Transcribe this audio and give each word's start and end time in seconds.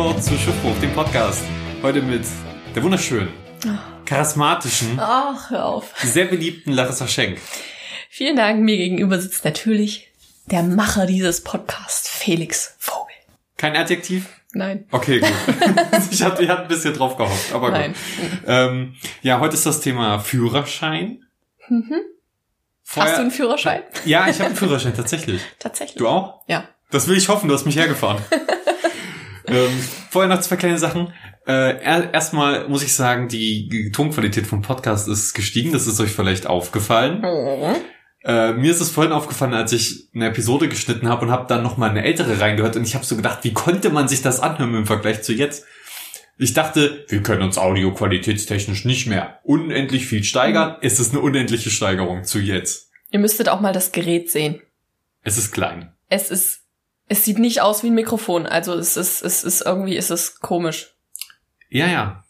Report 0.00 0.24
zu 0.24 0.34
Schiffbruch, 0.38 0.74
dem 0.80 0.94
Podcast. 0.94 1.44
Heute 1.82 2.00
mit 2.00 2.22
der 2.74 2.82
wunderschönen, 2.82 3.28
charismatischen, 4.06 4.98
Ach, 4.98 5.50
hör 5.50 5.66
auf. 5.66 5.92
sehr 6.02 6.24
beliebten 6.24 6.72
Larissa 6.72 7.06
Schenk. 7.06 7.38
Vielen 8.08 8.34
Dank. 8.34 8.62
Mir 8.62 8.78
gegenüber 8.78 9.20
sitzt 9.20 9.44
natürlich 9.44 10.08
der 10.46 10.62
Macher 10.62 11.04
dieses 11.04 11.44
Podcasts, 11.44 12.08
Felix 12.08 12.76
Vogel. 12.78 13.14
Kein 13.58 13.76
Adjektiv? 13.76 14.26
Nein. 14.54 14.86
Okay, 14.90 15.20
gut. 15.20 15.28
ich 16.10 16.22
hatte 16.22 16.44
ich 16.44 16.48
hatte 16.48 16.62
ein 16.62 16.68
bisschen 16.68 16.94
drauf 16.94 17.18
gehofft, 17.18 17.52
aber 17.52 17.70
Nein. 17.70 17.92
gut. 17.92 18.30
Ähm, 18.46 18.94
ja, 19.20 19.38
heute 19.38 19.52
ist 19.52 19.66
das 19.66 19.82
Thema 19.82 20.18
Führerschein. 20.20 21.26
Mhm. 21.68 22.00
Hast 22.96 23.16
du 23.18 23.20
einen 23.20 23.30
Führerschein? 23.30 23.82
Ja, 24.06 24.28
ich 24.30 24.36
habe 24.38 24.46
einen 24.46 24.56
Führerschein, 24.56 24.96
tatsächlich. 24.96 25.42
Tatsächlich. 25.58 25.98
Du 25.98 26.08
auch? 26.08 26.40
Ja. 26.46 26.64
Das 26.90 27.06
will 27.06 27.18
ich 27.18 27.28
hoffen, 27.28 27.48
du 27.48 27.54
hast 27.54 27.66
mich 27.66 27.76
hergefahren. 27.76 28.24
Ähm, 29.50 29.82
vorher 30.10 30.34
noch 30.34 30.40
zwei 30.40 30.56
kleine 30.56 30.78
Sachen. 30.78 31.12
Äh, 31.46 31.82
er, 31.82 32.14
erstmal 32.14 32.68
muss 32.68 32.82
ich 32.82 32.94
sagen, 32.94 33.28
die 33.28 33.90
Tonqualität 33.92 34.46
vom 34.46 34.62
Podcast 34.62 35.08
ist 35.08 35.34
gestiegen. 35.34 35.72
Das 35.72 35.86
ist 35.86 36.00
euch 36.00 36.10
vielleicht 36.10 36.46
aufgefallen. 36.46 37.20
Mhm. 37.20 37.76
Äh, 38.22 38.52
mir 38.52 38.70
ist 38.70 38.80
es 38.80 38.90
vorhin 38.90 39.12
aufgefallen, 39.12 39.54
als 39.54 39.72
ich 39.72 40.08
eine 40.14 40.26
Episode 40.26 40.68
geschnitten 40.68 41.08
habe 41.08 41.24
und 41.24 41.30
habe 41.30 41.46
dann 41.48 41.62
noch 41.62 41.78
mal 41.78 41.88
eine 41.88 42.04
ältere 42.04 42.38
reingehört 42.38 42.76
und 42.76 42.86
ich 42.86 42.94
habe 42.94 43.04
so 43.04 43.16
gedacht, 43.16 43.38
wie 43.42 43.54
konnte 43.54 43.88
man 43.88 44.08
sich 44.08 44.20
das 44.20 44.40
anhören 44.40 44.74
im 44.74 44.86
Vergleich 44.86 45.22
zu 45.22 45.32
jetzt? 45.32 45.64
Ich 46.36 46.54
dachte, 46.54 47.04
wir 47.08 47.22
können 47.22 47.42
uns 47.42 47.58
audioqualitätstechnisch 47.58 48.84
nicht 48.84 49.06
mehr 49.06 49.40
unendlich 49.42 50.06
viel 50.06 50.24
steigern. 50.24 50.76
Es 50.80 50.98
ist 50.98 51.12
eine 51.12 51.20
unendliche 51.20 51.70
Steigerung 51.70 52.24
zu 52.24 52.38
jetzt. 52.38 52.90
Ihr 53.10 53.18
müsstet 53.18 53.48
auch 53.48 53.60
mal 53.60 53.72
das 53.72 53.92
Gerät 53.92 54.30
sehen. 54.30 54.60
Es 55.22 55.36
ist 55.36 55.52
klein. 55.52 55.92
Es 56.08 56.30
ist, 56.30 56.59
es 57.10 57.24
sieht 57.24 57.38
nicht 57.38 57.60
aus 57.60 57.82
wie 57.82 57.88
ein 57.90 57.94
Mikrofon. 57.94 58.46
Also 58.46 58.72
es 58.74 58.96
ist, 58.96 59.20
es 59.22 59.44
ist 59.44 59.60
irgendwie, 59.66 59.96
es 59.96 60.10
ist 60.10 60.40
komisch. 60.40 60.94
Ja, 61.68 61.86
ja. 61.88 62.24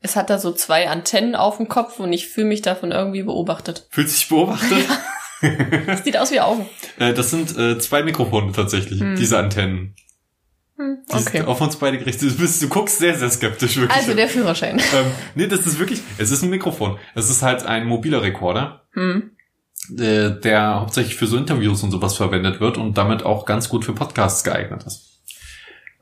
Es 0.00 0.16
hat 0.16 0.30
da 0.30 0.38
so 0.38 0.52
zwei 0.52 0.88
Antennen 0.88 1.34
auf 1.34 1.58
dem 1.58 1.68
Kopf 1.68 1.98
und 2.00 2.12
ich 2.12 2.28
fühle 2.28 2.46
mich 2.46 2.62
davon 2.62 2.90
irgendwie 2.90 3.22
beobachtet. 3.22 3.86
Fühlt 3.90 4.08
sich 4.10 4.28
beobachtet? 4.28 4.84
Es 5.40 6.02
sieht 6.02 6.16
aus 6.16 6.32
wie 6.32 6.40
Augen. 6.40 6.68
Äh, 6.98 7.14
das 7.14 7.30
sind 7.30 7.56
äh, 7.56 7.78
zwei 7.78 8.02
Mikrofone 8.02 8.50
tatsächlich, 8.50 8.98
Hm. 9.00 9.14
diese 9.14 9.38
Antennen. 9.38 9.94
Hm, 10.76 11.04
Die 11.08 11.14
Okay. 11.14 11.38
sind 11.38 11.46
auf 11.46 11.60
uns 11.60 11.76
beide 11.76 11.96
gerichtet. 11.98 12.30
Du, 12.32 12.36
bist, 12.38 12.60
du 12.60 12.68
guckst 12.68 12.98
sehr, 12.98 13.14
sehr 13.16 13.30
skeptisch, 13.30 13.76
wirklich. 13.76 13.96
Also 13.96 14.14
der 14.14 14.28
Führerschein. 14.28 14.78
ähm, 14.80 15.12
nee, 15.36 15.46
das 15.46 15.64
ist 15.64 15.78
wirklich, 15.78 16.00
es 16.18 16.32
ist 16.32 16.42
ein 16.42 16.50
Mikrofon. 16.50 16.98
Es 17.14 17.30
ist 17.30 17.42
halt 17.42 17.62
ein 17.64 17.86
mobiler 17.86 18.20
Rekorder, 18.22 18.82
Hm. 18.94 19.30
Äh, 19.98 20.30
der 20.40 20.76
hauptsächlich 20.80 21.16
für 21.16 21.26
so 21.26 21.36
Interviews 21.36 21.82
und 21.82 21.90
sowas 21.90 22.16
verwendet 22.16 22.60
wird 22.60 22.76
und 22.78 22.98
damit 22.98 23.22
auch 23.24 23.44
ganz 23.46 23.68
gut 23.68 23.84
für 23.84 23.92
Podcasts 23.94 24.44
geeignet 24.44 24.84
ist. 24.84 25.20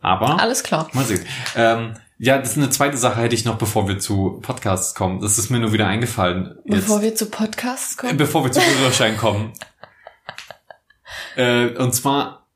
Aber, 0.00 0.40
Alles 0.40 0.62
klar. 0.62 0.88
mal 0.92 1.04
sehen. 1.04 1.24
Ähm, 1.56 1.94
ja, 2.18 2.38
das 2.38 2.52
ist 2.52 2.56
eine 2.58 2.70
zweite 2.70 2.96
Sache 2.96 3.20
hätte 3.20 3.34
ich 3.34 3.44
noch, 3.44 3.58
bevor 3.58 3.88
wir 3.88 3.98
zu 3.98 4.38
Podcasts 4.42 4.94
kommen. 4.94 5.20
Das 5.20 5.36
ist 5.38 5.50
mir 5.50 5.58
nur 5.58 5.72
wieder 5.72 5.86
eingefallen. 5.86 6.56
Bevor 6.64 7.02
wir 7.02 7.14
zu 7.14 7.26
Podcasts 7.26 7.94
Äh, 7.94 8.00
kommen. 8.00 8.16
Bevor 8.16 8.44
wir 8.44 8.52
zu 8.52 8.60
Führerschein 8.60 9.16
kommen. 9.18 9.52
äh, 11.36 11.68
und 11.76 11.94
zwar 11.94 12.46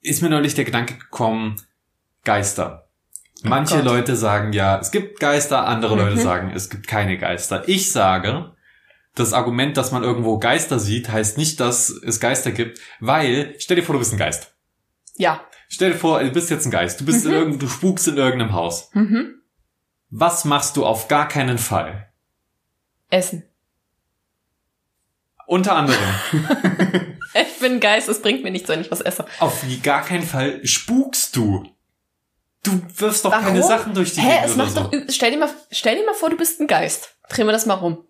ist 0.00 0.22
mir 0.22 0.28
neulich 0.30 0.54
der 0.54 0.64
Gedanke 0.64 0.94
gekommen, 0.94 1.56
Geister. 2.24 2.88
Manche 3.44 3.76
Gott. 3.76 3.84
Leute 3.84 4.16
sagen 4.16 4.52
ja, 4.52 4.78
es 4.78 4.90
gibt 4.90 5.18
Geister, 5.20 5.66
andere 5.66 5.96
Leute 5.96 6.16
Mhm. 6.16 6.20
sagen, 6.20 6.52
es 6.54 6.70
gibt 6.70 6.86
keine 6.86 7.18
Geister. 7.18 7.68
Ich 7.68 7.90
sage, 7.92 8.52
das 9.14 9.32
Argument, 9.32 9.76
dass 9.76 9.92
man 9.92 10.02
irgendwo 10.02 10.38
Geister 10.38 10.78
sieht, 10.78 11.08
heißt 11.10 11.36
nicht, 11.38 11.60
dass 11.60 11.90
es 11.90 12.18
Geister 12.20 12.50
gibt, 12.50 12.80
weil, 13.00 13.54
stell 13.58 13.76
dir 13.76 13.82
vor, 13.82 13.92
du 13.94 13.98
bist 13.98 14.12
ein 14.12 14.18
Geist. 14.18 14.54
Ja. 15.16 15.44
Stell 15.68 15.92
dir 15.92 15.98
vor, 15.98 16.22
du 16.22 16.30
bist 16.30 16.50
jetzt 16.50 16.64
ein 16.66 16.70
Geist. 16.70 17.00
Du 17.00 17.04
bist 17.04 17.24
in 17.24 17.30
Mhm. 17.32 17.36
irgend, 17.36 17.62
du 17.62 17.68
spukst 17.68 18.08
in 18.08 18.16
irgendeinem 18.16 18.52
Haus. 18.52 18.90
Mhm. 18.94 19.42
Was 20.10 20.44
machst 20.44 20.76
du 20.76 20.84
auf 20.86 21.08
gar 21.08 21.28
keinen 21.28 21.58
Fall? 21.58 22.10
Essen. 23.10 23.44
Unter 25.46 25.74
anderem. 25.76 25.98
Ich 27.34 27.60
bin 27.60 27.72
ein 27.74 27.80
Geist, 27.80 28.10
es 28.10 28.20
bringt 28.20 28.42
mir 28.44 28.50
nichts, 28.50 28.68
wenn 28.68 28.82
ich 28.82 28.90
was 28.90 29.00
esse. 29.00 29.24
Auf 29.40 29.64
gar 29.82 30.04
keinen 30.04 30.22
Fall 30.24 30.66
spukst 30.66 31.34
du. 31.34 31.64
Du 32.62 32.78
wirfst 32.96 33.24
doch 33.24 33.30
keine 33.30 33.60
Warum? 33.60 33.62
Sachen 33.68 33.94
durch 33.94 34.12
die 34.12 34.20
Hä, 34.20 34.32
Gegend 34.34 34.46
es 34.50 34.56
macht 34.56 34.72
so. 34.72 34.80
doch, 34.82 34.92
stell 35.08 35.30
dir 35.30 35.38
mal, 35.38 35.48
stell 35.70 35.96
dir 35.96 36.04
mal 36.04 36.12
vor, 36.14 36.28
du 36.28 36.36
bist 36.36 36.60
ein 36.60 36.66
Geist. 36.66 37.16
Drehen 37.30 37.46
wir 37.46 37.52
das 37.52 37.64
mal 37.64 37.74
rum. 37.74 38.04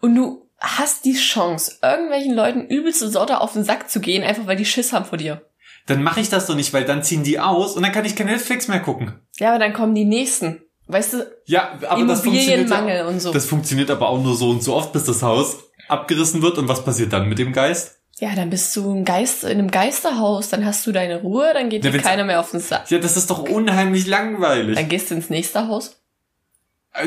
Und 0.00 0.14
du 0.14 0.46
hast 0.58 1.04
die 1.04 1.14
Chance, 1.14 1.78
irgendwelchen 1.82 2.34
Leuten 2.34 2.66
übelste 2.66 3.08
Sorte 3.08 3.40
auf 3.40 3.52
den 3.54 3.64
Sack 3.64 3.90
zu 3.90 4.00
gehen, 4.00 4.22
einfach 4.22 4.46
weil 4.46 4.56
die 4.56 4.64
Schiss 4.64 4.92
haben 4.92 5.04
vor 5.04 5.18
dir. 5.18 5.42
Dann 5.86 6.02
mache 6.02 6.20
ich 6.20 6.28
das 6.28 6.46
doch 6.46 6.54
nicht, 6.54 6.72
weil 6.72 6.84
dann 6.84 7.02
ziehen 7.02 7.22
die 7.24 7.40
aus 7.40 7.74
und 7.76 7.82
dann 7.82 7.92
kann 7.92 8.04
ich 8.04 8.14
kein 8.14 8.26
Netflix 8.26 8.68
mehr 8.68 8.80
gucken. 8.80 9.14
Ja, 9.38 9.50
aber 9.50 9.58
dann 9.58 9.72
kommen 9.72 9.94
die 9.94 10.04
nächsten. 10.04 10.60
Weißt 10.86 11.14
du, 11.14 11.26
Ja, 11.46 11.78
aber 11.88 12.04
das 12.04 12.20
funktioniert, 12.22 12.58
Immobilienmangel 12.60 12.96
ja, 12.96 13.06
und 13.06 13.20
so. 13.20 13.32
das 13.32 13.46
funktioniert 13.46 13.90
aber 13.90 14.08
auch 14.08 14.20
nur 14.22 14.36
so 14.36 14.50
und 14.50 14.62
so 14.62 14.74
oft, 14.74 14.92
bis 14.92 15.04
das 15.04 15.22
Haus 15.22 15.56
abgerissen 15.88 16.42
wird. 16.42 16.58
Und 16.58 16.68
was 16.68 16.84
passiert 16.84 17.12
dann 17.12 17.28
mit 17.28 17.38
dem 17.38 17.52
Geist? 17.52 17.96
ja, 18.18 18.34
dann 18.36 18.50
bist 18.50 18.76
du 18.76 18.92
ein 18.92 19.06
Geist 19.06 19.44
in 19.44 19.50
einem 19.52 19.70
Geisterhaus, 19.70 20.50
dann 20.50 20.66
hast 20.66 20.86
du 20.86 20.92
deine 20.92 21.22
Ruhe, 21.22 21.52
dann 21.54 21.70
geht 21.70 21.86
Ja, 21.86 21.90
dir 21.90 22.02
keiner 22.02 22.24
mehr 22.24 22.38
auf 22.40 22.50
den 22.50 22.60
Sack. 22.60 22.90
Ja, 22.90 22.98
das 22.98 23.16
ist 23.16 23.30
doch 23.30 23.38
unheimlich 23.48 24.06
langweilig. 24.06 24.76
Dann 24.76 24.90
gehst 24.90 25.10
du 25.10 25.14
ins 25.14 25.30
nächste 25.30 25.68
Haus. 25.68 25.99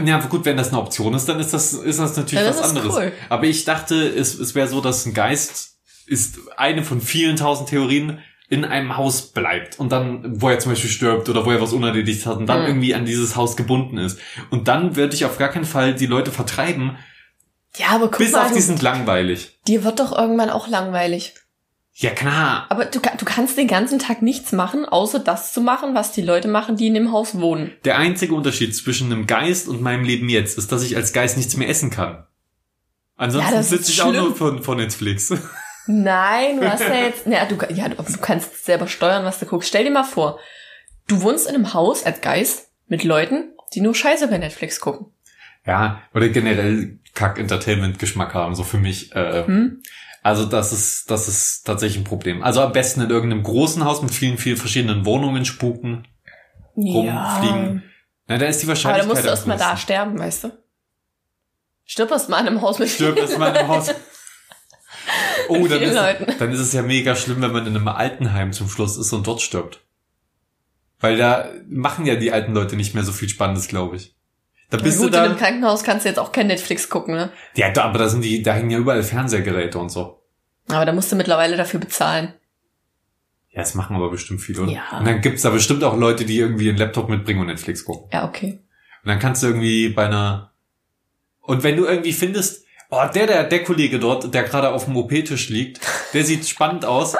Ja, 0.05 0.19
gut, 0.19 0.45
wenn 0.45 0.55
das 0.57 0.69
eine 0.69 0.79
Option 0.79 1.13
ist, 1.13 1.27
dann 1.27 1.39
ist 1.39 1.53
das, 1.53 1.73
ist 1.73 1.99
das 1.99 2.16
natürlich 2.16 2.41
Ja, 2.44 2.47
das 2.47 2.59
was 2.59 2.67
ist 2.71 2.77
anderes. 2.77 2.95
cool. 2.95 3.11
Aber 3.29 3.44
ich 3.45 3.66
dachte, 3.66 3.95
es, 4.07 4.33
es 4.39 4.55
wäre 4.55 4.67
so, 4.67 4.79
dass 4.81 5.05
ein 5.05 5.13
Geist 5.13 5.77
ist 6.05 6.38
eine 6.57 6.83
von 6.83 7.01
vielen 7.01 7.35
tausend 7.35 7.69
Theorien 7.69 8.19
in 8.49 8.66
einem 8.66 8.97
Haus 8.97 9.31
bleibt 9.31 9.79
und 9.79 9.91
dann, 9.91 10.41
wo 10.41 10.49
er 10.49 10.59
zum 10.59 10.72
Beispiel 10.72 10.89
stirbt 10.89 11.27
oder 11.27 11.45
wo 11.45 11.51
er 11.51 11.61
was 11.61 11.73
unerledigt 11.73 12.25
hat 12.25 12.38
und 12.38 12.45
dann 12.47 12.61
Mhm. 12.61 12.67
irgendwie 12.67 12.93
an 12.95 13.05
dieses 13.05 13.35
Haus 13.35 13.55
gebunden 13.57 13.97
ist. 13.97 14.19
Und 14.51 14.67
dann 14.67 14.95
würde 14.95 15.16
ich 15.16 15.25
auf 15.25 15.38
gar 15.38 15.49
keinen 15.49 15.66
Fall 15.66 15.95
die 15.95 16.05
Leute 16.05 16.31
vertreiben, 16.31 16.97
Ja, 17.77 17.88
aber 17.89 18.07
guck 18.09 18.19
bis 18.19 18.31
mal, 18.33 18.45
auf 18.45 18.51
die 18.53 18.61
sind 18.61 18.81
langweilig. 18.81 19.57
dir 19.67 19.83
wird 19.83 19.99
doch 19.99 20.16
irgendwann 20.17 20.49
auch 20.49 20.67
langweilig. 20.67 21.33
Ja, 21.95 22.09
klar. 22.09 22.65
Aber 22.69 22.85
du, 22.85 22.99
du 22.99 23.25
kannst 23.25 23.55
den 23.57 23.67
ganzen 23.67 23.99
Tag 23.99 24.23
nichts 24.23 24.51
machen, 24.51 24.85
außer 24.85 25.19
das 25.19 25.53
zu 25.53 25.61
machen, 25.61 25.93
was 25.93 26.11
die 26.11 26.23
Leute 26.23 26.47
machen, 26.47 26.75
die 26.75 26.87
in 26.87 26.95
dem 26.95 27.11
Haus 27.11 27.39
wohnen. 27.39 27.71
Der 27.85 27.97
einzige 27.99 28.33
Unterschied 28.33 28.75
zwischen 28.75 29.11
einem 29.11 29.27
Geist 29.27 29.67
und 29.67 29.81
meinem 29.81 30.03
Leben 30.03 30.27
jetzt 30.27 30.57
ist, 30.57 30.71
dass 30.71 30.83
ich 30.83 30.95
als 30.95 31.13
Geist 31.13 31.37
nichts 31.37 31.55
mehr 31.55 31.69
essen 31.69 31.91
kann. 31.91 32.25
Ansonsten 33.15 33.53
Ja, 33.53 33.61
sitze 33.63 33.91
ich 33.91 34.01
auch 34.01 34.09
schlimm. 34.09 34.23
nur 34.23 34.35
von, 34.35 34.63
von 34.63 34.77
Netflix. 34.77 35.31
Nein, 35.85 36.59
du 36.59 36.69
hast 36.71 36.79
ja 36.81 36.95
jetzt, 36.95 37.27
ja, 37.27 37.45
du, 37.45 37.57
ja, 37.73 37.89
du, 37.89 38.01
du 38.01 38.17
kannst 38.19 38.65
selber 38.65 38.87
steuern, 38.87 39.23
was 39.23 39.39
du 39.39 39.45
guckst. 39.45 39.69
Stell 39.69 39.83
dir 39.83 39.91
mal 39.91 40.03
vor, 40.03 40.39
du 41.07 41.21
wohnst 41.21 41.47
in 41.47 41.53
einem 41.55 41.73
Haus 41.75 42.03
als 42.05 42.21
Geist 42.21 42.69
mit 42.87 43.03
Leuten, 43.03 43.51
die 43.73 43.81
nur 43.81 43.93
Scheiße 43.93 44.27
bei 44.29 44.39
Netflix 44.39 44.79
gucken. 44.79 45.07
Ja, 45.65 46.01
oder 46.13 46.29
generell 46.29 46.97
Kack-Entertainment-Geschmack 47.13 48.34
haben, 48.34 48.56
so 48.56 48.63
für 48.63 48.78
mich. 48.78 49.13
Äh, 49.16 49.46
Hm? 49.46 49.81
Also 50.25 50.46
das 50.46 50.72
ist, 50.72 51.12
das 51.12 51.28
ist 51.28 51.63
tatsächlich 51.66 52.00
ein 52.01 52.06
Problem. 52.06 52.44
Also 52.44 52.62
am 52.62 52.72
besten 52.72 53.01
in 53.01 53.09
irgendeinem 53.09 53.44
großen 53.44 53.84
Haus 53.84 54.01
mit 54.01 54.13
vielen, 54.13 54.38
vielen 54.38 54.56
verschiedenen 54.56 55.06
Wohnungen 55.06 55.44
spuken, 55.44 56.07
rumfliegen. 56.78 57.84
Na, 58.28 58.38
da 58.38 58.46
ist 58.46 58.59
die 58.62 58.66
Aber 58.66 58.69
Wahrscheinlichkeit. 58.69 59.03
da 59.03 59.13
musst 59.13 59.23
du 59.25 59.28
am 59.28 59.34
erst 59.34 59.47
mal 59.47 59.57
da 59.57 59.75
sterben, 59.75 60.18
weißt 60.18 60.46
du? 60.46 60.52
Stirb 61.84 62.09
erst 62.12 62.29
mal 62.29 62.40
in 62.40 62.47
einem 62.47 62.62
Haus 62.62 62.79
mit 62.79 62.88
Stirbt 62.90 63.19
erst 63.19 63.38
mal 63.38 63.50
in 63.50 63.57
einem 63.57 63.68
Haus. 63.68 63.94
Oh, 65.50 65.68
dann 65.68 65.81
ist, 65.81 65.94
Leuten. 65.94 66.34
dann 66.40 66.52
ist 66.53 66.59
es 66.62 66.72
ja 66.72 66.81
mega 66.81 67.18
schlimm, 67.18 67.41
wenn 67.41 67.52
man 67.52 67.68
in 67.68 67.75
einem 67.75 67.88
Altenheim 67.90 68.53
zum 68.53 68.70
Schluss 68.70 68.96
ist 68.96 69.11
und 69.11 69.28
dort 69.28 69.41
stirbt. 69.41 69.82
Weil 71.02 71.17
da 71.17 71.49
machen 71.67 72.05
ja 72.05 72.16
die 72.16 72.32
alten 72.32 72.53
Leute 72.53 72.78
nicht 72.78 72.93
mehr 72.96 73.03
so 73.03 73.11
viel 73.11 73.28
Spannendes, 73.28 73.67
glaube 73.67 73.97
ich. 73.97 74.12
Da 74.73 74.79
bist 74.79 74.97
gut, 74.97 75.14
du 75.14 75.17
in 75.17 75.23
da. 75.23 75.23
einem 75.25 75.37
Krankenhaus 75.37 75.84
kannst 75.84 76.03
du 76.03 76.09
jetzt 76.09 76.17
auch 76.17 76.31
kein 76.31 76.47
Netflix 76.47 76.90
gucken, 76.90 77.14
ne? 77.14 77.29
Ja, 77.53 77.70
da, 77.70 77.84
aber 77.84 77.99
da 77.99 78.09
sind 78.09 78.23
die, 78.23 78.41
da 78.41 78.53
hängen 78.53 78.72
ja 78.72 78.79
überall 78.79 79.03
Fernsehgeräte 79.03 79.78
und 79.78 79.90
so. 79.90 80.23
Aber 80.67 80.84
da 80.84 80.93
musst 80.93 81.11
du 81.11 81.16
mittlerweile 81.16 81.58
dafür 81.58 81.79
bezahlen. 81.79 82.34
Ja, 83.52 83.59
das 83.59 83.75
machen 83.75 83.96
aber 83.96 84.09
bestimmt 84.09 84.41
viele, 84.41 84.64
oder? 84.64 84.72
Ja. 84.72 84.97
Und 84.97 85.05
dann 85.05 85.22
gibt's 85.22 85.43
da 85.43 85.52
bestimmt 85.52 85.84
auch 85.84 85.96
Leute, 85.96 86.25
die 86.25 86.40
irgendwie 86.40 86.70
einen 86.70 86.79
Laptop 86.79 87.08
mitbringen 87.08 87.41
und 87.41 87.47
Netflix 87.47 87.85
gucken. 87.85 88.09
Ja, 88.11 88.28
okay. 88.28 88.61
Und 89.03 89.09
dann 89.09 89.20
kannst 89.20 89.43
du 89.43 89.47
irgendwie 89.47 89.90
bei 89.90 90.08
einer. 90.08 90.53
Und 91.41 91.61
wenn 91.61 91.78
du 91.78 91.85
irgendwie 91.85 92.14
findest, 92.14 92.66
oh, 92.90 93.03
der, 93.14 93.28
der, 93.28 93.43
der 93.43 93.64
Kollege 93.64 93.99
dort, 93.99 94.34
der 94.34 94.41
gerade 94.41 94.72
auf 94.72 94.85
dem 94.85 94.97
OP-Tisch 94.97 95.49
liegt, 95.49 95.81
der 96.16 96.23
sieht 96.23 96.47
spannend 96.47 96.84
aus, 96.84 97.16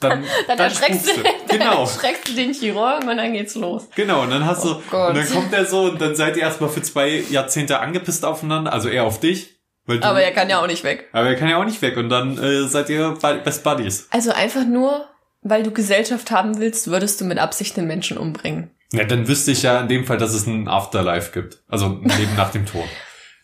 dann, 0.00 0.24
Dann, 0.48 0.58
erschreckst, 0.58 1.06
du, 1.06 1.22
dann 1.48 1.58
Genau, 1.58 1.80
erschreckst 1.82 2.28
du 2.28 2.32
den 2.34 2.52
Chirurgen 2.54 3.08
und 3.08 3.16
dann 3.16 3.32
geht's 3.32 3.54
los. 3.54 3.88
genau. 3.94 4.22
Und 4.22 4.30
dann 4.30 4.44
hast 4.46 4.64
du, 4.64 4.70
Oh 4.72 4.82
Gott. 4.90 5.10
und 5.10 5.16
dann 5.16 5.28
kommt 5.30 5.52
der 5.52 5.64
so 5.66 5.82
und 5.84 6.00
dann 6.00 6.14
seid 6.16 6.36
ihr 6.36 6.42
erstmal 6.42 6.70
für 6.70 6.82
zwei 6.82 7.22
Jahrzehnte 7.30 7.78
angepisst 7.80 8.24
aufeinander, 8.24 8.72
also 8.72 8.88
er 8.88 9.04
auf 9.04 9.20
dich. 9.20 9.56
Weil 9.86 9.98
du, 10.00 10.06
Aber 10.06 10.22
er 10.22 10.32
kann 10.32 10.48
ja 10.50 10.60
auch 10.62 10.66
nicht 10.66 10.84
weg. 10.84 11.08
aber 11.12 11.28
er 11.28 11.36
kann 11.36 11.48
ja 11.48 11.56
auch 11.58 11.64
nicht 11.64 11.80
weg 11.82 11.96
und 11.96 12.08
dann 12.10 12.38
äh, 12.38 12.68
seid 12.68 12.88
ihr 12.90 13.16
Best 13.44 13.64
Buddies. 13.64 14.08
Also 14.10 14.30
einfach 14.32 14.64
nur, 14.64 15.06
weil 15.42 15.62
du 15.62 15.70
Gesellschaft 15.70 16.30
haben 16.30 16.58
willst, 16.58 16.88
würdest 16.90 17.20
du 17.20 17.24
mit 17.24 17.38
Absicht 17.38 17.76
einen 17.78 17.86
Menschen 17.88 18.18
umbringen. 18.18 18.70
Ja, 18.92 19.04
dann 19.04 19.26
wüsste 19.28 19.52
ich 19.52 19.62
ja 19.62 19.80
in 19.80 19.88
dem 19.88 20.04
Fall, 20.04 20.18
dass 20.18 20.34
es 20.34 20.46
ein 20.46 20.68
Afterlife 20.68 21.32
gibt. 21.32 21.62
Also 21.68 21.86
ein 21.86 22.08
Leben 22.18 22.36
nach 22.36 22.50
dem 22.50 22.66
Tod. 22.66 22.84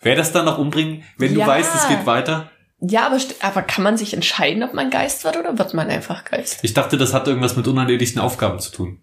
Wäre 0.02 0.16
das 0.16 0.30
dann 0.32 0.44
noch 0.44 0.58
umbringen, 0.58 1.04
wenn 1.18 1.34
du 1.34 1.40
Ja. 1.40 1.46
weißt, 1.46 1.74
es 1.74 1.88
geht 1.88 2.04
weiter? 2.06 2.50
Ja, 2.80 3.06
aber, 3.06 3.18
aber 3.40 3.62
kann 3.62 3.84
man 3.84 3.96
sich 3.96 4.12
entscheiden, 4.12 4.62
ob 4.62 4.74
man 4.74 4.90
Geist 4.90 5.24
wird 5.24 5.36
oder 5.36 5.58
wird 5.58 5.74
man 5.74 5.88
einfach 5.88 6.24
Geist? 6.24 6.58
Ich 6.62 6.74
dachte, 6.74 6.98
das 6.98 7.14
hat 7.14 7.26
irgendwas 7.26 7.56
mit 7.56 7.66
unerledigten 7.66 8.20
Aufgaben 8.20 8.58
zu 8.58 8.70
tun. 8.70 9.02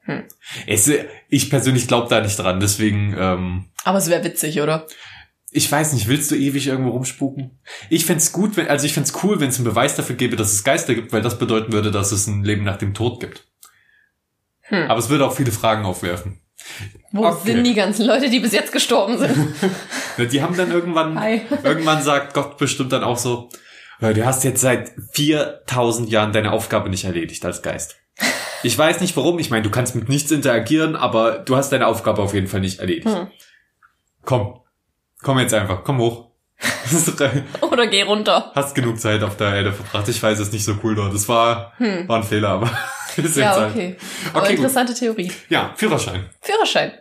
Hm. 0.00 0.24
Es, 0.66 0.90
ich 1.28 1.50
persönlich 1.50 1.86
glaube 1.86 2.08
da 2.08 2.20
nicht 2.20 2.38
dran, 2.38 2.60
deswegen, 2.60 3.14
ähm, 3.16 3.66
Aber 3.84 3.98
es 3.98 4.08
wäre 4.08 4.24
witzig, 4.24 4.60
oder? 4.60 4.86
ich 5.50 5.70
weiß 5.70 5.94
nicht, 5.94 6.08
willst 6.08 6.30
du 6.30 6.34
ewig 6.36 6.66
irgendwo 6.66 6.90
rumspuken? 6.90 7.58
Ich 7.88 8.04
fänd's 8.04 8.32
gut, 8.32 8.56
wenn, 8.56 8.68
also 8.68 8.84
ich 8.84 8.92
fänd's 8.92 9.12
cool, 9.22 9.40
wenn 9.40 9.48
es 9.48 9.56
einen 9.56 9.64
Beweis 9.64 9.96
dafür 9.96 10.16
gäbe, 10.16 10.36
dass 10.36 10.52
es 10.52 10.64
Geister 10.64 10.94
gibt, 10.94 11.12
weil 11.12 11.22
das 11.22 11.38
bedeuten 11.38 11.72
würde, 11.72 11.90
dass 11.90 12.12
es 12.12 12.26
ein 12.26 12.44
Leben 12.44 12.64
nach 12.64 12.76
dem 12.76 12.94
Tod 12.94 13.20
gibt. 13.20 13.46
Hm. 14.62 14.90
Aber 14.90 14.98
es 14.98 15.08
würde 15.08 15.26
auch 15.26 15.34
viele 15.34 15.52
Fragen 15.52 15.86
aufwerfen. 15.86 16.40
Wo 17.12 17.24
Okay. 17.26 17.52
sind 17.52 17.64
die 17.64 17.74
ganzen 17.74 18.06
Leute, 18.06 18.28
die 18.30 18.40
bis 18.40 18.52
jetzt 18.52 18.72
gestorben 18.72 19.18
sind? 19.18 19.54
Die 20.32 20.42
haben 20.42 20.56
dann 20.56 20.70
irgendwann, 20.70 21.18
Hi. 21.18 21.42
irgendwann 21.62 22.02
sagt 22.02 22.34
Gott 22.34 22.58
bestimmt 22.58 22.92
dann 22.92 23.04
auch 23.04 23.16
so, 23.18 23.48
"Ja, 24.00 24.12
du 24.12 24.26
hast 24.26 24.44
jetzt 24.44 24.60
seit 24.60 24.92
4000 25.12 26.10
Jahren 26.10 26.32
deine 26.32 26.52
Aufgabe 26.52 26.90
nicht 26.90 27.04
erledigt 27.04 27.44
als 27.44 27.62
Geist. 27.62 27.96
Ich 28.64 28.76
weiß 28.76 29.00
nicht 29.00 29.16
warum, 29.16 29.38
ich 29.38 29.50
meine, 29.50 29.62
du 29.62 29.70
kannst 29.70 29.94
mit 29.94 30.08
nichts 30.08 30.30
interagieren, 30.32 30.96
aber 30.96 31.38
du 31.38 31.54
hast 31.56 31.70
deine 31.70 31.86
Aufgabe 31.86 32.20
auf 32.20 32.34
jeden 32.34 32.48
Fall 32.48 32.60
nicht 32.60 32.80
erledigt. 32.80 33.06
Hm. 33.08 33.28
Komm, 34.24 34.60
komm 35.22 35.38
jetzt 35.38 35.54
einfach, 35.54 35.84
komm 35.84 35.98
hoch. 35.98 36.27
Oder 37.60 37.86
geh 37.86 38.02
runter. 38.02 38.50
Hast 38.54 38.74
genug 38.74 39.00
Zeit 39.00 39.22
auf 39.22 39.36
der 39.36 39.54
Erde 39.54 39.72
verbracht. 39.72 40.08
Ich 40.08 40.22
weiß, 40.22 40.38
es 40.38 40.48
ist 40.48 40.52
nicht 40.52 40.64
so 40.64 40.76
cool 40.82 40.94
dort. 40.94 41.14
Das 41.14 41.28
war, 41.28 41.72
Hm. 41.78 42.08
war 42.08 42.16
ein 42.18 42.24
Fehler, 42.24 42.48
aber 42.50 42.70
ist 43.16 43.36
Ja, 43.36 43.54
halt. 43.54 43.70
okay. 43.72 43.96
Aber 44.32 44.40
Okay, 44.42 44.48
gut. 44.50 44.56
interessante 44.64 44.94
Theorie. 44.94 45.32
Ja, 45.48 45.72
Führerschein. 45.76 46.28
Führerschein. 46.40 46.92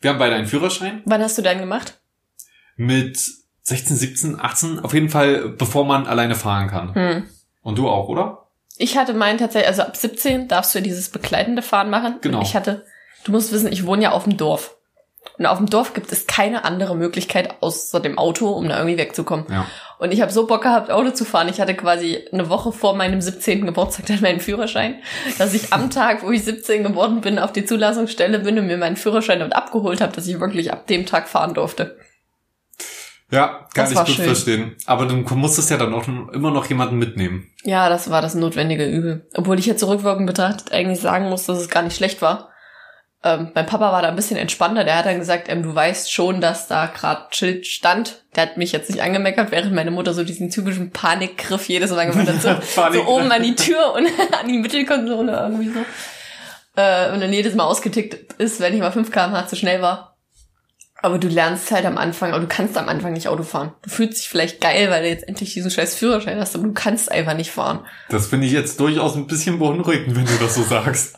Wir 0.00 0.10
haben 0.10 0.18
beide 0.18 0.36
einen 0.36 0.46
Führerschein 0.46 1.02
Wann 1.06 1.22
hast 1.22 1.36
du 1.38 1.42
deinen 1.42 1.60
gemacht? 1.60 1.98
mit 2.76 3.18
16, 3.62 3.96
17, 3.96 4.40
18. 4.40 4.78
Auf 4.80 4.94
jeden 4.94 5.08
Fall, 5.10 5.48
bevor 5.48 5.84
man 5.84 6.06
alleine 6.06 6.34
fahren 6.36 6.68
kann. 6.68 6.94
Hm. 6.94 7.28
Und 7.62 7.76
du 7.78 7.88
auch, 7.88 8.08
oder? 8.08 8.46
Ich 8.76 8.96
hatte 8.96 9.12
meinen 9.12 9.38
tatsächlich, 9.38 9.68
also 9.68 9.82
ab 9.82 9.96
17 9.96 10.46
darfst 10.46 10.72
du 10.74 10.78
ja 10.78 10.84
dieses 10.84 11.08
begleitende 11.08 11.62
Fahren 11.62 11.90
machen. 11.90 12.18
Genau. 12.20 12.40
Ich 12.42 12.54
hatte, 12.54 12.86
du 13.24 13.32
musst 13.32 13.52
wissen, 13.52 13.72
ich 13.72 13.84
wohne 13.84 14.04
ja 14.04 14.12
auf 14.12 14.24
dem 14.24 14.36
Dorf. 14.36 14.76
Und 15.38 15.46
auf 15.46 15.58
dem 15.58 15.66
Dorf 15.66 15.94
gibt 15.94 16.10
es 16.10 16.26
keine 16.26 16.64
andere 16.64 16.96
Möglichkeit 16.96 17.54
außer 17.60 18.00
dem 18.00 18.18
Auto, 18.18 18.48
um 18.50 18.68
da 18.68 18.78
irgendwie 18.78 18.98
wegzukommen. 18.98 19.46
Ja. 19.48 19.66
Und 19.98 20.12
ich 20.12 20.20
habe 20.20 20.32
so 20.32 20.46
Bock 20.46 20.62
gehabt, 20.62 20.90
Auto 20.90 21.10
zu 21.10 21.24
fahren. 21.24 21.48
Ich 21.48 21.60
hatte 21.60 21.74
quasi 21.74 22.24
eine 22.32 22.48
Woche 22.48 22.72
vor 22.72 22.96
meinem 22.96 23.20
17. 23.20 23.64
Geburtstag 23.66 24.06
dann 24.06 24.20
meinen 24.20 24.40
Führerschein, 24.40 24.96
dass 25.38 25.54
ich 25.54 25.72
am 25.72 25.90
Tag, 25.90 26.22
wo 26.24 26.30
ich 26.30 26.44
17 26.44 26.82
geworden 26.82 27.20
bin, 27.20 27.38
auf 27.38 27.52
die 27.52 27.64
Zulassungsstelle 27.64 28.40
bin 28.40 28.58
und 28.58 28.66
mir 28.66 28.78
meinen 28.78 28.96
Führerschein 28.96 29.38
dort 29.40 29.54
abgeholt 29.54 30.00
habe, 30.00 30.12
dass 30.12 30.26
ich 30.26 30.40
wirklich 30.40 30.72
ab 30.72 30.86
dem 30.88 31.06
Tag 31.06 31.28
fahren 31.28 31.54
durfte. 31.54 31.96
Ja, 33.30 33.66
kann 33.74 33.84
Das 33.84 33.92
ich 33.92 33.98
gut 33.98 34.08
schön. 34.08 34.24
verstehen. 34.24 34.76
Aber 34.86 35.04
du 35.06 35.16
musstest 35.16 35.70
ja 35.70 35.76
dann 35.76 35.92
auch 35.92 36.08
immer 36.08 36.50
noch 36.50 36.66
jemanden 36.66 36.96
mitnehmen. 36.96 37.50
Ja, 37.62 37.88
das 37.90 38.10
war 38.10 38.22
das 38.22 38.34
notwendige 38.34 38.86
Übel. 38.86 39.28
Obwohl 39.34 39.58
ich 39.58 39.66
jetzt 39.66 39.80
zurückwirkend 39.80 40.26
betrachtet 40.26 40.72
eigentlich 40.72 41.00
sagen 41.00 41.28
muss, 41.28 41.44
dass 41.44 41.58
es 41.58 41.68
gar 41.68 41.82
nicht 41.82 41.94
schlecht 41.96 42.22
war. 42.22 42.50
Ähm, 43.24 43.50
mein 43.52 43.66
Papa 43.66 43.90
war 43.90 44.00
da 44.00 44.08
ein 44.08 44.16
bisschen 44.16 44.36
entspannter. 44.36 44.84
Der 44.84 44.96
hat 44.96 45.06
dann 45.06 45.18
gesagt, 45.18 45.48
ähm, 45.48 45.64
du 45.64 45.74
weißt 45.74 46.12
schon, 46.12 46.40
dass 46.40 46.68
da 46.68 46.86
gerade 46.86 47.26
Schild 47.30 47.66
stand. 47.66 48.22
Der 48.36 48.44
hat 48.44 48.56
mich 48.56 48.70
jetzt 48.70 48.90
nicht 48.90 49.02
angemeckert, 49.02 49.50
während 49.50 49.74
meine 49.74 49.90
Mutter 49.90 50.14
so 50.14 50.22
diesen 50.22 50.50
typischen 50.50 50.92
Panikgriff 50.92 51.68
jedes 51.68 51.90
Mal 51.90 52.08
gemacht 52.08 52.28
hat. 52.28 52.40
So, 52.40 52.92
so 52.92 53.06
oben 53.06 53.32
an 53.32 53.42
die 53.42 53.56
Tür 53.56 53.92
und 53.94 54.06
an 54.40 54.46
die 54.46 54.58
Mittelkonsole 54.58 55.32
irgendwie 55.32 55.70
so. 55.70 55.80
Äh, 56.76 57.12
und 57.12 57.20
dann 57.20 57.32
jedes 57.32 57.56
Mal 57.56 57.64
ausgetickt 57.64 58.34
ist, 58.34 58.60
wenn 58.60 58.74
ich 58.74 58.80
mal 58.80 58.92
5 58.92 59.10
km/h 59.10 59.48
zu 59.48 59.56
schnell 59.56 59.82
war. 59.82 60.16
Aber 61.00 61.18
du 61.18 61.28
lernst 61.28 61.70
halt 61.70 61.86
am 61.86 61.98
Anfang, 61.98 62.32
aber 62.32 62.40
du 62.40 62.48
kannst 62.48 62.76
am 62.76 62.88
Anfang 62.88 63.12
nicht 63.12 63.28
Auto 63.28 63.44
fahren. 63.44 63.72
Du 63.82 63.90
fühlst 63.90 64.18
dich 64.18 64.28
vielleicht 64.28 64.60
geil, 64.60 64.90
weil 64.90 65.02
du 65.02 65.08
jetzt 65.08 65.26
endlich 65.28 65.54
diesen 65.54 65.70
scheiß 65.70 65.94
Führerschein 65.94 66.40
hast, 66.40 66.56
aber 66.56 66.64
du 66.64 66.72
kannst 66.72 67.10
einfach 67.10 67.34
nicht 67.34 67.50
fahren. 67.50 67.84
Das 68.08 68.26
finde 68.26 68.46
ich 68.46 68.52
jetzt 68.52 68.80
durchaus 68.80 69.14
ein 69.14 69.26
bisschen 69.26 69.58
beunruhigend, 69.58 70.16
wenn 70.16 70.24
du 70.24 70.36
das 70.40 70.56
so 70.56 70.62
sagst. 70.62 71.16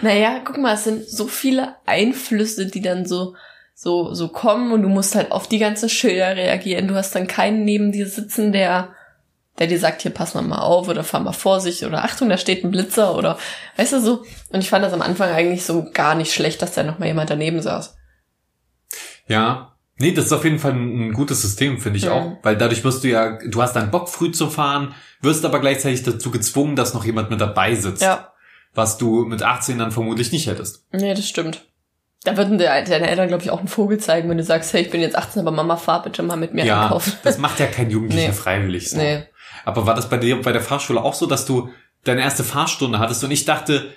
Naja, 0.00 0.40
guck 0.44 0.58
mal, 0.58 0.74
es 0.74 0.84
sind 0.84 1.08
so 1.08 1.26
viele 1.26 1.76
Einflüsse, 1.86 2.66
die 2.66 2.82
dann 2.82 3.06
so, 3.06 3.34
so, 3.74 4.12
so 4.14 4.28
kommen 4.28 4.72
und 4.72 4.82
du 4.82 4.88
musst 4.88 5.14
halt 5.14 5.32
auf 5.32 5.46
die 5.48 5.58
ganzen 5.58 5.88
Schilder 5.88 6.36
reagieren. 6.36 6.88
Du 6.88 6.94
hast 6.94 7.14
dann 7.14 7.26
keinen 7.26 7.64
neben 7.64 7.92
dir 7.92 8.06
sitzen, 8.08 8.52
der, 8.52 8.90
der 9.58 9.66
dir 9.66 9.78
sagt, 9.78 10.02
hier 10.02 10.10
pass 10.12 10.34
mal 10.34 10.58
auf 10.58 10.88
oder 10.88 11.04
fahr 11.04 11.20
mal 11.20 11.32
Vorsicht 11.32 11.82
oder 11.84 12.04
Achtung, 12.04 12.28
da 12.28 12.38
steht 12.38 12.64
ein 12.64 12.70
Blitzer 12.70 13.14
oder, 13.16 13.38
weißt 13.76 13.92
du 13.94 14.00
so. 14.00 14.24
Und 14.50 14.60
ich 14.60 14.68
fand 14.70 14.84
das 14.84 14.92
am 14.92 15.02
Anfang 15.02 15.30
eigentlich 15.30 15.64
so 15.64 15.90
gar 15.92 16.14
nicht 16.14 16.32
schlecht, 16.32 16.62
dass 16.62 16.74
da 16.74 16.82
noch 16.82 16.98
mal 16.98 17.06
jemand 17.06 17.30
daneben 17.30 17.60
saß. 17.62 17.96
Ja. 19.28 19.68
Nee, 19.98 20.12
das 20.12 20.26
ist 20.26 20.32
auf 20.32 20.44
jeden 20.44 20.58
Fall 20.58 20.72
ein, 20.72 21.12
gutes 21.12 21.42
System, 21.42 21.78
finde 21.78 21.98
ich 21.98 22.06
Mhm. 22.06 22.12
auch. 22.12 22.36
Weil 22.42 22.56
dadurch 22.56 22.82
wirst 22.82 23.04
du 23.04 23.08
ja, 23.08 23.38
du 23.46 23.62
hast 23.62 23.74
dann 23.74 23.90
Bock 23.90 24.08
früh 24.08 24.32
zu 24.32 24.48
fahren, 24.48 24.94
wirst 25.20 25.44
aber 25.44 25.60
gleichzeitig 25.60 26.02
dazu 26.02 26.30
gezwungen, 26.30 26.74
dass 26.74 26.94
noch 26.94 27.04
jemand 27.04 27.30
mit 27.30 27.40
dabei 27.40 27.74
sitzt. 27.74 28.02
Ja, 28.02 28.31
Was 28.74 28.98
du 28.98 29.24
mit 29.24 29.42
18 29.42 29.78
dann 29.78 29.92
vermutlich 29.92 30.32
nicht 30.32 30.46
hättest. 30.46 30.84
nee, 30.92 31.14
das 31.14 31.28
stimmt. 31.28 31.66
Da 32.24 32.36
würden 32.36 32.56
deine 32.56 33.08
Eltern, 33.08 33.26
glaube 33.28 33.42
ich, 33.42 33.50
auch 33.50 33.58
einen 33.58 33.68
Vogel 33.68 33.98
zeigen, 33.98 34.30
wenn 34.30 34.38
du 34.38 34.44
sagst, 34.44 34.72
hey, 34.72 34.82
ich 34.82 34.90
bin 34.90 35.00
jetzt 35.00 35.16
18, 35.16 35.40
aber 35.42 35.50
Mama, 35.50 35.76
fahr 35.76 36.02
bitte 36.02 36.22
mal 36.22 36.36
mit 36.36 36.54
mir 36.54 36.64
ja, 36.64 36.82
einkaufen. 36.84 37.14
das 37.24 37.38
macht 37.38 37.58
ja 37.58 37.66
kein 37.66 37.90
Jugendlicher 37.90 38.28
Nee. 38.28 38.32
freiwillig 38.32 38.90
so. 38.90 38.96
Nee. 38.96 39.24
Aber 39.64 39.86
war 39.86 39.94
das 39.94 40.08
bei 40.08 40.18
dir 40.18 40.40
bei 40.40 40.52
der 40.52 40.60
Fahrschule 40.62 41.02
auch 41.02 41.14
so, 41.14 41.26
dass 41.26 41.46
du 41.46 41.70
deine 42.04 42.20
erste 42.22 42.44
Fahrstunde 42.44 43.00
hattest 43.00 43.24
und 43.24 43.30
ich 43.32 43.44
dachte, 43.44 43.92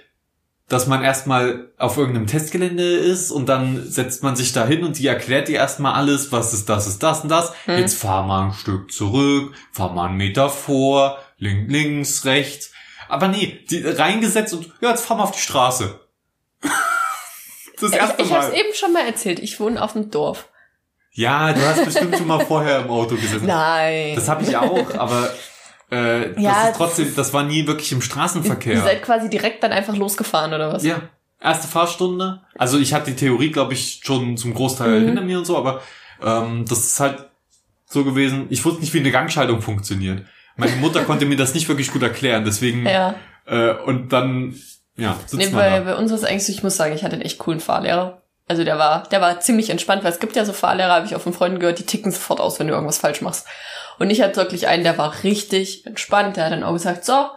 dass 0.68 0.88
man 0.88 1.04
erstmal 1.04 1.69
auf 1.78 1.98
irgendeinem 1.98 2.25
Testgelände 2.25 2.83
ist 2.83 3.30
und 3.30 3.48
dann 3.48 3.83
setzt 3.88 4.24
man 4.24 4.36
sich 4.36 4.51
da 4.51 4.66
hin 4.66 4.83
und 4.83 4.98
die 4.98 5.06
erklärt 5.06 5.48
dir 5.48 5.57
erstmal 5.57 5.94
alles, 5.94 6.31
was 6.31 6.54
ist 6.54 6.68
das, 6.69 6.88
ist 6.88 7.04
das 7.04 7.21
und 7.21 7.30
das. 7.30 7.54
Hm. 7.66 7.78
Jetzt 7.78 8.00
fahr 8.00 8.25
mal 8.25 8.48
ein 8.48 8.54
Stück 8.54 8.92
zurück, 8.92 9.54
fahr 9.71 9.94
mal 9.94 10.07
einen 10.07 10.18
Meter 10.18 10.50
vor, 10.50 11.19
link, 11.38 11.69
links, 11.69 12.25
rechts. 12.25 12.71
Aber 13.07 13.28
nee, 13.28 13.60
die 13.69 13.81
reingesetzt 13.86 14.54
und 14.54 14.72
ja, 14.81 14.90
jetzt 14.90 15.06
fahr 15.06 15.18
mal 15.18 15.24
auf 15.24 15.31
die 15.31 15.40
Straße. 15.40 16.00
das 17.81 17.92
erste 17.92 18.22
ich 18.22 18.28
ich 18.28 18.34
habe 18.34 18.48
Mal. 18.48 18.54
es 18.54 18.60
eben 18.60 18.74
schon 18.74 18.94
mal 18.94 19.06
erzählt. 19.06 19.40
Ich 19.40 19.60
wohne 19.60 19.81
auf 19.81 19.94
dem 19.94 20.12
Dorf. 20.12 20.50
Ja, 21.12 21.54
du 21.54 21.62
hast 21.66 21.86
bestimmt 21.86 22.18
schon 22.18 22.28
mal 22.28 22.46
vorher 22.46 22.80
im 22.81 22.90
Auto 22.90 23.16
gesessen. 23.16 23.46
Nein. 23.46 24.16
Das 24.16 24.28
habe 24.28 24.44
ich 24.44 24.56
auch, 24.57 24.94
aber 24.96 25.30
äh, 25.90 26.34
das 26.34 26.44
Ja, 26.44 26.68
ist 26.69 26.75
trotzdem, 26.78 27.13
das 27.16 27.31
war 27.34 27.44
nie 27.44 27.66
wirklich 27.68 27.92
im 27.94 28.00
Ihr 28.00 28.04
Straßenverkehr. 28.04 28.81
seid 28.81 29.02
quasi 29.04 29.30
direkt 29.30 29.64
dann 29.64 29.71
einfach 29.71 29.95
losgefahren, 29.95 30.54
oder 30.54 30.74
was? 30.74 30.83
ja, 30.83 31.02
erste 31.40 31.68
Fahrstunde. 31.69 32.42
Also 32.57 32.80
ich 32.80 32.94
hatte 32.94 33.12
die 33.12 33.16
Theorie, 33.18 33.52
glaube 33.52 33.74
ich, 33.74 34.02
schon 34.04 34.35
zum 34.35 34.54
Großteil 34.54 35.00
Mhm. 35.02 35.06
hinter 35.07 35.21
mir 35.21 35.38
und 35.38 35.45
so, 35.45 35.57
aber 35.57 35.81
ähm, 36.21 36.66
das 36.68 36.80
ist 36.80 37.00
halt 37.00 37.30
so 37.85 38.04
gewesen. 38.04 38.47
Ich 38.50 38.66
wusste 38.66 38.81
nicht, 38.81 38.94
wie 38.94 39.00
eine 39.00 39.12
Gangschaltung 39.12 39.62
funktioniert. 39.62 40.26
Meine 40.57 40.76
Mutter 40.78 41.04
konnte 41.04 41.26
mir 41.26 41.38
das 41.38 41.54
nicht 41.54 41.68
wirklich 41.68 41.92
gut 41.92 42.04
erklären, 42.04 42.45
deswegen 42.45 42.85
Ja. 42.85 43.16
äh, 43.45 43.71
und 43.74 44.14
dann 44.14 44.56
ja 44.97 45.16
sitzt 45.26 45.33
Nee, 45.33 45.45
man 45.47 45.56
bei, 45.56 45.69
da. 45.69 45.80
bei 45.81 45.95
uns 45.95 46.12
war 46.12 46.18
es 46.18 46.24
eigentlich 46.24 46.45
so, 46.45 46.52
ich 46.54 46.64
muss 46.64 46.78
sagen, 46.78 46.95
ich 46.95 47.04
hatte 47.04 47.14
einen 47.14 47.21
echt 47.24 47.38
coolen 47.40 47.59
Fahrlehrer. 47.59 48.21
Also 48.47 48.64
der 48.64 48.78
war, 48.78 49.04
der 49.09 49.21
war 49.21 49.40
ziemlich 49.40 49.69
entspannt, 49.71 50.04
weil 50.04 50.12
es 50.12 50.19
gibt 50.19 50.35
ja 50.35 50.45
so 50.45 50.54
Fahrlehrer, 50.54 50.94
habe 50.94 51.06
ich 51.07 51.16
auch 51.16 51.21
von 51.21 51.33
Freunden 51.33 51.59
gehört, 51.59 51.80
die 51.80 51.85
ticken 51.85 52.12
sofort 52.12 52.40
aus, 52.40 52.59
wenn 52.59 52.68
du 52.68 52.74
irgendwas 52.74 53.00
falsch 53.00 53.21
machst. 53.21 53.47
Und 53.97 54.09
ich 54.12 54.21
hatte 54.21 54.35
wirklich 54.38 54.68
einen, 54.68 54.83
der 54.83 54.97
war 55.00 55.24
richtig 55.24 55.85
entspannt. 55.88 56.38
Der 56.38 56.45
hat 56.45 56.52
dann 56.52 56.64
auch 56.64 56.74
gesagt, 56.74 57.06
so, 57.06 57.28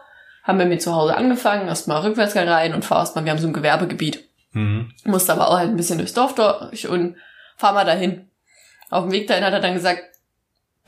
haben 0.45 0.59
wir 0.59 0.67
mir 0.67 0.79
zu 0.79 0.95
Hause 0.95 1.17
angefangen, 1.17 1.67
erstmal 1.67 2.03
Rückwärtsgang 2.03 2.49
rein 2.49 2.75
und 2.75 2.85
fahr 2.85 2.99
erstmal, 3.01 3.25
wir 3.25 3.33
haben 3.33 3.39
so 3.39 3.47
ein 3.47 3.53
Gewerbegebiet. 3.55 4.25
Mhm. 4.53 4.93
Musste 5.05 5.33
aber 5.33 5.49
auch 5.49 5.57
halt 5.59 5.71
ein 5.71 5.77
bisschen 5.77 5.99
durchs 5.99 6.15
Dorf 6.15 6.35
durch 6.35 6.89
und 6.89 7.17
fahr 7.57 7.73
mal 7.73 7.85
dahin. 7.87 8.31
Auf 8.91 9.05
dem 9.05 9.13
Weg 9.13 9.29
dahin 9.29 9.45
hat 9.45 9.53
er 9.55 9.61
dann 9.61 9.75
gesagt, 9.75 10.03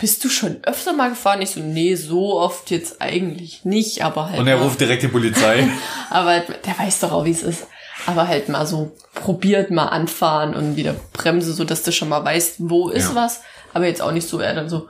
bist 0.01 0.25
du 0.25 0.29
schon 0.29 0.65
öfter 0.65 0.93
mal 0.93 1.11
gefahren? 1.11 1.43
Ich 1.43 1.51
so, 1.51 1.61
nee, 1.61 1.95
so 1.95 2.39
oft 2.41 2.71
jetzt 2.71 3.01
eigentlich 3.01 3.65
nicht, 3.65 4.03
aber 4.03 4.31
halt. 4.31 4.41
Und 4.41 4.49
er 4.49 4.57
mal. 4.57 4.65
ruft 4.65 4.81
direkt 4.81 5.03
die 5.03 5.09
Polizei. 5.09 5.69
Aber 6.11 6.41
der 6.41 6.79
weiß 6.79 7.01
doch 7.01 7.13
auch, 7.13 7.25
wie 7.27 7.31
es 7.31 7.43
ist. 7.43 7.67
Aber 8.07 8.27
halt 8.27 8.49
mal 8.49 8.67
so 8.67 8.97
probiert 9.15 9.71
mal 9.71 9.87
anfahren 9.89 10.55
und 10.55 10.75
wieder 10.77 10.95
Bremse, 11.13 11.53
so 11.53 11.65
dass 11.65 11.83
du 11.83 11.93
schon 11.93 12.09
mal 12.09 12.25
weißt, 12.25 12.57
wo 12.59 12.89
ist 12.89 13.11
Ja. 13.11 13.15
was. 13.15 13.43
Aber 13.75 13.87
jetzt 13.87 14.01
auch 14.03 14.11
nicht 14.13 14.27
so, 14.27 14.41
er 14.41 14.55
dann 14.55 14.69
so, 14.71 14.89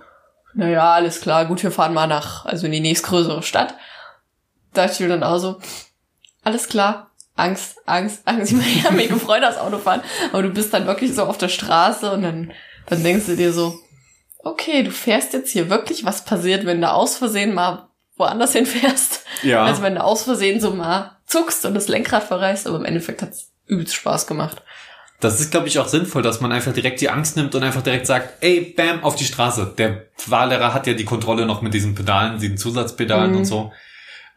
naja, 0.55 0.93
alles 0.95 1.21
klar, 1.21 1.45
gut, 1.47 1.62
wir 1.62 1.73
fahren 1.73 1.93
mal 1.93 2.07
nach, 2.07 2.45
also 2.47 2.67
in 2.67 2.73
die 2.73 2.81
nächstgrößere 2.81 3.43
Stadt. 3.43 3.75
Da 4.73 4.83
dachte 4.83 4.95
ich 4.95 5.00
mir 5.00 5.09
dann 5.09 5.25
auch 5.25 5.38
so, 5.38 5.59
alles 6.45 6.69
klar, 6.69 7.11
Angst, 7.37 7.76
Angst, 7.87 8.23
Angst. 8.26 8.52
Ich 8.52 8.57
meine, 8.59 8.71
ich 8.71 8.85
habe 8.85 8.97
mich 8.97 9.09
gefreut, 9.09 9.43
das 9.43 9.59
Autofahren. 9.59 10.02
Aber 10.33 10.43
du 10.45 10.50
bist 10.50 10.73
dann 10.73 10.87
wirklich 10.87 11.14
so 11.14 11.25
auf 11.25 11.37
der 11.38 11.49
Straße 11.49 12.11
und 12.12 12.23
dann, 12.23 12.52
dann 12.87 13.02
denkst 13.02 13.26
du 13.26 13.37
dir 13.37 13.52
so, 13.52 13.75
okay, 14.42 14.82
du 14.82 14.90
fährst 14.90 15.32
jetzt 15.32 15.50
hier 15.50 15.70
wirklich, 15.70 16.04
was 16.04 16.25
passiert, 16.25 16.66
wenn 16.66 16.80
du 16.80 16.90
aus 16.90 17.16
Versehen 17.16 17.54
mal 17.54 17.88
woanders 18.16 18.52
hinfährst? 18.52 19.25
ja. 19.42 19.64
Also 19.64 19.82
wenn 19.82 19.94
du 19.97 20.02
aus 20.04 20.23
Versehen 20.25 20.61
so 20.61 20.70
mal 20.70 21.18
zuckst 21.26 21.64
und 21.64 21.75
das 21.75 21.88
Lenkrad 21.88 22.25
verreißt, 22.25 22.66
aber 22.66 22.76
im 22.78 22.85
Endeffekt 22.85 23.23
hat's 23.23 23.50
übelst 23.66 23.94
Spaß 23.94 24.26
gemacht. 24.26 24.62
Das 25.20 25.38
ist, 25.38 25.50
glaube 25.50 25.68
ich, 25.68 25.78
auch 25.78 25.87
sinnvoll, 25.87 26.23
dass 26.23 26.40
man 26.40 26.50
einfach 26.50 26.73
direkt 26.73 27.00
die 27.02 27.11
Angst 27.11 27.37
nimmt 27.37 27.54
und 27.54 27.62
einfach 27.62 27.82
direkt 27.82 28.06
sagt, 28.06 28.42
ey, 28.42 28.75
bam, 28.75 29.04
auf 29.04 29.16
die 29.16 29.25
Straße. 29.26 29.75
Der 29.76 30.06
Fahrlehrer 30.16 30.73
hat 30.73 30.87
ja 30.87 30.94
die 30.94 31.04
Kontrolle 31.04 31.44
noch 31.44 31.61
mit 31.61 31.75
diesen 31.75 31.94
Pedalen, 31.94 32.38
diesen 32.40 32.56
Zusatzpedalen 32.56 33.32
Mhm. 33.32 33.37
und 33.38 33.44
so. 33.44 33.70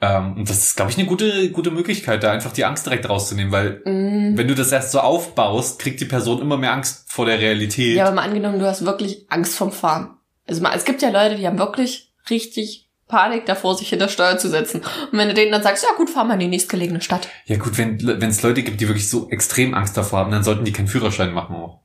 Ähm, 0.05 0.37
und 0.37 0.49
das 0.49 0.57
ist, 0.57 0.75
glaube 0.75 0.91
ich, 0.91 0.97
eine 0.97 1.07
gute, 1.07 1.49
gute 1.51 1.71
Möglichkeit, 1.71 2.23
da 2.23 2.31
einfach 2.31 2.51
die 2.51 2.65
Angst 2.65 2.85
direkt 2.85 3.07
rauszunehmen, 3.09 3.51
weil 3.53 3.81
Mm. 3.85 4.35
wenn 4.37 4.47
du 4.47 4.55
das 4.55 4.71
erst 4.71 4.91
so 4.91 4.99
aufbaust, 4.99 5.79
kriegt 5.79 6.01
die 6.01 6.05
Person 6.05 6.41
immer 6.41 6.57
mehr 6.57 6.73
Angst 6.73 7.05
vor 7.07 7.25
der 7.25 7.39
Realität. 7.39 7.95
Ja, 7.95 8.05
aber 8.07 8.15
mal 8.15 8.23
angenommen, 8.23 8.59
du 8.59 8.65
hast 8.65 8.83
wirklich 8.85 9.25
Angst 9.29 9.55
vom 9.55 9.71
Fahren. 9.71 10.17
Also 10.47 10.61
mal, 10.61 10.75
es 10.75 10.83
gibt 10.83 11.01
ja 11.01 11.09
Leute, 11.09 11.35
die 11.35 11.47
haben 11.47 11.57
wirklich 11.59 12.11
richtig, 12.29 12.89
Panik 13.07 13.45
davor, 13.45 13.77
sich 13.77 13.89
hinter 13.89 14.07
Steuer 14.09 14.37
zu 14.39 14.49
setzen. 14.49 14.81
Und 15.11 15.17
wenn 15.19 15.27
du 15.27 15.33
denen 15.35 15.51
dann 15.51 15.61
sagst, 15.61 15.83
ja 15.83 15.89
gut, 15.95 16.09
fahr 16.09 16.23
mal 16.23 16.33
in 16.33 16.39
die 16.39 16.47
nächstgelegene 16.47 16.99
Stadt. 17.01 17.27
Ja 17.45 17.57
gut, 17.57 17.77
wenn 17.77 17.97
es 18.29 18.41
Leute 18.41 18.63
gibt, 18.63 18.81
die 18.81 18.87
wirklich 18.87 19.07
so 19.09 19.29
extrem 19.29 19.73
Angst 19.75 19.95
davor 19.95 20.19
haben, 20.19 20.31
dann 20.31 20.43
sollten 20.43 20.65
die 20.65 20.71
keinen 20.73 20.87
Führerschein 20.87 21.31
machen 21.33 21.55
auch. 21.55 21.81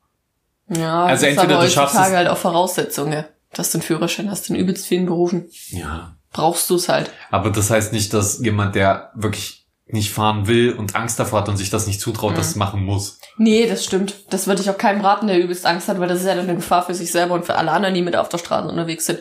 Ja, 0.70 1.04
Also 1.04 1.24
das 1.26 1.32
ist 1.32 1.38
entweder 1.38 1.58
aber 1.58 1.64
du 1.66 1.70
schaffst 1.70 1.94
es- 1.96 2.00
halt 2.00 2.28
auch 2.28 2.36
Voraussetzungen, 2.38 3.24
dass 3.52 3.70
du 3.72 3.78
einen 3.78 3.82
Führerschein 3.82 4.30
hast 4.30 4.48
in 4.50 4.56
übelst 4.56 4.86
vielen 4.86 5.06
Berufen. 5.06 5.48
Ja. 5.70 6.16
Brauchst 6.32 6.68
du 6.70 6.74
es 6.76 6.88
halt. 6.88 7.10
Aber 7.30 7.50
das 7.50 7.70
heißt 7.70 7.92
nicht, 7.92 8.12
dass 8.12 8.38
jemand, 8.40 8.74
der 8.74 9.10
wirklich 9.14 9.66
nicht 9.86 10.12
fahren 10.12 10.46
will 10.46 10.72
und 10.74 10.94
Angst 10.94 11.18
davor 11.18 11.40
hat 11.40 11.48
und 11.48 11.56
sich 11.56 11.70
das 11.70 11.86
nicht 11.86 12.00
zutraut, 12.00 12.32
Mhm. 12.32 12.36
das 12.36 12.56
machen 12.56 12.84
muss. 12.84 13.18
Nee, 13.38 13.66
das 13.66 13.84
stimmt. 13.84 14.14
Das 14.30 14.46
würde 14.46 14.60
ich 14.60 14.68
auch 14.68 14.76
keinem 14.76 15.00
raten, 15.00 15.26
der 15.28 15.38
übelst 15.38 15.64
Angst 15.64 15.88
hat, 15.88 15.98
weil 15.98 16.08
das 16.08 16.20
ist 16.20 16.26
ja 16.26 16.34
dann 16.34 16.44
eine 16.44 16.56
Gefahr 16.56 16.84
für 16.84 16.92
sich 16.94 17.10
selber 17.10 17.34
und 17.34 17.46
für 17.46 17.54
alle 17.54 17.70
anderen, 17.70 17.94
die 17.94 18.02
mit 18.02 18.14
auf 18.16 18.28
der 18.28 18.36
Straße 18.38 18.68
unterwegs 18.68 19.06
sind. 19.06 19.20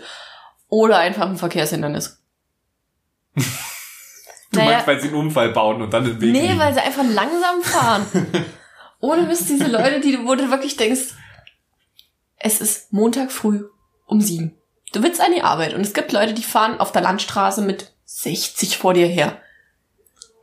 Oder 0.68 0.98
einfach 0.98 1.26
ein 1.28 1.38
Verkehrshindernis. 1.38 2.22
Du 4.50 4.60
Naja. 4.60 4.72
meinst, 4.72 4.88
weil 4.88 5.02
sie 5.02 5.08
einen 5.10 5.18
Unfall 5.18 5.50
bauen 5.50 5.82
und 5.82 5.92
dann 5.94 6.06
den 6.06 6.22
Weg 6.22 6.32
Nee, 6.32 6.42
liegen. 6.48 6.58
weil 6.60 6.74
sie 6.74 6.80
einfach 6.80 7.04
langsam 7.04 7.62
fahren. 7.62 8.06
Ohne 9.02 9.24
Mist, 9.24 9.50
diese 9.50 9.68
Leute, 9.68 10.00
die 10.00 10.14
du, 10.14 10.26
wo 10.26 10.36
du 10.36 10.50
wirklich 10.50 10.78
denkst, 10.78 11.14
es 12.40 12.62
ist 12.62 12.94
Montag 12.94 13.32
früh 13.34 13.66
um 14.06 14.22
sieben. 14.22 14.56
Du 14.98 15.04
willst 15.04 15.22
an 15.22 15.32
die 15.32 15.44
Arbeit 15.44 15.76
und 15.76 15.82
es 15.82 15.94
gibt 15.94 16.12
Leute, 16.12 16.34
die 16.34 16.42
fahren 16.42 16.80
auf 16.80 16.92
der 16.92 17.04
Landstraße 17.04 17.62
mit 17.62 17.92
60 18.06 18.80
vor 18.80 18.96
dir 18.96 19.06
her. 19.06 19.38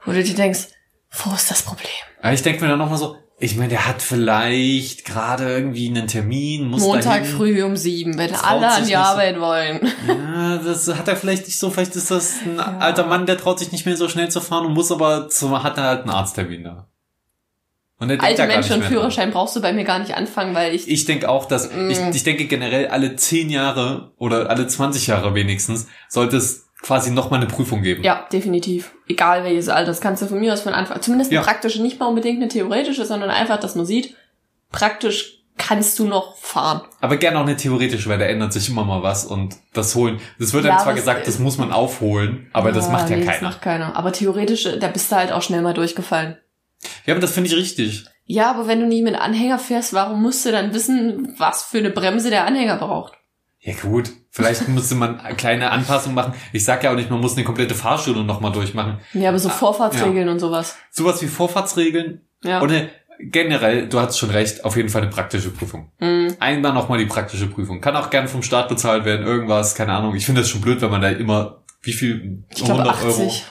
Wo 0.05 0.13
du 0.13 0.23
dir 0.23 0.37
denkst, 0.37 0.69
wo 1.11 1.35
ist 1.35 1.51
das 1.51 1.63
Problem? 1.63 1.89
Aber 2.23 2.33
ich 2.33 2.43
denke 2.43 2.63
mir 2.63 2.69
dann 2.69 2.79
nochmal 2.79 2.99
so, 2.99 3.17
ich 3.41 3.57
meine, 3.57 3.71
der 3.71 3.89
hat 3.89 4.01
vielleicht 4.01 5.05
gerade 5.07 5.53
irgendwie 5.53 5.89
einen 5.89 6.07
Termin, 6.07 6.69
muss 6.69 6.83
Montag 6.83 7.23
dahin. 7.23 7.37
früh 7.37 7.65
um 7.65 7.77
sieben, 7.77 8.17
wenn 8.17 8.33
alle 8.33 8.69
an 8.69 8.75
die 8.77 8.91
nicht 8.91 8.97
so. 8.97 9.03
Arbeit 9.03 9.41
wollen. 9.41 9.93
Ja, 10.07 10.59
das 10.59 10.87
hat 10.87 11.09
er 11.09 11.17
vielleicht 11.17 11.47
nicht 11.47 11.59
so, 11.59 11.71
vielleicht 11.71 11.97
ist 11.97 12.13
das 12.13 12.35
ein 12.45 12.61
alter 12.61 13.07
Mann, 13.07 13.27
der 13.27 13.37
traut 13.37 13.59
sich 13.59 13.73
nicht 13.73 13.87
mehr 13.87 13.97
so 13.97 14.09
schnell 14.09 14.31
zu 14.31 14.41
fahren 14.41 14.67
und 14.67 14.75
muss 14.75 14.93
aber 14.93 15.29
zum, 15.31 15.65
hat 15.65 15.79
er 15.79 15.85
halt 15.85 16.01
einen 16.03 16.11
Arzttermin 16.11 16.63
da. 16.63 16.87
Alte 17.99 18.47
Menschen 18.47 18.77
und 18.77 18.85
Führerschein 18.85 19.31
brauchst 19.31 19.55
du 19.57 19.63
bei 19.63 19.73
mir 19.73 19.85
gar 19.85 19.99
nicht 20.01 20.15
anfangen, 20.17 20.55
weil 20.55 20.75
ich, 20.75 20.85
dran. 20.85 20.93
Ich 20.95 21.05
denke 21.05 21.29
auch, 21.29 21.47
dass, 21.47 21.73
Mm. 21.73 21.91
ich, 21.91 21.99
ich 22.13 22.25
denke 22.25 22.45
generell 22.47 22.89
alle 22.89 23.17
10 23.17 23.51
Jahre 23.51 24.13
oder 24.19 24.51
alle 24.51 24.67
20 24.67 25.07
Jahre 25.07 25.35
wenigstens 25.35 25.87
sollte 26.09 26.37
es 26.37 26.67
quasi 26.83 27.11
nochmal 27.13 27.41
eine 27.41 27.49
Prüfung 27.49 27.83
geben. 27.83 28.03
ja, 28.03 28.27
definitiv. 28.31 28.93
Egal 29.09 29.45
welches 29.45 29.69
Alter, 29.71 29.87
das 29.87 30.01
kannst 30.03 30.21
du 30.23 30.27
von 30.27 30.39
mir 30.39 30.53
aus 30.53 30.61
von 30.61 30.75
Anfang, 30.75 31.01
zumindest 31.01 31.31
eine 31.31 31.37
Ja. 31.37 31.43
praktische, 31.43 31.81
nicht 31.81 31.99
mal 31.99 32.07
unbedingt 32.07 32.43
eine 32.43 32.49
theoretische, 32.49 33.07
sondern 33.07 33.31
einfach, 33.31 33.59
dass 33.59 33.75
man 33.75 33.87
sieht, 33.87 34.15
praktisch 34.71 35.39
kannst 35.57 35.99
du 36.01 36.07
noch 36.07 36.37
fahren. 36.37 36.83
Aber 37.01 37.17
gerne 37.17 37.39
auch 37.39 37.43
eine 37.45 37.57
theoretische, 37.57 38.09
weil 38.11 38.19
da 38.19 38.25
ändert 38.25 38.53
sich 38.53 38.69
immer 38.69 38.85
mal 38.85 39.03
was 39.05 39.25
und 39.25 39.55
das 39.73 39.95
holen. 39.95 40.19
Das 40.39 40.53
wird 40.53 40.65
Ja, 40.65 40.73
einem 40.73 40.81
zwar 40.83 40.95
gesagt, 40.95 41.27
das 41.29 41.39
muss 41.39 41.59
man 41.59 41.71
aufholen, 41.73 42.49
aber 42.53 42.73
das 42.73 42.91
macht 42.91 43.09
ja 43.09 43.17
nee, 43.17 43.25
Das 43.25 43.37
keiner. 43.37 43.49
macht 43.49 43.63
keiner. 43.63 43.97
Aber 43.97 44.13
theoretisch, 44.13 44.69
da 44.81 44.89
bist 44.89 45.13
du 45.13 45.17
halt 45.17 45.31
auch 45.33 45.43
schnell 45.43 45.63
mal 45.63 45.73
durchgefallen. 45.75 46.37
Ja, 47.07 47.15
aber 47.15 47.21
das 47.21 47.33
finde 47.33 47.49
ich 47.51 47.57
richtig. 47.57 48.05
Ja, 48.27 48.51
aber 48.51 48.67
wenn 48.67 48.81
du 48.81 48.87
nicht 48.87 49.03
mit 49.05 49.15
Anhänger 49.17 49.59
fährst, 49.59 49.93
warum 49.93 50.23
musst 50.23 50.47
du 50.47 50.53
dann 50.53 50.73
wissen, 50.73 51.35
was 51.39 51.63
für 51.63 51.79
eine 51.79 51.91
Bremse 51.91 52.31
der 52.31 52.47
Anhänger 52.47 52.77
braucht? 52.79 53.13
Ja 53.61 53.75
gut, 53.81 54.11
vielleicht 54.31 54.69
müsste 54.69 54.95
man 54.95 55.21
eine 55.21 55.37
kleine 55.37 55.71
Anpassung 55.71 56.15
machen. 56.15 56.35
Ich 56.53 56.65
sag 56.65 56.83
ja 56.85 56.91
auch 56.93 56.97
nicht, 56.97 57.11
man 57.11 57.21
muss 57.21 57.35
eine 57.37 57.45
komplette 57.45 57.75
Fahrschule 57.75 58.23
nochmal 58.25 58.53
durchmachen. 58.53 58.99
Ja, 59.13 59.29
aber 59.29 59.39
so 59.39 59.49
Ah, 59.49 59.53
Vorfahrtsregeln 59.53 60.29
und 60.29 60.39
sowas. 60.39 60.77
Sowas 60.91 61.21
wie 61.23 61.27
Vorfahrtsregeln 61.27 62.21
Ja. 62.43 62.63
oder 62.63 62.89
generell, 63.21 63.89
du 63.89 64.01
hast 64.01 64.19
schon 64.19 64.31
recht, 64.31 64.65
auf 64.65 64.77
jeden 64.77 64.89
Fall 64.89 65.03
eine 65.03 65.11
praktische 65.11 65.51
Prüfung. 65.51 65.91
Hm. 65.99 66.35
Einmal 66.41 66.73
nochmal 66.73 66.99
die 66.99 67.07
praktische 67.07 67.47
Prüfung. 67.47 67.81
Kann 67.81 67.97
auch 67.97 68.11
gern 68.11 68.29
vom 68.29 68.43
Staat 68.43 68.69
bezahlt 68.69 69.05
werden, 69.05 69.25
irgendwas, 69.27 69.75
keine 69.75 69.93
Ahnung. 69.93 70.15
Ich 70.15 70.27
finde 70.27 70.41
das 70.41 70.51
schon 70.51 70.61
blöd, 70.61 70.81
wenn 70.83 70.91
man 70.91 71.01
da 71.01 71.09
immer, 71.11 71.63
wie 71.83 71.93
viel? 71.93 72.45
Ich 72.51 72.65
glaube 72.65 72.83
100 72.83 73.05
80. 73.07 73.27
Ich 73.27 73.45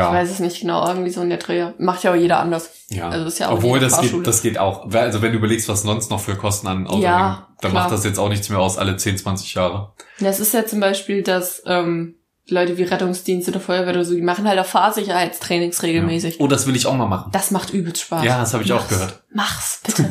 Ja, 0.00 0.12
weiß 0.12 0.30
es 0.30 0.38
nicht 0.40 0.60
genau, 0.60 0.86
irgendwie 0.86 1.10
so 1.10 1.20
in 1.22 1.28
der 1.30 1.38
Dreh. 1.38 1.72
Macht 1.78 2.02
ja 2.04 2.12
auch 2.12 2.16
jeder 2.16 2.40
anders. 2.40 2.70
ja. 2.88 3.08
Also 3.08 3.26
ist 3.26 3.38
ja 3.38 3.48
auch 3.48 3.54
Obwohl, 3.54 3.80
das 3.80 3.94
Fahrschule. 3.94 4.18
geht, 4.18 4.26
das 4.26 4.42
geht 4.42 4.58
auch. 4.58 4.92
Also 4.92 5.22
wenn 5.22 5.32
du 5.32 5.38
überlegst, 5.38 5.68
was 5.68 5.82
sonst 5.82 6.10
noch 6.10 6.20
für 6.20 6.36
Kosten 6.36 6.66
an 6.66 6.86
Auto 6.86 7.00
Ja, 7.02 7.16
liegen, 7.30 7.42
dann 7.60 7.70
klar. 7.72 7.82
macht 7.84 7.92
das 7.92 8.04
jetzt 8.04 8.18
auch 8.18 8.28
nichts 8.28 8.48
mehr 8.48 8.58
aus, 8.58 8.78
alle 8.78 8.96
10, 8.96 9.18
20 9.18 9.54
Jahre. 9.54 9.92
Das 10.20 10.40
ist 10.40 10.52
ja 10.54 10.66
zum 10.66 10.80
Beispiel, 10.80 11.22
dass 11.22 11.62
ähm, 11.66 12.16
Leute 12.48 12.76
wie 12.78 12.82
Rettungsdienste 12.82 13.52
oder 13.52 13.60
Feuerwehr 13.60 13.90
oder 13.94 14.04
so, 14.04 14.14
die 14.14 14.22
machen 14.22 14.48
halt 14.48 14.58
auch 14.58 14.66
Fahrsicherheitstrainings 14.66 15.82
regelmäßig. 15.82 16.38
Ja. 16.38 16.44
Oh, 16.44 16.48
das 16.48 16.66
will 16.66 16.74
ich 16.76 16.86
auch 16.86 16.94
mal 16.96 17.06
machen. 17.06 17.30
Das 17.32 17.50
macht 17.50 17.72
übelst 17.72 18.02
Spaß. 18.02 18.24
Ja, 18.24 18.40
das 18.40 18.52
habe 18.54 18.64
ich 18.64 18.72
auch 18.72 18.78
Mach's. 18.80 18.88
gehört. 18.88 19.22
Mach's, 19.32 19.80
bitte. 19.84 20.10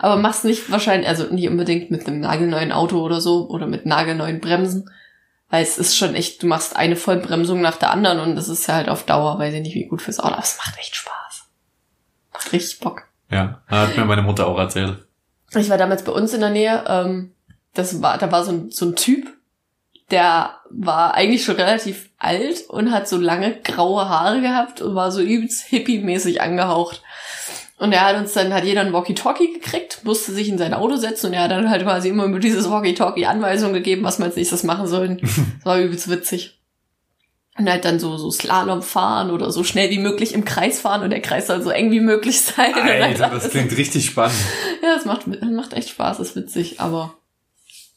Aber 0.00 0.16
mach's 0.16 0.44
nicht 0.44 0.70
wahrscheinlich, 0.70 1.08
also 1.08 1.24
nicht 1.32 1.48
unbedingt 1.48 1.90
mit 1.90 2.06
einem 2.06 2.20
nagelneuen 2.20 2.72
Auto 2.72 3.00
oder 3.00 3.20
so 3.20 3.48
oder 3.48 3.66
mit 3.66 3.86
nagelneuen 3.86 4.40
Bremsen. 4.40 4.90
Weil 5.50 5.62
es 5.62 5.78
ist 5.78 5.96
schon 5.96 6.14
echt, 6.14 6.42
du 6.42 6.46
machst 6.46 6.76
eine 6.76 6.96
Vollbremsung 6.96 7.60
nach 7.60 7.76
der 7.76 7.90
anderen 7.90 8.20
und 8.20 8.36
das 8.36 8.48
ist 8.48 8.66
ja 8.66 8.74
halt 8.74 8.88
auf 8.88 9.04
Dauer, 9.04 9.38
weiß 9.38 9.54
ich 9.54 9.62
nicht, 9.62 9.74
wie 9.74 9.86
gut 9.86 10.02
fürs 10.02 10.20
Auto. 10.20 10.34
Aber 10.34 10.42
es 10.42 10.58
macht 10.58 10.78
echt 10.78 10.94
Spaß. 10.94 11.46
Macht 12.32 12.52
richtig 12.52 12.80
Bock. 12.80 13.04
Ja, 13.30 13.62
hat 13.66 13.96
mir 13.96 14.04
meine 14.04 14.22
Mutter 14.22 14.46
auch 14.46 14.58
erzählt. 14.58 15.06
Ich 15.54 15.70
war 15.70 15.78
damals 15.78 16.04
bei 16.04 16.12
uns 16.12 16.34
in 16.34 16.40
der 16.40 16.50
Nähe, 16.50 16.84
ähm, 16.86 17.32
das 17.74 18.02
war, 18.02 18.18
da 18.18 18.30
war 18.30 18.44
so 18.44 18.52
ein, 18.52 18.70
so 18.70 18.86
ein 18.86 18.96
Typ, 18.96 19.26
der 20.10 20.56
war 20.70 21.14
eigentlich 21.14 21.44
schon 21.44 21.56
relativ 21.56 22.10
alt 22.18 22.68
und 22.68 22.92
hat 22.92 23.08
so 23.08 23.18
lange 23.18 23.60
graue 23.60 24.08
Haare 24.08 24.40
gehabt 24.40 24.80
und 24.80 24.94
war 24.94 25.12
so 25.12 25.20
übelst 25.20 25.66
hippie-mäßig 25.66 26.40
angehaucht. 26.40 27.02
Und 27.78 27.92
er 27.92 28.04
hat 28.04 28.16
uns 28.16 28.32
dann, 28.32 28.52
hat 28.52 28.64
jeder 28.64 28.80
ein 28.80 28.92
Walkie-Talkie 28.92 29.52
gekriegt, 29.52 30.00
musste 30.02 30.32
sich 30.32 30.48
in 30.48 30.58
sein 30.58 30.74
Auto 30.74 30.96
setzen 30.96 31.26
und 31.26 31.34
er 31.34 31.44
hat 31.44 31.52
dann 31.52 31.70
halt 31.70 31.82
quasi 31.82 32.08
immer 32.08 32.24
über 32.24 32.40
dieses 32.40 32.68
Walkie-Talkie 32.68 33.26
Anweisungen 33.26 33.72
gegeben, 33.72 34.02
was 34.02 34.18
wir 34.18 34.26
als 34.26 34.36
nächstes 34.36 34.64
machen 34.64 34.86
sollen. 34.86 35.20
Das 35.58 35.64
war 35.64 35.78
übelst 35.80 36.10
witzig. 36.10 36.58
Und 37.56 37.68
halt 37.68 37.84
dann 37.84 37.98
so, 37.98 38.16
so 38.16 38.30
Slalom 38.30 38.82
fahren 38.82 39.30
oder 39.30 39.50
so 39.50 39.64
schnell 39.64 39.90
wie 39.90 39.98
möglich 39.98 40.32
im 40.32 40.44
Kreis 40.44 40.80
fahren 40.80 41.02
und 41.02 41.10
der 41.10 41.20
Kreis 41.20 41.48
soll 41.48 41.62
so 41.62 41.70
eng 41.70 41.90
wie 41.90 42.00
möglich 42.00 42.40
sein. 42.40 42.74
Alter, 42.74 43.30
das 43.30 43.50
klingt 43.50 43.76
richtig 43.76 44.06
spannend. 44.06 44.36
ja, 44.82 44.94
es 44.96 45.04
macht, 45.04 45.26
macht 45.42 45.72
echt 45.72 45.90
Spaß, 45.90 46.20
ist 46.20 46.36
witzig, 46.36 46.80
aber 46.80 47.14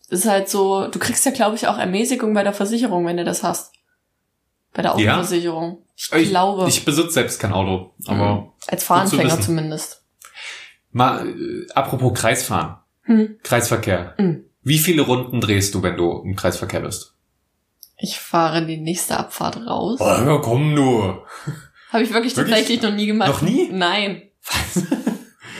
es 0.10 0.22
ist 0.22 0.30
halt 0.30 0.50
so, 0.50 0.88
du 0.88 1.00
kriegst 1.00 1.26
ja, 1.26 1.32
glaube 1.32 1.56
ich, 1.56 1.68
auch 1.68 1.78
Ermäßigung 1.78 2.34
bei 2.34 2.44
der 2.44 2.54
Versicherung, 2.54 3.06
wenn 3.06 3.18
du 3.18 3.24
das 3.24 3.44
hast. 3.44 3.72
Bei 4.74 4.82
der 4.82 4.98
Ja? 4.98 5.14
Autoversicherung. 5.18 5.84
Ich, 5.96 6.12
Ich, 6.14 6.30
glaube. 6.30 6.68
ich 6.68 6.84
besitze 6.86 7.12
selbst 7.12 7.40
kein 7.40 7.54
Auto, 7.54 7.94
aber 8.08 8.54
als 8.68 8.82
zu 8.82 8.88
Fahranfänger 8.88 9.24
wissen. 9.26 9.42
zumindest. 9.42 10.04
mal 10.92 11.28
äh, 11.28 11.68
apropos 11.74 12.14
Kreisfahren, 12.20 12.78
Hm. 13.04 13.38
Kreisverkehr. 13.44 14.14
Hm. 14.18 14.46
Wie 14.64 14.78
viele 14.80 15.02
Runden 15.04 15.42
drehst 15.42 15.74
du, 15.76 15.82
wenn 15.84 15.98
du 15.98 16.22
im 16.24 16.36
Kreisverkehr 16.36 16.82
bist? 16.82 17.16
Ich 17.98 18.20
fahre 18.20 18.66
die 18.66 18.78
nächste 18.78 19.18
Abfahrt 19.18 19.58
raus. 19.58 20.00
Oh, 20.02 20.06
ja, 20.06 20.38
komm 20.38 20.74
nur. 20.74 21.26
Habe 21.92 22.04
ich 22.04 22.14
wirklich, 22.14 22.36
Wirklich? 22.36 22.56
tatsächlich 22.56 22.82
noch 22.82 22.94
nie 22.94 23.06
gemacht. 23.08 23.30
Noch 23.30 23.42
nie? 23.42 23.70
Nein. 23.72 24.24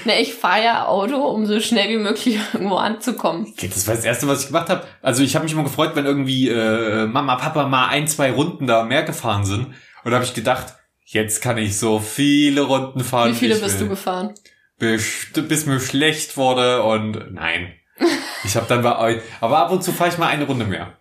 Ne, 0.06 0.22
ich 0.22 0.34
fahre 0.34 0.64
ja 0.64 0.86
Auto, 0.88 1.18
um 1.18 1.46
so 1.46 1.60
schnell 1.60 1.90
wie 1.90 1.98
möglich 1.98 2.40
irgendwo 2.54 2.76
anzukommen. 2.76 3.48
Okay, 3.52 3.70
das 3.74 3.88
war 3.88 3.96
das 3.96 4.06
Erste, 4.06 4.28
was 4.28 4.42
ich 4.42 4.48
gemacht 4.48 4.70
habe. 4.70 4.86
Also 5.02 5.24
ich 5.24 5.36
habe 5.36 5.44
mich 5.44 5.54
immer 5.54 5.64
gefreut, 5.64 5.92
wenn 5.96 6.06
irgendwie 6.06 6.50
äh, 6.50 7.06
Mama, 7.06 7.36
Papa 7.36 7.68
mal 7.68 7.88
ein, 7.88 8.08
zwei 8.08 8.32
Runden 8.32 8.68
da 8.68 8.84
mehr 8.84 9.04
gefahren 9.04 9.46
sind. 9.46 9.68
Und 10.04 10.12
da 10.12 10.14
habe 10.14 10.26
ich 10.26 10.34
gedacht, 10.34 10.76
jetzt 11.06 11.42
kann 11.42 11.58
ich 11.58 11.78
so 11.78 12.00
viele 12.00 12.62
Runden 12.62 13.04
fahren. 13.04 13.32
Wie 13.32 13.36
viele 13.36 13.56
bist 13.56 13.80
will. 13.80 13.88
du 13.88 13.90
gefahren? 13.90 14.34
bis, 14.82 15.28
bis 15.34 15.66
mir 15.68 15.80
schlecht 15.80 16.36
wurde 16.36 16.84
und 16.84 17.32
nein. 17.34 17.74
Ich 18.44 18.56
habe 18.56 18.66
dann 18.68 18.82
bei 18.82 18.98
euch, 18.98 19.22
aber 19.40 19.60
ab 19.60 19.72
und 19.72 19.84
zu 19.84 19.92
fahre 19.92 20.10
ich 20.10 20.18
mal 20.18 20.26
eine 20.26 20.46
Runde 20.46 20.66
mehr. 20.66 20.98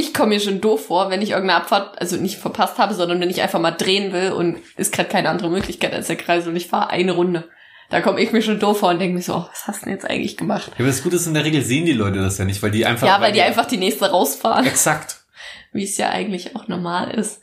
Ich 0.00 0.14
komme 0.14 0.30
mir 0.30 0.40
schon 0.40 0.62
doof 0.62 0.86
vor, 0.86 1.10
wenn 1.10 1.20
ich 1.20 1.32
irgendeine 1.32 1.60
Abfahrt, 1.60 2.00
also 2.00 2.16
nicht 2.16 2.38
verpasst 2.38 2.78
habe, 2.78 2.94
sondern 2.94 3.20
wenn 3.20 3.28
ich 3.28 3.42
einfach 3.42 3.60
mal 3.60 3.72
drehen 3.72 4.14
will 4.14 4.32
und 4.32 4.56
ist 4.78 4.92
gerade 4.92 5.10
keine 5.10 5.28
andere 5.28 5.50
Möglichkeit 5.50 5.92
als 5.92 6.06
der 6.06 6.16
Kreis 6.16 6.46
und 6.46 6.56
ich 6.56 6.68
fahre 6.68 6.88
eine 6.88 7.12
Runde. 7.12 7.48
Da 7.90 8.00
komme 8.00 8.20
ich 8.22 8.32
mir 8.32 8.40
schon 8.40 8.58
doof 8.58 8.78
vor 8.78 8.88
und 8.88 8.98
denke 8.98 9.14
mir 9.16 9.20
so, 9.22 9.34
oh, 9.34 9.46
was 9.50 9.66
hast 9.66 9.82
du 9.82 9.86
denn 9.86 9.94
jetzt 9.94 10.08
eigentlich 10.08 10.38
gemacht? 10.38 10.68
Ja, 10.68 10.74
aber 10.78 10.86
das 10.86 11.02
Gute 11.02 11.16
ist, 11.16 11.26
in 11.26 11.34
der 11.34 11.44
Regel 11.44 11.60
sehen 11.60 11.84
die 11.84 11.92
Leute 11.92 12.18
das 12.20 12.38
ja 12.38 12.46
nicht, 12.46 12.62
weil 12.62 12.70
die 12.70 12.86
einfach... 12.86 13.06
ja, 13.06 13.20
weil 13.20 13.32
die 13.32 13.42
einfach 13.42 13.66
die 13.66 13.76
nächste 13.76 14.10
rausfahren, 14.10 14.64
Exakt. 14.64 15.20
wie 15.72 15.84
es 15.84 15.98
ja 15.98 16.08
eigentlich 16.08 16.56
auch 16.56 16.66
normal 16.66 17.10
ist. 17.10 17.42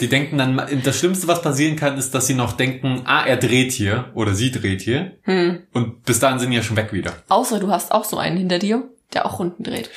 Die 0.00 0.08
denken 0.08 0.36
dann, 0.36 0.60
das 0.84 0.98
Schlimmste, 0.98 1.26
was 1.26 1.40
passieren 1.40 1.76
kann, 1.76 1.96
ist, 1.96 2.14
dass 2.14 2.26
sie 2.26 2.34
noch 2.34 2.52
denken, 2.52 3.02
ah, 3.06 3.24
er 3.24 3.38
dreht 3.38 3.72
hier 3.72 4.10
oder 4.14 4.34
sie 4.34 4.50
dreht 4.50 4.82
hier 4.82 5.12
Hm. 5.22 5.62
und 5.72 6.04
bis 6.04 6.20
dahin 6.20 6.38
sind 6.38 6.50
die 6.50 6.56
ja 6.56 6.62
schon 6.62 6.76
weg 6.76 6.92
wieder. 6.92 7.12
Außer 7.28 7.60
du 7.60 7.70
hast 7.70 7.92
auch 7.92 8.04
so 8.04 8.18
einen 8.18 8.36
hinter 8.36 8.58
dir, 8.58 8.88
der 9.14 9.24
auch 9.24 9.38
Runden 9.38 9.62
dreht. 9.62 9.90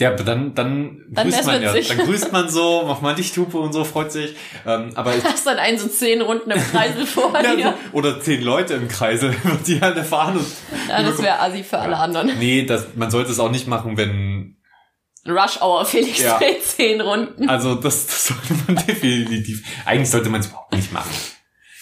Ja, 0.00 0.12
aber 0.12 0.24
dann, 0.24 0.54
dann, 0.54 1.04
Dann 1.10 1.28
grüßt 1.30 1.44
man 1.46 1.62
ja. 1.62 1.72
Dann 1.74 1.98
grüßt 1.98 2.32
man 2.32 2.48
so, 2.48 2.84
macht 2.86 3.02
mal 3.02 3.14
Lichthupe 3.14 3.58
und 3.58 3.72
so, 3.74 3.84
freut 3.84 4.10
sich. 4.10 4.34
Ähm, 4.66 4.92
aber 4.94 5.14
ich, 5.14 5.22
Hast 5.30 5.46
dann 5.46 5.58
einen 5.58 5.78
so 5.78 5.88
zehn 5.88 6.22
Runden 6.22 6.50
im 6.50 6.58
Kreisel 6.58 7.06
vor 7.06 7.32
ja, 7.42 7.54
dir. 7.54 7.74
oder 7.92 8.18
zehn 8.20 8.40
Leute 8.42 8.74
im 8.74 8.88
Kreise, 8.88 9.34
die 9.66 9.80
alle 9.82 10.02
fahren 10.02 10.38
und 10.38 10.46
Ja, 10.88 11.02
das 11.02 11.22
wäre 11.22 11.38
assi 11.40 11.62
für 11.62 11.78
alle 11.78 11.98
anderen. 11.98 12.30
Nee, 12.38 12.64
das, 12.64 12.86
man 12.96 13.10
sollte 13.10 13.30
es 13.30 13.38
auch 13.38 13.50
nicht 13.50 13.68
machen, 13.68 13.96
wenn 13.98 14.56
Rush 15.28 15.60
Hour, 15.60 15.84
Felix 15.84 16.22
Ja. 16.22 16.38
dreht 16.38 16.64
zehn 16.64 17.00
Runden. 17.02 17.48
Also 17.50 17.74
das, 17.74 18.06
das 18.06 18.26
sollte 18.28 18.54
man 18.66 18.76
definitiv. 18.86 19.62
Eigentlich 19.84 20.10
sollte 20.10 20.30
man 20.30 20.40
es 20.40 20.46
überhaupt 20.46 20.74
nicht 20.74 20.92
machen. 20.92 21.10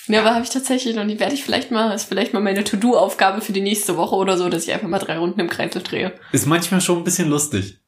Ja, 0.09 0.21
aber 0.21 0.35
habe 0.35 0.43
ich 0.43 0.51
tatsächlich 0.51 0.97
noch 0.97 1.05
nie. 1.05 1.21
Werde 1.21 1.35
ich 1.35 1.45
vielleicht 1.45 1.71
mal, 1.71 1.93
ist 1.95 2.05
vielleicht 2.09 2.33
mal 2.33 2.41
meine 2.41 2.65
To-Do-Aufgabe 2.65 3.43
für 3.43 3.53
die 3.53 3.61
nächste 3.61 3.97
Woche 3.97 4.17
oder 4.17 4.37
so, 4.39 4.49
dass 4.49 4.65
ich 4.65 4.73
einfach 4.73 4.89
mal 4.89 4.99
drei 4.99 5.19
Runden 5.19 5.39
im 5.39 5.51
Kreisel 5.51 5.83
drehe. 5.83 6.15
Ist 6.33 6.47
manchmal 6.47 6.81
schon 6.81 6.99
ein 6.99 7.05
bisschen 7.05 7.29
lustig. 7.29 7.79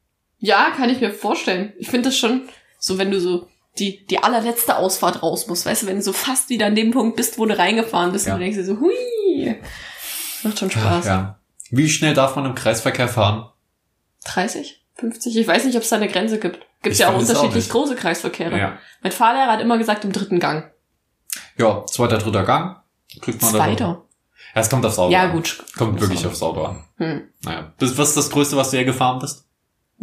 Ja, 0.43 0.71
kann 0.75 0.89
ich 0.89 0.99
mir 0.99 1.11
vorstellen. 1.13 1.71
Ich 1.77 1.87
finde 1.89 2.09
das 2.09 2.17
schon 2.17 2.49
so, 2.79 2.97
wenn 2.97 3.11
du 3.11 3.19
so 3.21 3.47
die, 3.77 4.05
die 4.07 4.21
allerletzte 4.21 4.75
Ausfahrt 4.75 5.21
raus 5.23 5.47
musst, 5.47 5.65
weißt 5.65 5.83
du, 5.83 5.87
wenn 5.87 5.97
du 5.97 6.01
so 6.01 6.11
fast 6.13 6.49
wieder 6.49 6.65
an 6.65 6.75
dem 6.75 6.91
Punkt 6.91 7.15
bist, 7.15 7.37
wo 7.37 7.45
du 7.45 7.57
reingefahren 7.57 8.11
bist 8.11 8.25
Ja. 8.27 8.33
und 8.33 8.39
du 8.39 8.43
denkst 8.45 8.57
dir 8.57 8.65
so, 8.65 8.79
hui, 8.79 9.55
macht 10.43 10.59
schon 10.59 10.71
Spaß. 10.71 11.05
Ja. 11.05 11.39
Wie 11.69 11.87
schnell 11.89 12.13
darf 12.13 12.35
man 12.35 12.45
im 12.45 12.55
Kreisverkehr 12.55 13.07
fahren? 13.07 13.49
30? 14.25 14.83
50? 14.95 15.37
Ich 15.37 15.47
weiß 15.47 15.63
nicht, 15.65 15.75
ob 15.77 15.83
es 15.83 15.89
da 15.89 15.95
eine 15.95 16.07
Grenze 16.09 16.37
gibt. 16.39 16.59
Gibt 16.81 16.97
ja 16.97 17.09
auch 17.09 17.13
auch 17.13 17.19
unterschiedlich 17.19 17.55
nicht. 17.55 17.69
große 17.69 17.95
Kreisverkehre. 17.95 18.57
Ja. 18.57 18.77
Mein 19.03 19.11
Fahrlehrer 19.11 19.51
hat 19.51 19.61
immer 19.61 19.77
gesagt, 19.77 20.03
im 20.03 20.11
dritten 20.11 20.39
Gang. 20.39 20.71
Ja, 21.57 21.85
zweiter, 21.85 22.17
dritter 22.17 22.43
Gang. 22.43 22.77
Kriegt 23.21 23.41
man 23.41 23.51
Zweiter. 23.51 24.03
Ja, 24.55 24.61
es 24.61 24.69
kommt 24.69 24.85
aufs 24.85 24.97
Auto 24.99 25.11
Ja, 25.13 25.23
an. 25.23 25.31
gut. 25.31 25.63
Kommt 25.77 25.93
Aufs 25.93 26.01
wirklich 26.01 26.25
aufs 26.25 26.41
Auto 26.41 26.63
an. 26.63 26.83
Hm. 26.97 27.27
Naja. 27.43 27.73
Das, 27.77 27.97
was 27.97 28.09
ist 28.09 28.17
das 28.17 28.29
Größte, 28.31 28.57
was 28.57 28.71
du 28.71 28.77
hier 28.77 28.85
gefahren 28.85 29.19
bist? 29.19 29.45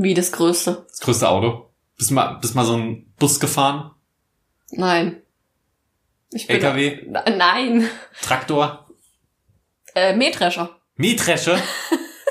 Wie 0.00 0.14
das 0.14 0.30
Größte. 0.30 0.86
Das 0.88 1.00
größte 1.00 1.28
Auto? 1.28 1.70
Bist 1.96 2.10
du 2.10 2.14
mal, 2.14 2.38
bist 2.40 2.54
mal 2.54 2.64
so 2.64 2.74
ein 2.74 3.12
Bus 3.18 3.40
gefahren? 3.40 3.90
Nein. 4.70 5.20
Ich 6.30 6.48
LKW? 6.48 7.04
Nein. 7.36 7.90
Traktor? 8.22 8.88
Äh, 9.96 10.14
Mähdrescher. 10.14 10.78
Mähdresche? 10.94 11.60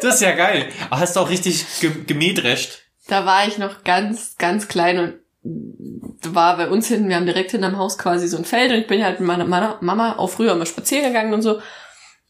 Das 0.02 0.16
ist 0.16 0.22
ja 0.22 0.34
geil. 0.36 0.70
Aber 0.90 1.02
hast 1.02 1.16
du 1.16 1.20
auch 1.20 1.30
richtig 1.30 1.66
ge 1.82 1.92
gemähdrescht? 2.06 2.84
Da 3.08 3.26
war 3.26 3.48
ich 3.48 3.58
noch 3.58 3.84
ganz, 3.84 4.38
ganz 4.38 4.68
klein 4.68 5.00
und 5.44 6.34
war 6.36 6.56
bei 6.56 6.70
uns 6.70 6.88
hinten, 6.88 7.10
wir 7.10 7.16
haben 7.16 7.26
direkt 7.26 7.52
hinterm 7.52 7.78
Haus 7.78 7.98
quasi 7.98 8.28
so 8.28 8.38
ein 8.38 8.46
Feld 8.46 8.72
und 8.72 8.78
ich 8.78 8.88
bin 8.88 9.04
halt 9.04 9.20
mit 9.20 9.28
meiner 9.28 9.46
meiner 9.46 9.78
Mama 9.82 10.18
auch 10.18 10.28
früher 10.28 10.54
immer 10.54 10.68
spazieren 10.68 11.08
gegangen 11.08 11.34
und 11.34 11.42
so. 11.42 11.60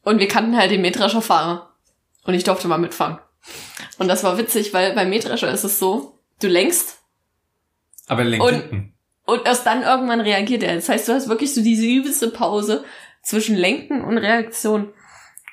Und 0.03 0.19
wir 0.19 0.27
kannten 0.29 0.57
halt 0.57 0.71
den 0.71 0.81
Mähdrescherfahrer. 0.81 1.73
Und 2.23 2.33
ich 2.33 2.43
durfte 2.43 2.67
mal 2.67 2.77
mitfahren. 2.77 3.19
Und 3.97 4.07
das 4.07 4.23
war 4.23 4.37
witzig, 4.37 4.73
weil 4.73 4.93
beim 4.93 5.09
Mähdrescher 5.09 5.51
ist 5.51 5.63
es 5.63 5.79
so, 5.79 6.19
du 6.41 6.47
lenkst 6.47 6.97
Aber 8.07 8.21
er 8.21 8.27
lenkt 8.29 8.45
Und- 8.45 8.53
hinten. 8.53 8.93
und 9.25 9.45
erst 9.45 9.65
dann 9.65 9.83
irgendwann 9.83 10.21
reagiert 10.21 10.63
er. 10.63 10.75
Das 10.75 10.89
heißt, 10.89 11.07
du 11.07 11.13
hast 11.13 11.29
wirklich 11.29 11.53
so 11.53 11.61
diese 11.61 11.85
übelste 11.85 12.29
Pause 12.29 12.83
zwischen 13.23 13.55
Lenken 13.55 14.03
und 14.03 14.17
Reaktion. 14.17 14.93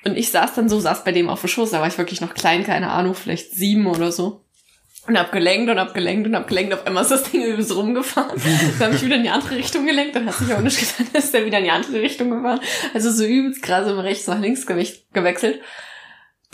Und 0.05 0.17
ich 0.17 0.29
saß 0.31 0.53
dann 0.53 0.69
so, 0.69 0.79
saß 0.79 1.03
bei 1.03 1.11
dem 1.11 1.29
auf 1.29 1.41
dem 1.41 1.47
Schoß, 1.49 1.71
da 1.71 1.79
war 1.81 1.87
ich 1.87 1.97
wirklich 1.97 2.21
noch 2.21 2.33
klein, 2.35 2.63
keine 2.63 2.91
Ahnung, 2.91 3.15
vielleicht 3.15 3.51
sieben 3.53 3.87
oder 3.87 4.11
so. 4.11 4.41
Und 5.07 5.19
hab 5.19 5.31
gelenkt 5.31 5.69
und 5.69 5.79
hab 5.79 5.93
gelenkt 5.93 6.27
und 6.27 6.35
hab 6.35 6.47
gelenkt. 6.47 6.73
Auf 6.73 6.85
einmal 6.87 7.03
ist 7.03 7.11
das 7.11 7.23
Ding 7.29 7.43
übelst 7.43 7.75
rumgefahren. 7.75 8.41
Dann 8.79 8.87
habe 8.87 8.95
ich 8.95 9.03
wieder 9.03 9.15
in 9.17 9.23
die 9.23 9.29
andere 9.29 9.55
Richtung 9.55 9.85
gelenkt. 9.85 10.15
Dann 10.15 10.25
hat 10.27 10.35
sich 10.35 10.51
auch 10.53 10.61
nicht 10.61 10.79
getan, 10.79 11.07
ist 11.13 11.31
der 11.33 11.45
wieder 11.45 11.59
in 11.59 11.65
die 11.65 11.69
andere 11.71 12.01
Richtung 12.01 12.31
gefahren. 12.31 12.59
Also 12.93 13.11
so 13.11 13.23
übelst 13.23 13.61
krass 13.61 13.87
von 13.87 13.99
rechts 13.99 14.25
nach 14.27 14.39
links 14.39 14.65
gewechselt. 14.65 15.61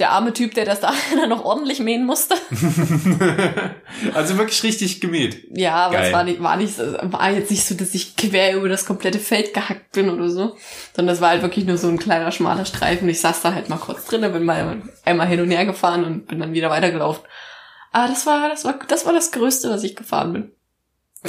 Der 0.02 0.12
arme 0.12 0.34
Typ, 0.34 0.54
der 0.56 0.66
das 0.66 0.80
da 0.82 0.92
noch 1.30 1.46
ordentlich 1.46 1.80
mähen 1.80 2.06
musste. 2.06 2.36
also 4.14 4.38
wirklich 4.38 4.64
richtig 4.64 5.00
gemäht. 5.00 5.48
Ja, 5.52 5.76
aber 5.86 5.96
Geil. 5.96 6.08
es 6.08 6.14
war 6.14 6.24
nicht, 6.24 6.42
war 6.44 6.58
nicht, 6.58 6.76
so- 6.76 6.84
war 7.04 7.32
jetzt 7.32 7.52
nicht 7.52 7.64
so, 7.66 7.76
dass 7.76 7.94
ich 7.94 8.16
quer 8.16 8.56
über 8.56 8.68
das 8.70 8.86
komplette 8.86 9.20
Feld 9.20 9.54
gehackt 9.54 9.92
bin 9.92 10.10
oder 10.10 10.30
so, 10.30 10.58
sondern 10.96 11.14
es 11.16 11.22
war 11.22 11.30
halt 11.30 11.42
wirklich 11.42 11.66
nur 11.66 11.78
so 11.78 11.88
ein 11.88 12.00
kleiner 12.00 12.32
schmaler 12.32 12.66
Streifen. 12.66 13.08
Ich 13.10 13.20
saß 13.22 13.42
da 13.42 13.54
halt 13.54 13.70
mal 13.70 13.78
kurz 13.78 14.06
drin, 14.06 14.22
bin 14.34 14.44
mal 14.44 14.82
einmal 15.06 15.28
hin 15.28 15.40
und 15.42 15.52
her 15.52 15.66
gefahren 15.66 16.04
und 16.04 16.28
bin 16.28 16.40
dann 16.40 16.54
wieder 16.54 16.70
weitergelaufen. 16.70 17.24
Aber 17.92 18.08
das 18.08 18.26
war, 18.26 18.50
das 18.50 18.66
war, 18.66 18.80
das 18.88 19.06
war 19.06 19.14
das 19.14 19.32
Größte, 19.32 19.70
was 19.70 19.84
ich 19.84 19.96
gefahren 19.96 20.34
bin. 20.34 20.52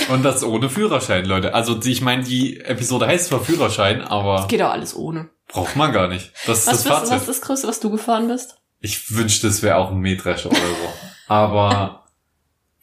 Und 0.09 0.23
das 0.23 0.43
ohne 0.43 0.71
Führerschein, 0.71 1.26
Leute. 1.26 1.52
Also 1.52 1.79
ich 1.85 2.00
meine, 2.00 2.23
die 2.23 2.61
Episode 2.61 3.07
heißt 3.07 3.26
zwar 3.26 3.41
Führerschein, 3.41 4.00
aber 4.02 4.47
Geht 4.49 4.63
auch 4.63 4.71
alles 4.73 4.97
ohne. 4.97 5.28
braucht 5.49 5.76
man 5.76 5.93
gar 5.93 6.08
nicht. 6.08 6.32
Das 6.47 6.61
ist 6.61 6.67
Was, 6.69 6.82
das 6.85 7.00
bist, 7.00 7.11
was 7.13 7.21
ist 7.21 7.28
das 7.28 7.41
Größte, 7.43 7.69
was 7.69 7.80
du 7.80 7.91
gefahren 7.91 8.28
bist? 8.28 8.56
Ich 8.82 9.14
wünschte, 9.14 9.47
es 9.47 9.62
wäre 9.62 9.76
auch 9.76 9.90
ein 9.90 9.99
Mähdrescher 9.99 10.50
oder 10.50 10.58
so. 10.58 10.92
Aber 11.28 12.04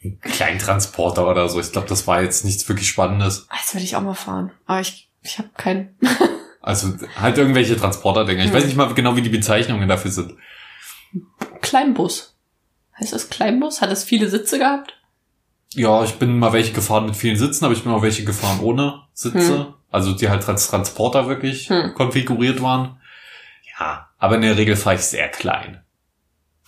ein 0.04 0.20
Kleintransporter 0.22 1.28
oder 1.30 1.48
so. 1.50 1.60
Ich 1.60 1.72
glaube, 1.72 1.88
das 1.90 2.08
war 2.08 2.22
jetzt 2.24 2.46
nichts 2.46 2.68
wirklich 2.70 2.88
Spannendes. 2.88 3.48
Das 3.52 3.74
würde 3.76 3.84
ich 3.84 3.96
auch 3.96 4.02
mal 4.02 4.14
fahren. 4.16 4.52
Aber 4.66 4.80
ich, 4.80 5.10
ich 5.22 5.38
habe 5.38 5.50
keinen. 5.58 5.96
Also 6.62 6.94
halt 7.16 7.38
irgendwelche 7.38 7.78
Transporter-Dinger. 7.78 8.42
Ich 8.44 8.50
Hm. 8.50 8.54
weiß 8.58 8.66
nicht 8.66 8.76
mal 8.76 8.94
genau, 8.94 9.16
wie 9.16 9.22
die 9.22 9.30
Bezeichnungen 9.30 9.88
dafür 9.88 10.12
sind. 10.12 10.34
Kleinbus. 11.62 12.36
Heißt 13.00 13.14
das 13.14 13.30
Kleinbus? 13.30 13.82
Hat 13.82 13.90
es 13.92 14.04
viele 14.04 14.30
Sitze 14.30 14.60
gehabt? 14.60 14.94
Ja, 15.74 16.04
ich 16.04 16.16
bin 16.16 16.38
mal 16.38 16.52
welche 16.52 16.74
gefahren 16.74 17.06
mit 17.06 17.16
vielen 17.16 17.38
Sitzen, 17.38 17.64
aber 17.64 17.74
ich 17.74 17.84
bin 17.84 17.94
auch 17.94 18.02
welche 18.02 18.26
gefahren 18.26 18.60
ohne 18.60 19.04
Sitze. 19.14 19.58
Hm. 19.60 19.74
Also 19.90 20.12
die 20.14 20.30
halt 20.30 20.48
als 20.50 20.68
Transporter 20.68 21.28
wirklich 21.30 21.70
Hm. 21.70 21.94
konfiguriert 21.96 22.62
waren. 22.62 23.00
Ja, 23.80 24.10
aber 24.18 24.36
in 24.36 24.42
der 24.42 24.58
Regel 24.58 24.76
fahre 24.76 24.96
ich 24.98 25.02
sehr 25.02 25.30
klein. 25.30 25.82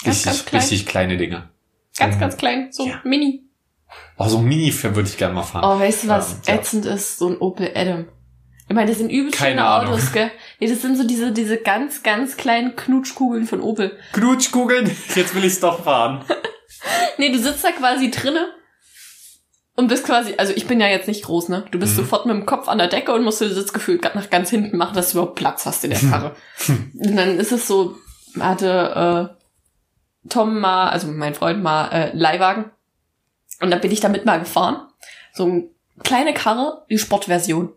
Ganz, 0.03 0.17
Richtig, 0.17 0.25
ganz 0.25 0.45
klein? 0.45 0.61
richtig 0.61 0.85
kleine 0.85 1.17
Dinge. 1.17 1.49
Ganz, 1.97 2.19
ganz 2.19 2.37
klein, 2.37 2.69
so 2.71 2.87
Ja. 2.87 3.01
mini. 3.03 3.43
Oh, 4.17 4.27
so 4.27 4.37
ein 4.37 4.45
Mini 4.45 4.73
würde 4.83 5.01
ich 5.09 5.17
gerne 5.17 5.33
mal 5.33 5.43
fahren. 5.43 5.65
Oh, 5.65 5.79
weißt 5.79 6.03
du, 6.05 6.07
was 6.07 6.31
Ähm, 6.33 6.37
ja. 6.47 6.53
ätzend 6.55 6.85
ist? 6.85 7.17
So 7.17 7.27
ein 7.27 7.37
Opel 7.37 7.71
Adam. 7.75 8.07
Ich 8.69 8.75
meine, 8.75 8.89
das 8.89 8.99
sind 8.99 9.09
übelst 9.09 9.37
Keine 9.37 9.51
schöne 9.55 9.65
Ahnung. 9.65 9.93
Autos, 9.93 10.13
gell? 10.13 10.31
Nee, 10.59 10.69
das 10.69 10.81
sind 10.81 10.95
so 10.97 11.05
diese, 11.05 11.33
diese 11.33 11.57
ganz, 11.57 12.01
ganz 12.03 12.37
kleinen 12.37 12.77
Knutschkugeln 12.77 13.45
von 13.47 13.59
Opel. 13.59 13.97
Knutschkugeln, 14.13 14.89
jetzt 15.15 15.35
will 15.35 15.43
ich's 15.43 15.59
doch 15.59 15.83
fahren. 15.83 16.23
Nee, 17.17 17.31
du 17.31 17.37
sitzt 17.37 17.63
da 17.63 17.71
quasi 17.71 18.09
drinne 18.09 18.47
und 19.75 19.87
bist 19.87 20.03
quasi, 20.05 20.33
also 20.37 20.51
ich 20.55 20.65
bin 20.65 20.79
ja 20.79 20.87
jetzt 20.87 21.07
nicht 21.07 21.23
groß, 21.25 21.49
ne? 21.49 21.65
Du 21.69 21.77
bist 21.77 21.93
Mhm. 21.93 21.97
sofort 21.97 22.25
mit 22.25 22.35
dem 22.35 22.45
Kopf 22.47 22.67
an 22.67 22.79
der 22.79 22.87
Decke 22.87 23.13
und 23.13 23.23
musst 23.23 23.39
den 23.41 23.53
Sitzgefühl 23.53 23.99
nach 24.15 24.29
ganz 24.31 24.49
hinten 24.49 24.77
machen, 24.77 24.95
dass 24.95 25.11
du 25.11 25.17
überhaupt 25.19 25.35
Platz 25.35 25.65
hast 25.67 25.83
in 25.83 25.91
der 25.91 25.99
Karre. 26.09 26.35
und 26.67 27.15
dann 27.15 27.37
ist 27.37 27.51
es 27.51 27.67
so, 27.67 27.97
hatte 28.39 29.35
äh, 29.37 29.40
Tom 30.29 30.59
mal, 30.59 30.89
also 30.89 31.07
mein 31.07 31.33
Freund 31.33 31.63
mal 31.63 31.89
äh, 31.89 32.15
Leihwagen 32.15 32.71
und 33.59 33.71
dann 33.71 33.81
bin 33.81 33.91
ich 33.91 33.99
damit 33.99 34.25
mal 34.25 34.39
gefahren. 34.39 34.87
So 35.33 35.45
eine 35.45 35.63
kleine 36.03 36.33
Karre, 36.33 36.85
die 36.89 36.97
Sportversion. 36.97 37.71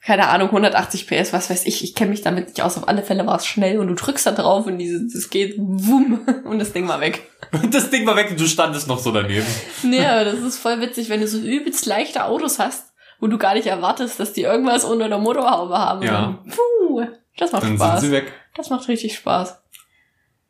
Keine 0.00 0.28
Ahnung, 0.28 0.48
180 0.48 1.08
PS, 1.08 1.32
was 1.32 1.50
weiß 1.50 1.66
ich. 1.66 1.82
Ich 1.82 1.94
kenne 1.94 2.10
mich 2.10 2.22
damit 2.22 2.48
nicht 2.48 2.62
aus. 2.62 2.76
Auf 2.76 2.86
alle 2.86 3.02
Fälle 3.02 3.26
war 3.26 3.36
es 3.36 3.46
schnell 3.46 3.78
und 3.80 3.88
du 3.88 3.94
drückst 3.94 4.26
da 4.26 4.30
drauf 4.32 4.66
und 4.66 4.78
dieses, 4.78 5.12
es 5.14 5.28
geht 5.28 5.56
wumm 5.58 6.20
und 6.44 6.58
das 6.60 6.72
Ding 6.72 6.86
war 6.86 7.00
weg. 7.00 7.28
Und 7.52 7.74
das 7.74 7.90
Ding 7.90 8.06
war 8.06 8.16
weg 8.16 8.30
und 8.30 8.40
du 8.40 8.46
standest 8.46 8.86
noch 8.86 8.98
so 8.98 9.10
daneben. 9.10 9.46
Nee, 9.82 10.04
aber 10.04 10.24
das 10.24 10.38
ist 10.40 10.58
voll 10.58 10.80
witzig, 10.80 11.08
wenn 11.08 11.20
du 11.20 11.26
so 11.26 11.38
übelst 11.38 11.84
leichte 11.86 12.24
Autos 12.24 12.58
hast, 12.58 12.92
wo 13.18 13.26
du 13.26 13.38
gar 13.38 13.54
nicht 13.54 13.66
erwartest, 13.66 14.20
dass 14.20 14.32
die 14.32 14.42
irgendwas 14.42 14.84
unter 14.84 15.08
der 15.08 15.18
Motorhaube 15.18 15.76
haben. 15.76 16.02
Ja. 16.02 16.12
Dann, 16.12 16.38
puh, 16.44 17.04
das 17.36 17.50
macht 17.50 17.64
Dann 17.64 17.76
Spaß. 17.76 18.00
sind 18.00 18.10
sie 18.10 18.16
weg. 18.16 18.32
Das 18.54 18.70
macht 18.70 18.86
richtig 18.88 19.16
Spaß. 19.16 19.60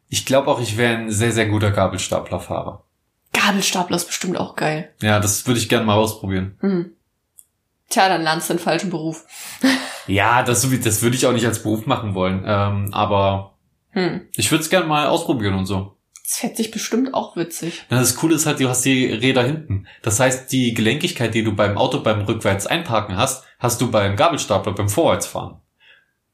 Ich 0.09 0.25
glaube 0.27 0.49
auch, 0.51 0.61
ich 0.61 0.77
wäre 0.77 0.97
ein 0.97 1.11
sehr, 1.11 1.33
sehr 1.33 1.47
guter 1.49 1.71
Gabelstaplerfahrer. 1.71 2.83
Gabelstapler 3.33 3.97
ist 3.97 4.07
bestimmt 4.07 4.39
auch 4.39 4.57
geil. 4.57 4.93
Ja, 5.03 5.21
das 5.21 5.47
würde 5.47 5.61
ich 5.61 5.69
gerne 5.69 5.85
mal 5.87 5.95
ausprobieren. 5.97 6.57
Hm. 6.61 6.93
Tja, 7.91 8.09
dann 8.09 8.23
lernst 8.23 8.49
du 8.51 8.55
den 8.55 8.61
falschen 8.61 8.91
Beruf. 8.91 9.25
Ja, 10.11 10.43
das, 10.43 10.63
das 10.83 11.03
würde 11.03 11.17
ich 11.17 11.27
auch 11.27 11.35
nicht 11.35 11.45
als 11.45 11.63
Beruf 11.63 11.85
machen 11.85 12.15
wollen. 12.15 12.43
Ähm, 12.47 12.89
aber 12.95 13.53
Hm. 13.91 14.23
ich 14.37 14.51
würde 14.51 14.65
es 14.65 14.71
gerne 14.71 14.87
mal 14.87 15.07
ausprobieren 15.07 15.53
und 15.53 15.67
so. 15.67 15.97
Das 16.25 16.37
fährt 16.39 16.57
sich 16.57 16.71
bestimmt 16.71 17.13
auch 17.13 17.37
witzig. 17.37 17.85
Na, 17.91 17.99
Das 17.99 18.17
Coole 18.17 18.35
ist 18.37 18.47
halt, 18.47 18.59
du 18.59 18.71
hast 18.71 18.87
die 18.87 19.05
Räder 19.13 19.43
hinten. 19.45 19.87
Das 20.01 20.19
heißt, 20.19 20.51
die 20.51 20.73
Gelenkigkeit, 20.73 21.35
die 21.35 21.45
du 21.45 21.55
beim 21.55 21.77
Auto 21.77 22.01
beim 22.01 22.23
rückwärts 22.23 22.67
einparken 22.67 23.19
hast, 23.19 23.45
hast 23.59 23.83
du 23.83 23.91
beim 23.91 24.17
Gabelstapler 24.17 24.73
beim 24.73 24.89
Vorwärtsfahren. 24.89 25.57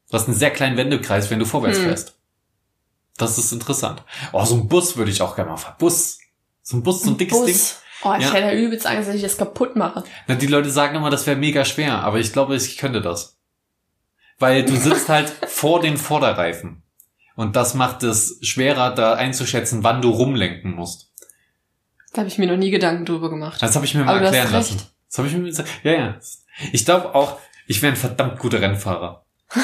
Du 0.09 0.13
hast 0.13 0.29
einen 0.29 0.37
sehr 0.37 0.51
kleinen 0.51 0.77
Wendekreis, 0.77 1.29
wenn 1.29 1.39
du 1.39 1.45
vorwärts 1.45 1.79
Hm. 1.79 1.85
fährst. 1.87 2.17
Das 3.17 3.37
ist 3.37 3.51
interessant. 3.51 4.03
Oh, 4.33 4.43
so 4.45 4.55
ein 4.55 4.67
Bus 4.67 4.97
würde 4.97 5.11
ich 5.11 5.21
auch 5.21 5.35
gerne 5.35 5.51
mal 5.51 5.57
fahren. 5.57 5.75
Bus. 5.79 6.19
So 6.61 6.77
ein 6.77 6.83
Bus, 6.83 7.03
so 7.03 7.11
ein 7.11 7.17
dickes 7.17 7.37
Ding. 7.45 7.53
Bus. 7.53 7.81
Oh, 8.03 8.13
ich 8.17 8.25
Ja. 8.25 8.33
hätte 8.33 8.55
übelst 8.55 8.85
Angst, 8.85 9.07
dass 9.07 9.15
ich 9.15 9.21
das 9.21 9.37
kaputt 9.37 9.75
mache. 9.75 10.03
Na, 10.27 10.35
die 10.35 10.47
Leute 10.47 10.69
sagen 10.69 10.95
immer, 10.95 11.09
das 11.09 11.25
wäre 11.25 11.37
mega 11.37 11.63
schwer, 11.65 12.03
aber 12.03 12.19
ich 12.19 12.33
glaube, 12.33 12.55
ich 12.55 12.77
könnte 12.77 13.01
das. 13.01 13.37
Weil 14.37 14.65
du 14.65 14.75
sitzt 14.75 15.07
halt 15.09 15.29
vor 15.47 15.79
den 15.79 15.97
Vorderreifen. 15.97 16.83
Und 17.35 17.55
das 17.55 17.73
macht 17.73 18.03
es 18.03 18.37
schwerer, 18.41 18.91
da 18.93 19.13
einzuschätzen, 19.13 19.83
wann 19.83 20.01
du 20.01 20.09
rumlenken 20.09 20.71
musst. 20.73 21.11
Da 22.13 22.19
habe 22.19 22.27
ich 22.29 22.37
mir 22.37 22.47
noch 22.47 22.57
nie 22.57 22.71
Gedanken 22.71 23.05
drüber 23.05 23.29
gemacht. 23.29 23.61
Das 23.61 23.75
habe 23.75 23.85
ich 23.85 23.93
mir 23.93 24.03
mal 24.05 24.15
Aber 24.17 24.25
erklären 24.25 24.51
lassen. 24.51 24.81
Das 25.09 25.17
habe 25.17 25.27
ich 25.27 25.33
mir 25.35 25.43
gesagt. 25.43 25.69
Ja, 25.83 25.91
ja. 25.91 26.15
Ich 26.71 26.85
glaube 26.85 27.13
auch, 27.13 27.39
ich 27.67 27.81
wäre 27.81 27.93
ein 27.93 27.97
verdammt 27.97 28.39
guter 28.39 28.61
Rennfahrer. 28.61 29.25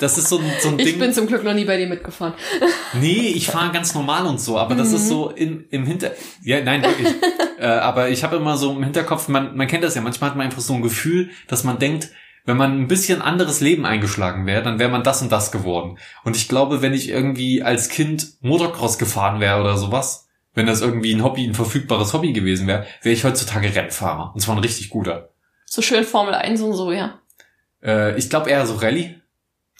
Das 0.00 0.18
ist 0.18 0.28
so 0.28 0.38
ein, 0.38 0.44
so 0.60 0.68
ein 0.70 0.78
Ich 0.78 0.86
Ding. 0.86 0.98
bin 0.98 1.12
zum 1.12 1.26
Glück 1.26 1.44
noch 1.44 1.54
nie 1.54 1.64
bei 1.64 1.76
dir 1.76 1.86
mitgefahren. 1.86 2.34
Nee, 3.00 3.32
ich 3.36 3.46
fahre 3.46 3.70
ganz 3.72 3.94
normal 3.94 4.26
und 4.26 4.40
so, 4.40 4.58
aber 4.58 4.74
das 4.74 4.88
Mhm. 4.88 4.94
ist 4.96 5.08
so 5.08 5.30
in, 5.30 5.66
im 5.70 5.86
Hinter... 5.86 6.10
Ja, 6.42 6.60
nein, 6.60 6.82
wirklich. 6.82 7.08
äh, 7.60 7.66
aber 7.66 8.08
ich 8.08 8.24
habe 8.24 8.36
immer 8.36 8.56
so 8.56 8.72
im 8.72 8.82
Hinterkopf, 8.82 9.28
man, 9.28 9.56
man 9.56 9.68
kennt 9.68 9.84
das 9.84 9.94
ja, 9.94 10.00
manchmal 10.00 10.30
hat 10.30 10.36
man 10.36 10.46
einfach 10.46 10.60
so 10.62 10.72
ein 10.74 10.82
Gefühl, 10.82 11.30
dass 11.46 11.62
man 11.62 11.78
denkt, 11.78 12.08
wenn 12.46 12.56
man 12.56 12.80
ein 12.80 12.88
bisschen 12.88 13.20
anderes 13.22 13.60
Leben 13.60 13.84
eingeschlagen 13.86 14.46
wäre, 14.46 14.62
dann 14.62 14.78
wäre 14.78 14.90
man 14.90 15.02
das 15.04 15.22
und 15.22 15.30
das 15.30 15.52
geworden. 15.52 15.98
Und 16.24 16.34
ich 16.36 16.48
glaube, 16.48 16.82
wenn 16.82 16.94
ich 16.94 17.08
irgendwie 17.10 17.62
als 17.62 17.88
Kind 17.90 18.32
Motocross 18.40 18.98
gefahren 18.98 19.38
wäre 19.40 19.60
oder 19.60 19.76
sowas, 19.76 20.26
wenn 20.54 20.66
das 20.66 20.80
irgendwie 20.80 21.14
ein 21.14 21.22
Hobby, 21.22 21.44
ein 21.46 21.54
verfügbares 21.54 22.12
Hobby 22.14 22.32
gewesen 22.32 22.66
wäre, 22.66 22.86
wäre 23.02 23.12
ich 23.14 23.24
heutzutage 23.24 23.72
Rennfahrer. 23.74 24.32
Und 24.34 24.40
zwar 24.40 24.56
ein 24.56 24.62
richtig 24.62 24.88
guter. 24.88 25.28
So 25.66 25.82
schön 25.82 26.02
Formel 26.02 26.34
1 26.34 26.60
und 26.62 26.72
so, 26.72 26.90
ja. 26.90 27.20
Äh, 27.84 28.16
ich 28.18 28.30
glaube 28.30 28.50
eher 28.50 28.66
so 28.66 28.74
Rallye. 28.74 29.19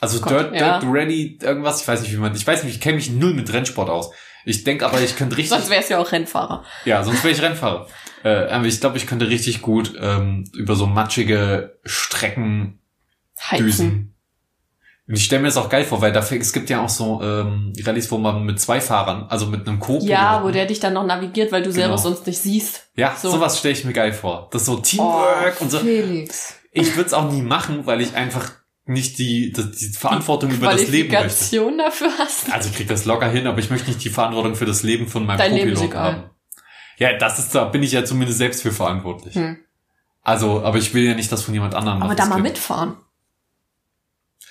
Also 0.01 0.21
Gott, 0.21 0.31
Dirt, 0.33 0.55
ja. 0.55 0.79
Dirt 0.81 0.91
Rally, 0.93 1.39
irgendwas, 1.43 1.83
ich 1.83 1.89
weiß 1.89 2.03
nicht, 2.03 2.13
wie 2.13 2.17
man, 2.17 2.35
ich 2.35 2.47
weiß 2.47 2.65
nicht, 2.65 2.75
ich 2.77 2.81
kenne 2.81 2.97
mich 2.97 3.11
null 3.11 3.35
mit 3.35 3.53
Rennsport 3.53 3.91
aus. 3.91 4.11
Ich 4.47 4.65
denke 4.65 4.87
aber, 4.87 5.01
ich 5.01 5.17
könnte 5.17 5.37
richtig. 5.37 5.51
Sonst 5.51 5.69
wärst 5.71 5.91
du 5.91 5.95
ja 5.95 6.01
auch 6.01 6.11
Rennfahrer. 6.11 6.65
Ja, 6.87 7.05
sonst 7.05 7.23
wäre 7.23 7.35
ich 7.35 7.43
Rennfahrer. 7.43 7.87
Äh, 8.23 8.49
aber 8.51 8.67
ich 8.67 8.79
glaube, 8.81 8.99
ich 8.99 9.07
könnte 9.07 9.31
richtig 9.31 9.63
gut 9.63 9.95
ähm, 9.99 10.45
über 10.55 10.77
so 10.77 10.85
matschige 10.85 11.79
Strecken 11.87 12.79
Heizen. 13.51 13.65
düsen. 13.65 14.15
Und 15.09 15.15
ich 15.15 15.25
stelle 15.25 15.41
mir 15.41 15.49
das 15.49 15.57
auch 15.57 15.71
geil 15.71 15.85
vor, 15.85 16.03
weil 16.03 16.13
dafür, 16.13 16.39
es 16.39 16.53
gibt 16.53 16.69
ja 16.69 16.85
auch 16.85 16.91
so 16.91 17.23
ähm, 17.23 17.73
Rallyes, 17.83 18.11
wo 18.11 18.19
man 18.19 18.45
mit 18.45 18.61
zwei 18.61 18.83
Fahrern, 18.83 19.25
also 19.31 19.47
mit 19.47 19.67
einem 19.67 19.81
co 19.81 20.01
Ja, 20.03 20.45
wo 20.45 20.51
der 20.51 20.67
dich 20.67 20.81
dann 20.81 20.93
noch 20.93 21.07
navigiert, 21.07 21.51
weil 21.51 21.63
du 21.63 21.73
selber 21.73 21.95
Genau. 21.95 22.03
sonst 22.03 22.27
nicht 22.27 22.43
siehst. 22.43 22.91
Ja, 22.95 23.17
so. 23.19 23.31
sowas 23.31 23.59
stelle 23.59 23.73
ich 23.73 23.87
mir 23.87 23.95
geil 23.95 24.13
vor. 24.13 24.49
Das 24.53 24.61
ist 24.61 24.67
so 24.67 24.77
Teamwork 24.77 25.57
Oh, 25.59 25.65
und 25.65 25.71
so. 25.71 25.79
Felix. 25.79 26.57
Ich 26.73 26.95
würde 26.97 27.07
es 27.07 27.15
auch 27.15 27.33
nie 27.33 27.41
machen, 27.41 27.87
weil 27.87 28.03
ich 28.03 28.15
einfach 28.15 28.53
nicht 28.87 29.19
die, 29.19 29.53
die, 29.53 29.71
die 29.71 29.89
Verantwortung 29.97 30.51
über 30.51 30.71
das 30.73 30.89
Leben 30.89 31.13
möchte. 31.13 31.77
Dafür 31.79 32.11
hast. 32.19 32.53
Also 32.53 32.71
ich 32.71 32.77
krieg 32.77 32.89
das 32.89 33.05
locker 33.05 33.29
hin, 33.31 33.47
aber 33.47 33.59
ich 33.61 33.71
möchte 33.71 33.89
nicht 33.89 34.03
die 34.05 34.11
Verantwortung 34.11 34.55
für 34.57 34.67
das 34.67 34.83
Leben 34.83 35.07
von 35.09 35.27
meinem 35.27 35.39
Dein 35.39 35.55
Leben 35.55 35.71
ist 35.73 35.81
Co-Pilot 35.81 35.91
egal. 35.93 36.13
haben. 36.15 36.31
Ja, 36.99 37.13
das 37.17 37.39
ist, 37.39 37.55
da 37.55 37.65
bin 37.65 37.83
ich 37.83 37.93
ja 37.93 38.05
zumindest 38.05 38.39
selbst 38.39 38.63
für 38.63 38.73
verantwortlich. 38.73 39.35
Hm. 39.35 39.59
Also, 40.23 40.63
aber 40.65 40.77
ich 40.79 40.93
will 40.93 41.05
ja 41.05 41.15
nicht 41.15 41.31
das 41.33 41.43
von 41.43 41.55
jemand 41.55 41.75
anderem 41.75 42.03
Aber 42.03 42.15
da 42.15 42.27
mal 42.27 42.37
geht- 42.37 42.45
mitfahren. 42.45 42.97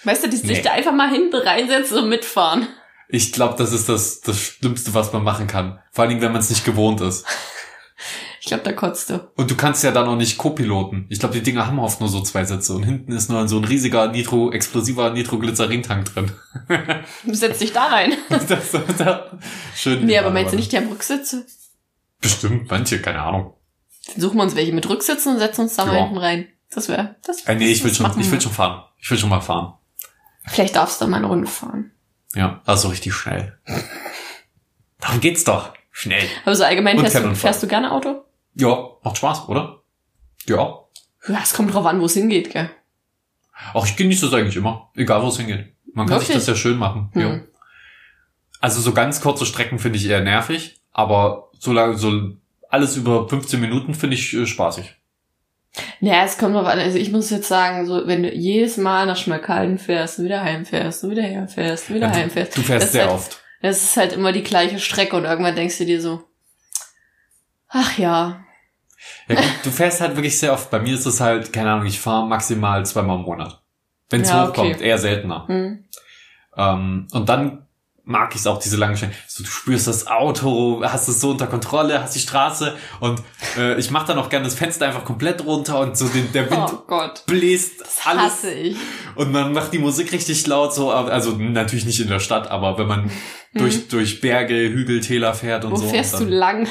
Weißt 0.04 0.24
du, 0.24 0.30
die 0.30 0.38
Nee. 0.38 0.48
sich 0.56 0.62
da 0.62 0.72
einfach 0.72 0.94
mal 0.94 1.10
hinten 1.12 1.36
reinsetzen 1.36 1.98
und 2.00 2.10
mitfahren. 2.10 2.68
Ich 3.10 3.34
glaube, 3.34 3.56
das 3.58 3.74
ist 3.74 3.89
das, 3.89 4.22
das 4.22 4.39
Schlimmste, 4.39 4.94
was 4.94 5.12
man 5.13 5.24
machen 5.24 5.48
kann. 5.48 5.80
Vor 5.92 6.04
allen 6.04 6.10
Dingen, 6.10 6.22
wenn 6.22 6.32
man 6.32 6.42
es 6.42 6.50
nicht 6.50 6.63
gewohnt 6.65 7.02
ist. 7.02 7.26
Ich 8.41 8.47
glaube, 8.47 8.63
da 8.63 8.71
kotzt 8.71 9.10
du. 9.10 9.30
Und 9.36 9.52
du 9.52 9.56
kannst 9.56 9.84
ja 9.84 9.91
dann 9.91 10.08
auch 10.08 10.15
nicht 10.15 10.38
Co-Piloten. 10.38 11.06
Ich 11.10 11.19
glaube, 11.19 11.34
die 11.34 11.41
Dinger 11.43 11.67
haben 11.67 11.80
oft 11.80 11.99
nur 11.99 12.10
so 12.10 12.21
zwei 12.21 12.45
Sitze 12.45 12.73
und 12.73 12.84
hinten 12.84 13.12
ist 13.12 13.30
nur 13.30 13.47
so 13.47 13.58
ein 13.58 13.65
riesiger 13.65 14.08
Nitro, 14.08 14.52
explosiver 14.52 15.10
Nitroglycerin-Tank 15.12 16.13
drin. 16.13 16.32
Du 17.23 17.34
setzt 17.34 17.62
dich 17.62 17.73
da 17.73 17.88
rein. 17.88 18.13
das, 18.30 18.47
das, 18.47 18.71
schön. 19.75 20.06
Nee, 20.06 20.17
aber 20.17 20.30
meinst 20.32 20.54
du 20.54 20.58
nicht, 20.58 20.71
die 20.71 20.78
haben 20.78 20.88
Rücksitze? 20.89 21.45
Bestimmt, 22.21 22.69
manche, 22.69 23.02
keine 23.02 23.21
Ahnung. 23.21 23.54
Dann 24.13 24.21
suchen 24.21 24.38
wir 24.38 24.43
uns 24.43 24.56
welche 24.56 24.73
mit 24.73 24.88
Rücksitzen 24.89 25.34
und 25.34 25.39
setzen 25.39 25.62
uns 25.62 25.75
da 25.75 25.86
mal 25.86 25.95
Ja. 25.95 25.99
hinten 26.04 26.17
rein. 26.17 26.47
Das 26.71 26.88
wäre, 26.88 27.15
das 27.25 27.43
Äh, 27.45 27.56
nee, 27.56 27.71
ich 27.71 27.84
will 27.84 27.89
das 27.91 27.97
schon, 27.97 28.19
ich 28.19 28.32
will 28.32 28.39
schon 28.41 28.52
fahren. 28.52 28.84
Ich 28.99 29.10
will 29.10 29.17
schon 29.17 29.30
mal 29.30 29.41
fahren. 29.41 29.73
Vielleicht 30.45 30.75
darfst 30.75 31.02
du 31.02 31.08
mal 31.08 31.17
eine 31.17 31.28
Runde 31.28 31.47
fahren. 31.47 31.91
Ja, 32.36 32.62
also 32.65 32.89
richtig 32.89 33.13
schnell. 33.13 33.58
Darum 34.99 35.19
geht's 35.19 35.43
doch. 35.43 35.73
Schnell. 35.91 36.23
Aber 36.45 36.56
so 36.56 36.63
allgemein 36.63 36.97
fährst 36.99 37.15
du, 37.15 37.36
fährst 37.36 37.63
du 37.63 37.67
gerne 37.67 37.91
Auto? 37.91 38.23
Ja, 38.60 38.89
macht 39.04 39.17
Spaß, 39.17 39.48
oder? 39.48 39.84
Ja. 40.45 40.80
Ja, 41.28 41.39
es 41.41 41.54
kommt 41.54 41.74
drauf 41.74 41.86
an, 41.86 42.02
wo 42.02 42.06
es 42.06 42.13
hingeht, 42.13 42.52
gell? 42.52 42.69
Auch 43.74 43.86
ich 43.86 43.95
genieße 43.95 44.26
das 44.26 44.34
eigentlich 44.34 44.56
immer. 44.58 44.89
Egal, 44.95 45.22
wo 45.24 45.28
es 45.28 45.38
hingeht. 45.38 45.74
Man 45.93 46.08
kann 46.08 46.19
sich 46.19 46.30
Wirklich? 46.30 46.45
das 46.45 46.48
ja 46.48 46.56
schön 46.56 46.78
machen. 46.78 47.10
Hm. 47.13 47.22
Ja. 47.22 47.39
Also 48.62 48.82
so 48.82 48.93
ganz 48.93 49.22
kurze 49.22 49.45
Strecken 49.45 49.80
finde 49.80 49.98
ich 49.98 50.08
eher 50.08 50.22
nervig, 50.22 50.82
aber 50.91 51.50
so 51.58 51.72
lange, 51.72 51.98
so 51.98 52.34
alles 52.69 52.98
über 52.98 53.28
15 53.28 53.60
Minuten 53.60 53.93
finde 53.93 54.15
ich 54.15 54.34
äh, 54.34 54.45
spaßig. 54.45 54.95
Naja, 56.02 56.24
es 56.26 56.38
kommt 56.38 56.56
drauf 56.56 56.67
an. 56.67 56.80
Also 56.80 56.98
ich 56.98 57.12
muss 57.12 57.30
jetzt 57.30 57.48
sagen, 57.48 57.86
so 57.86 58.08
wenn 58.08 58.24
du 58.24 58.34
jedes 58.34 58.78
Mal 58.78 59.06
nach 59.06 59.17
Schmalkalden 59.17 59.78
fährst 59.78 60.19
und 60.19 60.26
wieder 60.26 60.41
heimfährst 60.41 61.04
und 61.04 61.12
wieder 61.12 61.24
herfährst 61.24 61.89
und 61.89 61.95
wieder 61.95 62.08
Ja, 62.08 62.13
heimfährst. 62.13 62.58
Du 62.58 62.62
fährst 62.62 62.91
sehr 62.91 63.06
halt, 63.06 63.13
oft. 63.13 63.41
Das 63.62 63.84
ist 63.84 63.95
halt 63.95 64.13
immer 64.13 64.32
die 64.34 64.43
gleiche 64.43 64.80
Strecke 64.80 65.15
und 65.15 65.26
irgendwann 65.26 65.56
denkst 65.56 65.78
du 65.78 65.86
dir 65.86 66.02
so, 66.02 66.24
ach 67.69 67.98
ja, 67.98 68.43
Ja, 69.28 69.36
gut, 69.36 69.46
du 69.64 69.72
fährst 69.72 70.02
halt 70.02 70.16
wirklich 70.16 70.38
sehr 70.40 70.54
oft. 70.54 70.70
Bei 70.70 70.80
mir 70.80 70.94
ist 70.94 71.06
es 71.06 71.20
halt, 71.22 71.54
keine 71.54 71.72
Ahnung, 71.72 71.86
ich 71.86 72.00
fahre 72.00 72.28
maximal 72.28 72.86
zweimal 72.86 73.18
im 73.18 73.24
Monat. 73.24 73.62
Wenn 74.10 74.22
es 74.22 74.30
Ja, 74.30 74.48
hochkommt, 74.48 74.76
okay. 74.76 74.88
eher 74.88 74.98
seltener. 74.98 75.48
hm. 75.48 75.86
Ähm, 76.58 77.08
und 77.12 77.30
dann 77.30 77.66
mag 78.04 78.34
ich 78.34 78.42
es 78.42 78.48
auch, 78.48 78.60
diese 78.60 78.76
langen 78.76 78.98
Strecken. 78.98 79.16
So, 79.28 79.44
du 79.44 79.50
spürst 79.50 79.88
das 79.88 80.08
Auto, 80.08 80.82
hast 80.84 81.08
es 81.08 81.22
so 81.22 81.30
unter 81.30 81.46
Kontrolle, 81.46 82.02
hast 82.02 82.16
die 82.16 82.20
Straße 82.20 82.76
und 83.00 83.22
äh, 83.56 83.78
ich 83.80 83.92
mache 83.92 84.08
dann 84.08 84.18
auch 84.18 84.30
gerne 84.30 84.46
das 84.46 84.56
Fenster 84.56 84.88
einfach 84.88 85.06
komplett 85.06 85.46
runter 85.46 85.80
und 85.80 85.96
so 85.96 86.08
den, 86.08 86.32
der 86.32 86.50
Wind 86.50 86.60
oh 86.74 86.84
Gott, 86.88 87.24
bläst 87.28 87.82
das 87.82 88.02
alles 88.06 88.24
hasse 88.24 88.52
ich. 88.52 88.76
und 89.14 89.32
man 89.32 89.54
macht 89.54 89.74
die 89.74 89.78
Musik 89.78 90.12
richtig 90.12 90.48
laut, 90.48 90.74
so, 90.74 90.92
also 90.92 91.34
natürlich 91.38 91.86
nicht 91.86 92.00
in 92.00 92.08
der 92.08 92.20
Stadt, 92.20 92.50
aber 92.50 92.80
wenn 92.80 92.88
man 92.88 93.12
durch, 93.54 93.88
durch 93.90 94.22
Berge, 94.22 94.56
Hügel, 94.56 95.02
Täler 95.02 95.36
fährt 95.36 95.64
und 95.66 95.72
Wo 95.72 95.76
so. 95.76 95.88
fährst 95.88 96.16
und 96.16 96.22
du 96.22 96.26
dann, 96.32 96.34
lang? 96.40 96.68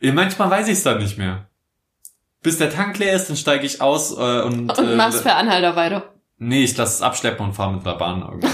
Ja, 0.00 0.12
Manchmal 0.12 0.50
weiß 0.50 0.66
ich 0.66 0.72
es 0.74 0.82
dann 0.82 0.98
nicht 0.98 1.16
mehr. 1.18 1.48
Bis 2.44 2.58
der 2.58 2.70
Tank 2.70 2.98
leer 2.98 3.14
ist, 3.16 3.28
dann 3.28 3.36
steige 3.36 3.66
ich 3.66 3.80
aus 3.80 4.12
äh, 4.12 4.42
und, 4.42 4.70
Und 4.70 4.78
äh, 4.78 4.94
machst 4.94 5.24
per 5.24 5.36
Anhalter 5.36 5.74
weiter. 5.74 6.12
Nee, 6.38 6.62
ich 6.62 6.76
lasse 6.76 6.94
es 6.96 7.02
abschleppen 7.02 7.46
und 7.46 7.54
fahre 7.54 7.72
mit 7.72 7.84
der 7.86 7.94
Bahn 7.94 8.20
irgendwann. 8.20 8.50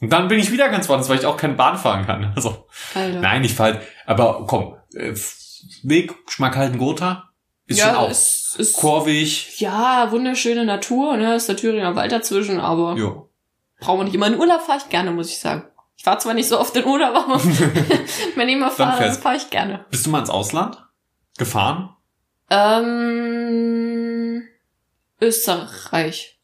und 0.00 0.10
dann 0.12 0.28
bin 0.28 0.38
ich 0.40 0.50
wieder 0.50 0.68
ganz 0.70 0.88
woanders, 0.88 1.08
weil 1.10 1.18
ich 1.18 1.26
auch 1.26 1.36
keine 1.36 1.54
Bahn 1.54 1.76
fahren 1.76 2.06
kann. 2.06 2.32
Also, 2.34 2.66
Alter. 2.94 3.20
nein, 3.20 3.44
ich 3.44 3.54
fahre 3.54 3.74
halt, 3.74 3.82
aber 4.06 4.46
komm, 4.46 4.76
äh, 4.94 5.14
Weg, 5.82 6.14
Schmackhalten 6.28 6.78
Gotha, 6.78 7.28
ist 7.66 7.80
schon 7.80 7.94
auch 7.94 8.10
es 8.10 8.56
ist, 8.58 8.76
kurvig. 8.76 9.60
ja, 9.60 10.10
wunderschöne 10.10 10.64
Natur, 10.64 11.16
ne, 11.16 11.34
ist 11.36 11.48
der 11.48 11.56
Thüringer 11.56 11.94
Wald 11.94 12.12
dazwischen, 12.12 12.60
aber 12.60 12.94
Jo. 12.96 13.28
brauchen 13.80 14.00
wir 14.00 14.04
nicht 14.04 14.14
immer 14.14 14.26
in 14.26 14.38
Urlaub 14.38 14.62
fahre 14.62 14.78
ich 14.78 14.88
gerne, 14.88 15.10
muss 15.12 15.28
ich 15.28 15.38
sagen. 15.38 15.64
Ich 15.96 16.06
war 16.06 16.18
zwar 16.18 16.34
nicht 16.34 16.48
so 16.48 16.58
oft 16.58 16.74
in 16.76 16.84
Urlaub, 16.84 17.14
aber 17.14 17.40
wenn 18.36 18.48
ich 18.48 18.56
mal 18.56 18.70
fahre, 18.70 19.12
fahre 19.12 19.36
ich 19.36 19.50
gerne. 19.50 19.84
Bist 19.90 20.06
du 20.06 20.10
mal 20.10 20.18
ins 20.20 20.30
Ausland 20.30 20.82
gefahren? 21.38 21.94
Ähm, 22.50 24.42
Österreich. 25.20 26.38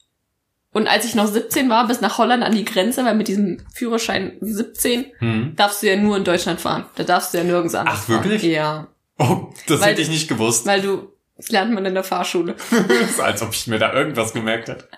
Und 0.73 0.87
als 0.87 1.05
ich 1.05 1.15
noch 1.15 1.27
17 1.27 1.69
war, 1.71 1.89
bis 1.89 2.01
nach 2.01 2.19
Holland 2.19 2.43
an 2.45 2.53
die 2.55 2.65
Grenze, 2.65 3.05
weil 3.05 3.15
mit 3.15 3.27
diesem 3.29 3.59
Führerschein 3.75 4.37
17 4.41 5.07
Hm. 5.19 5.53
darfst 5.57 5.83
du 5.83 5.89
ja 5.89 5.97
nur 5.97 6.17
in 6.17 6.25
Deutschland 6.25 6.61
fahren. 6.61 6.85
Da 6.97 7.05
darfst 7.05 7.33
du 7.35 7.39
ja 7.39 7.45
nirgends 7.45 7.75
anders 7.75 8.01
Ach, 8.05 8.09
wirklich? 8.09 8.43
fahren. 8.43 8.51
Ja. 8.53 8.87
Oh, 9.19 9.49
das 9.67 9.81
Weil 9.81 9.93
hätte 9.93 10.03
ich 10.03 10.11
nicht 10.11 10.29
gewusst. 10.29 10.67
Weil 10.67 10.81
du, 10.83 11.09
das 11.37 11.49
lernt 11.51 11.73
man 11.73 11.85
in 11.87 11.95
der 11.95 12.05
Fahrschule. 12.05 12.55
Als 13.19 13.43
ob 13.43 13.53
ich 13.53 13.67
mir 13.67 13.79
da 13.79 13.93
irgendwas 13.93 14.33
gemerkt 14.33 14.69
hätte. 14.69 14.89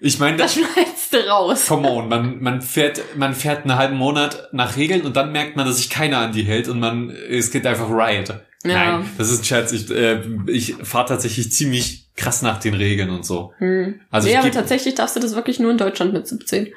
Ich 0.00 0.18
meine, 0.18 0.36
Das 0.36 0.54
das, 0.54 0.64
schneidest 0.64 1.12
du 1.14 1.26
raus. 1.26 1.66
come 1.66 1.88
on, 1.88 2.08
man, 2.08 2.42
man 2.42 2.60
fährt, 2.60 3.00
man 3.16 3.32
fährt 3.34 3.62
einen 3.64 3.78
halben 3.78 3.96
Monat 3.96 4.48
nach 4.52 4.76
Regeln 4.76 5.02
und 5.06 5.16
dann 5.16 5.32
merkt 5.32 5.56
man, 5.56 5.64
dass 5.64 5.78
sich 5.78 5.88
keiner 5.88 6.18
an 6.18 6.32
die 6.32 6.42
hält 6.42 6.68
und 6.68 6.80
man, 6.80 7.08
es 7.10 7.50
geht 7.50 7.66
einfach 7.66 7.88
Riot. 7.88 8.34
Ja. 8.70 8.98
Nein, 8.98 9.10
das 9.18 9.30
ist 9.30 9.40
ein 9.40 9.44
Scherz. 9.44 9.72
Ich, 9.72 9.90
äh, 9.90 10.22
ich 10.46 10.74
fahre 10.82 11.06
tatsächlich 11.08 11.52
ziemlich 11.52 12.08
krass 12.16 12.42
nach 12.42 12.58
den 12.60 12.74
Regeln 12.74 13.10
und 13.10 13.24
so. 13.24 13.52
Hm. 13.58 14.00
Also 14.10 14.28
nee, 14.28 14.36
aber 14.36 14.50
tatsächlich 14.50 14.94
darfst 14.94 15.16
du 15.16 15.20
das 15.20 15.34
wirklich 15.34 15.58
nur 15.60 15.70
in 15.70 15.78
Deutschland 15.78 16.12
mit 16.12 16.26
17. 16.26 16.72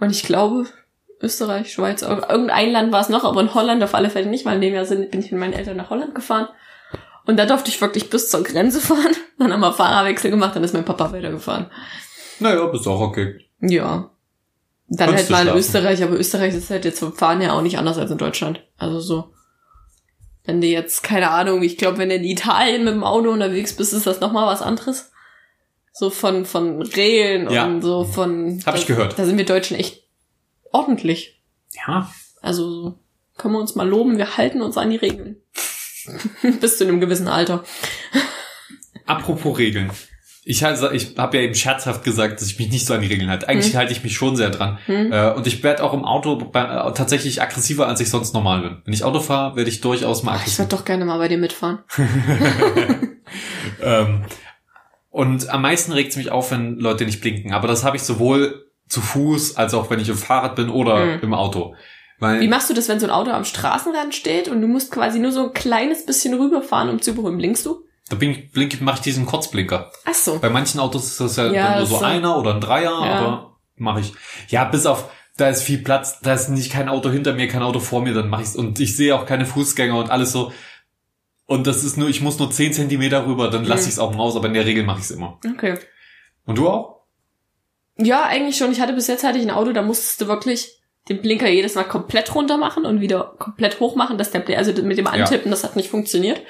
Und 0.00 0.10
ich 0.10 0.22
glaube, 0.24 0.66
Österreich, 1.22 1.72
Schweiz, 1.72 2.02
ir- 2.02 2.28
irgendein 2.30 2.72
Land 2.72 2.92
war 2.92 3.00
es 3.00 3.08
noch, 3.08 3.24
aber 3.24 3.40
in 3.40 3.54
Holland 3.54 3.82
auf 3.82 3.94
alle 3.94 4.10
Fälle 4.10 4.26
nicht, 4.28 4.44
weil 4.44 4.56
in 4.56 4.60
dem 4.60 4.74
Jahr 4.74 4.84
sind, 4.84 5.10
bin 5.10 5.20
ich 5.20 5.30
mit 5.30 5.40
meinen 5.40 5.52
Eltern 5.54 5.76
nach 5.76 5.90
Holland 5.90 6.14
gefahren. 6.14 6.48
Und 7.26 7.38
da 7.38 7.46
durfte 7.46 7.70
ich 7.70 7.80
wirklich 7.80 8.10
bis 8.10 8.28
zur 8.30 8.42
Grenze 8.44 8.80
fahren. 8.82 9.14
Dann 9.38 9.52
haben 9.52 9.60
wir 9.60 9.72
Fahrerwechsel 9.72 10.30
gemacht, 10.30 10.54
dann 10.56 10.64
ist 10.64 10.74
mein 10.74 10.84
Papa 10.84 11.12
weitergefahren. 11.12 11.66
Naja, 12.40 12.66
bist 12.66 12.86
auch 12.86 13.00
okay. 13.00 13.38
Ja. 13.60 14.10
Dann 14.88 15.14
halt 15.14 15.30
mal 15.30 15.48
in? 15.48 15.56
Österreich, 15.56 16.02
aber 16.02 16.16
Österreich 16.18 16.54
ist 16.54 16.70
halt 16.70 16.84
jetzt 16.84 17.00
vom 17.00 17.12
Fahren 17.12 17.40
ja 17.40 17.52
auch 17.54 17.62
nicht 17.62 17.78
anders 17.78 17.98
als 17.98 18.10
in 18.10 18.18
Deutschland. 18.18 18.62
Also 18.78 19.00
so. 19.00 19.32
Wenn 20.46 20.60
du 20.60 20.66
jetzt, 20.68 21.02
keine 21.02 21.30
Ahnung, 21.30 21.62
ich 21.62 21.76
glaube, 21.76 21.98
wenn 21.98 22.08
du 22.08 22.14
in 22.14 22.24
Italien 22.24 22.84
mit 22.84 22.94
dem 22.94 23.04
Auto 23.04 23.30
unterwegs 23.30 23.74
bist, 23.74 23.92
ist 23.92 24.06
das 24.06 24.20
nochmal 24.20 24.46
was 24.46 24.62
anderes. 24.62 25.10
So 25.92 26.10
von, 26.10 26.44
von 26.46 26.80
Regeln 26.82 27.50
Ja. 27.50 27.66
und 27.66 27.82
so 27.82 28.04
von. 28.04 28.62
Hab 28.64 28.76
ich 28.76 28.82
da, 28.86 28.94
gehört. 28.94 29.18
Da 29.18 29.24
sind 29.24 29.38
wir 29.38 29.44
Deutschen 29.44 29.76
echt 29.76 30.04
ordentlich. 30.72 31.40
Ja. 31.86 32.10
Also 32.42 32.70
so 32.70 32.98
können 33.36 33.54
wir 33.54 33.60
uns 33.60 33.74
mal 33.74 33.88
loben, 33.88 34.18
wir 34.18 34.36
halten 34.36 34.62
uns 34.62 34.76
an 34.78 34.90
die 34.90 34.96
Regeln. 34.96 35.36
Bis 36.60 36.78
zu 36.78 36.84
einem 36.84 37.00
gewissen 37.00 37.28
Alter. 37.28 37.64
Apropos 39.06 39.58
Regeln. 39.58 39.90
Ich, 40.48 40.62
halt- 40.62 40.80
ich 40.92 41.14
habe 41.18 41.36
ja 41.38 41.42
eben 41.42 41.56
scherzhaft 41.56 42.04
gesagt, 42.04 42.40
dass 42.40 42.46
ich 42.48 42.56
mich 42.60 42.70
nicht 42.70 42.86
so 42.86 42.94
an 42.94 43.00
die 43.00 43.08
Regeln 43.08 43.28
halte. 43.28 43.48
Eigentlich 43.48 43.72
Hm. 43.72 43.78
halte 43.80 43.90
ich 43.92 44.04
mich 44.04 44.14
schon 44.14 44.36
sehr 44.36 44.50
dran. 44.50 44.78
Hm? 44.86 45.10
Äh, 45.12 45.32
und 45.32 45.44
ich 45.48 45.64
werde 45.64 45.82
auch 45.82 45.92
im 45.92 46.04
Auto 46.04 46.36
bei, 46.36 46.60
äh, 46.62 46.92
tatsächlich 46.94 47.42
aggressiver, 47.42 47.88
als 47.88 47.98
ich 48.00 48.08
sonst 48.10 48.32
normal 48.32 48.60
bin. 48.60 48.76
Wenn 48.84 48.94
ich 48.94 49.02
Auto 49.02 49.18
fahre, 49.18 49.56
werde 49.56 49.68
ich 49.68 49.80
durchaus 49.80 50.22
mal 50.22 50.36
Ach, 50.40 50.46
ich 50.46 50.56
würde 50.56 50.68
doch 50.68 50.84
gerne 50.84 51.04
mal 51.04 51.18
bei 51.18 51.26
dir 51.26 51.38
mitfahren. 51.38 51.80
ähm, 53.82 54.22
und 55.10 55.48
am 55.50 55.62
meisten 55.62 55.92
regt 55.92 56.10
es 56.10 56.16
mich 56.16 56.30
auf, 56.30 56.50
wenn 56.50 56.76
Leute 56.76 57.04
nicht 57.06 57.20
blinken. 57.20 57.52
Aber 57.52 57.68
das 57.68 57.84
habe 57.84 57.96
ich 57.96 58.02
sowohl 58.02 58.66
zu 58.88 59.00
Fuß, 59.00 59.56
als 59.56 59.74
auch 59.74 59.90
wenn 59.90 59.98
ich 59.98 60.08
im 60.08 60.16
Fahrrad 60.16 60.54
bin 60.56 60.68
oder 60.68 61.14
Hm. 61.14 61.20
im 61.22 61.34
Auto. 61.34 61.74
Weil 62.18 62.40
Wie 62.40 62.48
machst 62.48 62.70
du 62.70 62.74
das, 62.74 62.88
wenn 62.88 63.00
so 63.00 63.06
ein 63.06 63.12
Auto 63.12 63.30
am 63.30 63.44
Straßenrand 63.44 64.14
steht 64.14 64.48
und 64.48 64.60
du 64.62 64.68
musst 64.68 64.90
quasi 64.92 65.18
nur 65.18 65.32
so 65.32 65.44
ein 65.48 65.52
kleines 65.52 66.06
bisschen 66.06 66.34
rüberfahren, 66.34 66.88
um 66.88 67.02
zu 67.02 67.10
überholen? 67.10 67.36
Blinkst 67.36 67.66
du? 67.66 67.82
Da 68.08 68.16
bin 68.16 68.30
ich, 68.30 68.52
blink, 68.52 68.80
mache 68.80 68.96
ich 68.96 69.02
diesen 69.02 69.26
Kurzblinker. 69.26 69.90
Ach 70.04 70.14
so. 70.14 70.38
Bei 70.38 70.48
manchen 70.50 70.80
Autos 70.80 71.06
ist 71.06 71.20
das 71.20 71.36
ja, 71.36 71.52
Ja, 71.52 71.76
nur 71.78 71.86
so 71.86 71.98
so. 71.98 72.04
einer 72.04 72.38
oder 72.38 72.54
ein 72.54 72.60
Dreier, 72.60 72.90
Ja. 72.90 73.00
aber 73.18 73.56
mache 73.76 74.00
ich. 74.00 74.12
Ja, 74.48 74.64
bis 74.64 74.86
auf, 74.86 75.10
da 75.36 75.48
ist 75.48 75.62
viel 75.62 75.78
Platz, 75.78 76.20
da 76.20 76.32
ist 76.34 76.48
nicht 76.48 76.70
kein 76.72 76.88
Auto 76.88 77.10
hinter 77.10 77.34
mir, 77.34 77.48
kein 77.48 77.62
Auto 77.62 77.80
vor 77.80 78.00
mir, 78.02 78.14
dann 78.14 78.28
mache 78.28 78.42
ich's. 78.42 78.56
Und 78.56 78.78
ich 78.80 78.96
sehe 78.96 79.14
auch 79.14 79.26
keine 79.26 79.44
Fußgänger 79.46 79.98
und 79.98 80.10
alles 80.10 80.32
so. 80.32 80.52
Und 81.46 81.66
das 81.66 81.84
ist 81.84 81.96
nur, 81.96 82.08
ich 82.08 82.20
muss 82.22 82.38
nur 82.38 82.50
10 82.50 82.72
Zentimeter 82.72 83.26
rüber, 83.26 83.50
dann 83.50 83.64
lasse 83.64 83.82
Mhm. 83.84 83.88
ich's 83.88 83.98
auch 83.98 84.16
raus, 84.16 84.34
aber 84.36 84.48
in 84.48 84.54
der 84.54 84.66
Regel 84.66 84.84
mache 84.84 85.00
ich's 85.00 85.10
immer. 85.10 85.38
Okay. 85.48 85.78
Und 86.44 86.58
du 86.58 86.68
auch? 86.68 87.02
Ja, 87.98 88.24
eigentlich 88.24 88.56
schon. 88.56 88.72
Ich 88.72 88.80
hatte 88.80 88.92
bis 88.92 89.06
jetzt 89.06 89.24
hatte 89.24 89.38
ich 89.38 89.44
ein 89.44 89.50
Auto, 89.50 89.72
da 89.72 89.82
musstest 89.82 90.20
du 90.20 90.26
wirklich 90.28 90.80
den 91.08 91.22
Blinker 91.22 91.48
jedes 91.48 91.74
Mal 91.76 91.84
komplett 91.84 92.34
runter 92.34 92.56
machen 92.56 92.84
und 92.84 93.00
wieder 93.00 93.34
komplett 93.38 93.78
hoch 93.80 93.94
machen, 93.94 94.18
dass 94.18 94.32
der 94.32 94.44
also 94.58 94.72
mit 94.82 94.98
dem 94.98 95.06
Antippen, 95.06 95.50
das 95.50 95.62
hat 95.64 95.76
nicht 95.76 95.88
funktioniert. 95.88 96.40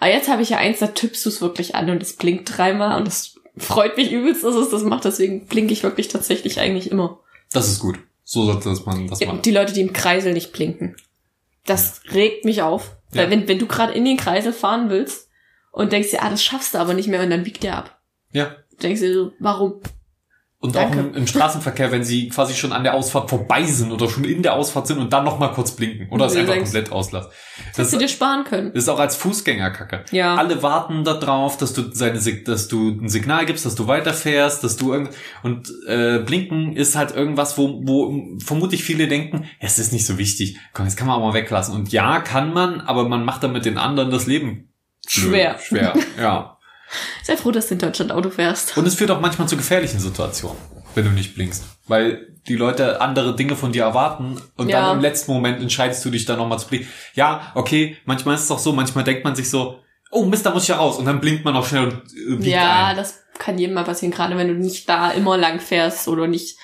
Aber 0.00 0.10
jetzt 0.10 0.28
habe 0.28 0.42
ich 0.42 0.50
ja 0.50 0.56
eins, 0.58 0.80
da 0.80 0.88
tippst 0.88 1.24
du 1.24 1.28
es 1.28 1.40
wirklich 1.40 1.74
an 1.76 1.88
und 1.90 2.02
es 2.02 2.16
blinkt 2.16 2.56
dreimal 2.56 2.98
und 2.98 3.06
das 3.06 3.36
freut 3.56 3.96
mich 3.96 4.10
übelst, 4.10 4.42
dass 4.42 4.54
es 4.54 4.70
das 4.70 4.82
macht. 4.82 5.04
Deswegen 5.04 5.46
blinke 5.46 5.72
ich 5.72 5.82
wirklich 5.82 6.08
tatsächlich 6.08 6.58
eigentlich 6.58 6.90
immer. 6.90 7.20
Das 7.52 7.68
ist 7.68 7.80
gut. 7.80 7.98
So 8.24 8.44
sollte 8.44 8.68
man 8.86 9.06
das 9.08 9.20
machen. 9.20 9.42
Die 9.42 9.50
Leute, 9.50 9.72
die 9.72 9.80
im 9.82 9.92
Kreisel 9.92 10.32
nicht 10.32 10.52
blinken. 10.52 10.96
Das 11.66 12.00
regt 12.12 12.44
mich 12.44 12.62
auf. 12.62 12.96
Weil 13.12 13.24
Ja. 13.24 13.30
wenn, 13.30 13.46
wenn 13.48 13.58
du 13.58 13.66
gerade 13.66 13.92
in 13.92 14.04
den 14.04 14.16
Kreisel 14.16 14.52
fahren 14.52 14.88
willst 14.88 15.28
und 15.72 15.92
denkst 15.92 16.10
dir, 16.10 16.22
ah, 16.22 16.30
das 16.30 16.42
schaffst 16.42 16.74
du 16.74 16.78
aber 16.78 16.94
nicht 16.94 17.08
mehr 17.08 17.22
und 17.22 17.30
dann 17.30 17.42
biegt 17.42 17.62
der 17.62 17.76
ab. 17.76 18.00
Ja. 18.32 18.56
Denkst 18.82 19.00
dir 19.00 19.12
so, 19.12 19.32
warum? 19.40 19.80
Und 20.62 20.74
Danke. 20.74 20.98
auch 21.00 21.04
im, 21.06 21.14
im 21.14 21.26
Straßenverkehr, 21.26 21.90
wenn 21.90 22.04
sie 22.04 22.28
quasi 22.28 22.52
schon 22.52 22.72
an 22.72 22.84
der 22.84 22.92
Ausfahrt 22.92 23.30
vorbei 23.30 23.64
sind 23.64 23.92
oder 23.92 24.10
schon 24.10 24.24
in 24.24 24.42
der 24.42 24.52
Ausfahrt 24.52 24.86
sind 24.88 24.98
und 24.98 25.10
dann 25.10 25.24
noch 25.24 25.38
mal 25.38 25.48
kurz 25.48 25.70
blinken 25.70 26.10
oder 26.10 26.26
es 26.26 26.36
einfach 26.36 26.52
denkst- 26.52 26.70
komplett 26.70 26.92
auslassen. 26.92 27.30
Das 27.70 27.78
hättest 27.78 27.92
du 27.94 27.98
dir 27.98 28.08
sparen 28.08 28.44
können. 28.44 28.72
ist 28.72 28.86
auch 28.90 28.98
als 28.98 29.16
Fußgänger 29.16 29.70
kacke. 29.70 30.04
Ja. 30.10 30.34
Alle 30.34 30.62
warten 30.62 31.02
darauf, 31.02 31.56
dass 31.56 31.72
du 31.72 31.90
seine, 31.92 32.18
dass 32.20 32.68
du 32.68 32.90
ein 32.90 33.08
Signal 33.08 33.46
gibst, 33.46 33.64
dass 33.64 33.74
du 33.74 33.86
weiterfährst, 33.86 34.62
dass 34.62 34.76
du 34.76 34.92
irgend 34.92 35.10
und 35.42 35.72
äh, 35.86 36.18
blinken 36.18 36.76
ist 36.76 36.94
halt 36.94 37.16
irgendwas, 37.16 37.56
wo, 37.56 37.80
wo 37.86 38.38
vermutlich 38.44 38.84
viele 38.84 39.08
denken, 39.08 39.46
es 39.60 39.78
ist 39.78 39.94
nicht 39.94 40.04
so 40.04 40.18
wichtig. 40.18 40.58
Komm, 40.74 40.84
jetzt 40.84 40.96
kann 40.96 41.06
man 41.06 41.16
auch 41.16 41.26
mal 41.28 41.32
weglassen. 41.34 41.74
Und 41.74 41.90
ja, 41.90 42.20
kann 42.20 42.52
man, 42.52 42.82
aber 42.82 43.08
man 43.08 43.24
macht 43.24 43.42
damit 43.42 43.64
den 43.64 43.78
anderen 43.78 44.10
das 44.10 44.26
Leben 44.26 44.74
blöd. 45.14 45.24
Schwer. 45.30 45.58
Schwer, 45.58 45.94
ja. 46.20 46.58
Sei 47.22 47.36
froh, 47.36 47.50
dass 47.50 47.68
du 47.68 47.74
in 47.74 47.80
Deutschland 47.80 48.12
Auto 48.12 48.30
fährst. 48.30 48.76
Und 48.76 48.86
es 48.86 48.94
führt 48.94 49.10
auch 49.10 49.20
manchmal 49.20 49.48
zu 49.48 49.56
gefährlichen 49.56 50.00
Situationen, 50.00 50.56
wenn 50.94 51.04
du 51.04 51.10
nicht 51.10 51.34
blinkst. 51.34 51.64
Weil 51.86 52.26
die 52.48 52.56
Leute 52.56 53.00
andere 53.00 53.36
Dinge 53.36 53.54
von 53.56 53.72
dir 53.72 53.82
erwarten 53.84 54.40
und 54.56 54.68
Ja. 54.68 54.80
dann 54.88 54.96
im 54.96 55.02
letzten 55.02 55.32
Moment 55.32 55.60
entscheidest 55.60 56.04
du 56.04 56.10
dich 56.10 56.24
dann 56.24 56.38
nochmal 56.38 56.58
zu 56.58 56.68
blinken. 56.68 56.88
Ja, 57.14 57.52
okay, 57.54 57.96
manchmal 58.06 58.34
ist 58.34 58.44
es 58.44 58.50
auch 58.50 58.58
so, 58.58 58.72
manchmal 58.72 59.04
denkt 59.04 59.24
man 59.24 59.36
sich 59.36 59.48
so, 59.50 59.78
oh 60.10 60.24
Mist, 60.24 60.44
da 60.46 60.50
muss 60.52 60.62
ich 60.64 60.68
ja 60.70 60.76
raus. 60.76 60.98
Und 60.98 61.04
dann 61.04 61.20
blinkt 61.20 61.44
man 61.44 61.54
auch 61.56 61.66
schnell 61.66 61.84
und 62.28 62.44
äh, 62.44 62.50
Ja, 62.50 62.86
ein. 62.86 62.96
das 62.96 63.20
kann 63.38 63.58
jedem 63.58 63.74
mal 63.74 63.84
passieren, 63.84 64.12
gerade 64.12 64.36
wenn 64.36 64.48
du 64.48 64.54
nicht 64.54 64.88
da 64.88 65.10
immer 65.10 65.36
lang 65.36 65.60
fährst 65.60 66.08
oder 66.08 66.26
nicht. 66.26 66.58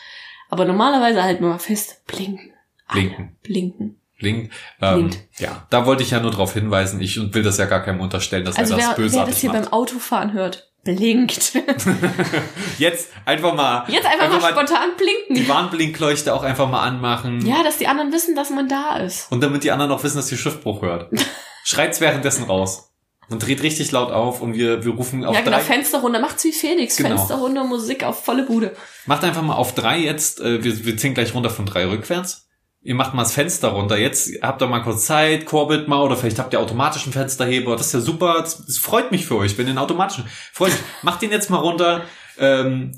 Aber 0.48 0.64
normalerweise 0.64 1.22
halten 1.22 1.42
wir 1.44 1.50
mal 1.50 1.58
fest, 1.58 2.04
blinken. 2.06 2.52
Alle 2.88 3.30
Blinken. 3.42 3.96
Blinkt. 4.18 4.52
Ähm, 4.80 5.08
Blinkt. 5.08 5.18
ja, 5.40 5.66
da 5.70 5.84
wollte 5.86 6.02
ich 6.02 6.10
ja 6.10 6.20
nur 6.20 6.30
darauf 6.30 6.54
hinweisen. 6.54 7.00
Ich 7.00 7.16
will 7.34 7.42
das 7.42 7.58
ja 7.58 7.66
gar 7.66 7.82
keinem 7.82 8.00
unterstellen, 8.00 8.44
dass 8.44 8.56
Also 8.56 8.74
er 8.74 8.78
das 8.78 8.88
wer, 8.88 8.96
wer 8.96 9.04
bösartig 9.04 9.34
das 9.34 9.40
hier 9.42 9.52
macht. 9.52 9.62
beim 9.64 9.72
Autofahren 9.72 10.32
hört, 10.32 10.70
blinkt. 10.84 11.52
Jetzt 12.78 13.08
einfach 13.24 13.54
mal, 13.54 13.84
Jetzt 13.88 14.06
einfach, 14.06 14.40
mal 14.40 14.52
spontan 14.52 14.90
blinken. 14.96 15.34
die 15.34 15.48
Warnblinkleuchte 15.48 16.32
auch 16.34 16.42
einfach 16.42 16.68
mal 16.70 16.82
anmachen. 16.82 17.44
Ja, 17.46 17.62
dass 17.62 17.78
die 17.78 17.86
anderen 17.88 18.12
wissen, 18.12 18.34
dass 18.34 18.50
man 18.50 18.68
da 18.68 18.96
ist. 18.96 19.30
Und 19.30 19.42
damit 19.42 19.64
die 19.64 19.70
anderen 19.70 19.90
auch 19.92 20.02
wissen, 20.04 20.16
dass 20.16 20.30
ihr 20.32 20.38
Schiffbruch 20.38 20.82
hört. 20.82 21.10
Schreit's 21.64 22.00
währenddessen 22.00 22.44
raus. 22.44 22.92
Und 23.28 23.44
dreht 23.44 23.60
richtig 23.64 23.90
laut 23.90 24.12
auf 24.12 24.40
und 24.40 24.54
wir, 24.54 24.84
wir 24.84 24.92
rufen 24.92 25.24
auf 25.24 25.34
ja, 25.34 25.40
genau, 25.40 25.56
drei. 25.56 25.64
Fenster 25.64 25.98
runter. 25.98 26.20
Macht's 26.20 26.44
wie 26.44 26.52
Felix. 26.52 26.96
Genau. 26.96 27.08
Fenster 27.16 27.34
runter, 27.34 27.64
Musik 27.64 28.04
auf 28.04 28.24
volle 28.24 28.44
Bude. 28.44 28.76
Macht 29.06 29.24
einfach 29.24 29.42
mal 29.42 29.56
auf 29.56 29.74
drei 29.74 29.98
jetzt. 29.98 30.40
Äh, 30.40 30.62
wir, 30.62 30.84
wir 30.86 30.96
ziehen 30.96 31.12
gleich 31.12 31.34
runter 31.34 31.50
von 31.50 31.66
drei 31.66 31.88
rückwärts. 31.88 32.45
Ihr 32.86 32.94
macht 32.94 33.14
mal 33.14 33.24
das 33.24 33.32
Fenster 33.32 33.70
runter. 33.70 33.98
Jetzt 33.98 34.30
habt 34.42 34.62
ihr 34.62 34.68
mal 34.68 34.78
kurz 34.78 35.06
Zeit, 35.06 35.44
kurbelt 35.44 35.88
mal 35.88 36.02
oder 36.02 36.16
vielleicht 36.16 36.38
habt 36.38 36.52
ihr 36.52 36.60
automatischen 36.60 37.12
Fensterheber. 37.12 37.74
Das 37.76 37.88
ist 37.88 37.94
ja 37.94 38.00
super. 38.00 38.36
Das, 38.38 38.64
das 38.64 38.78
freut 38.78 39.10
mich 39.10 39.26
für 39.26 39.36
euch, 39.36 39.58
wenn 39.58 39.66
ihr 39.66 39.70
einen 39.70 39.78
automatischen. 39.78 40.24
Freut 40.52 40.70
mich. 40.70 40.80
Macht 41.02 41.20
den 41.20 41.32
jetzt 41.32 41.50
mal 41.50 41.56
runter. 41.56 42.04
Ähm, 42.38 42.92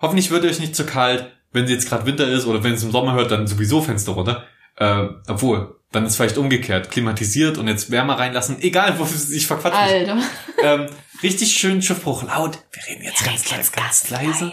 hoffentlich 0.00 0.32
wird 0.32 0.44
euch 0.44 0.58
nicht 0.58 0.74
zu 0.74 0.84
kalt. 0.84 1.30
Wenn 1.52 1.68
jetzt 1.68 1.88
gerade 1.88 2.06
Winter 2.06 2.26
ist 2.26 2.44
oder 2.44 2.64
wenn 2.64 2.74
es 2.74 2.82
im 2.82 2.90
Sommer 2.90 3.12
hört, 3.12 3.30
dann 3.30 3.46
sowieso 3.46 3.80
Fenster 3.80 4.12
runter. 4.12 4.46
Äh, 4.74 5.06
obwohl, 5.28 5.76
dann 5.92 6.06
ist 6.06 6.16
vielleicht 6.16 6.36
umgekehrt. 6.36 6.90
Klimatisiert 6.90 7.56
und 7.56 7.68
jetzt 7.68 7.92
Wärme 7.92 8.18
reinlassen. 8.18 8.60
Egal, 8.60 8.98
wo 8.98 9.04
ich 9.32 9.46
verquatsche 9.46 9.80
mich. 9.80 10.10
Alter. 10.10 10.18
ähm, 10.60 10.86
richtig 11.22 11.52
schön 11.52 11.82
Schiffbruch 11.82 12.24
laut. 12.24 12.58
Wir 12.72 12.84
reden 12.88 13.04
jetzt 13.04 13.24
ganz, 13.24 13.48
ganz, 13.48 13.70
ganz 13.70 14.10
leise. 14.10 14.50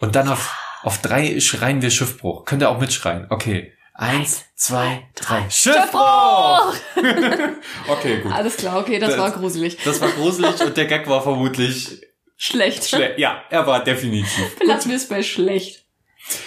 Und 0.00 0.16
dann 0.16 0.28
auf, 0.28 0.56
auf 0.82 0.98
drei 0.98 1.38
schreien 1.38 1.82
wir 1.82 1.92
Schiffbruch. 1.92 2.44
Könnt 2.46 2.62
ihr 2.62 2.68
auch 2.68 2.80
mitschreien. 2.80 3.28
Okay. 3.30 3.72
Eins, 4.02 4.44
zwei, 4.56 5.06
drei. 5.14 5.48
Schiffbruch! 5.48 6.74
okay, 7.88 8.20
gut. 8.20 8.32
Alles 8.32 8.56
klar, 8.56 8.80
okay, 8.80 8.98
das, 8.98 9.10
Das- 9.10 9.18
war 9.20 9.30
gruselig. 9.30 9.78
Das 9.84 10.00
war 10.00 10.08
gruselig 10.10 10.60
und 10.60 10.76
der 10.76 10.86
Gag 10.86 11.08
war 11.08 11.22
vermutlich 11.22 12.00
Schlecht. 12.36 12.88
schlecht. 12.88 13.20
Ja, 13.20 13.44
er 13.48 13.64
war 13.68 13.84
definitiv. 13.84 14.56
Belassen 14.58 14.90
wir 14.90 14.96
es 14.96 15.06
bei 15.06 15.22
schlecht. 15.22 15.84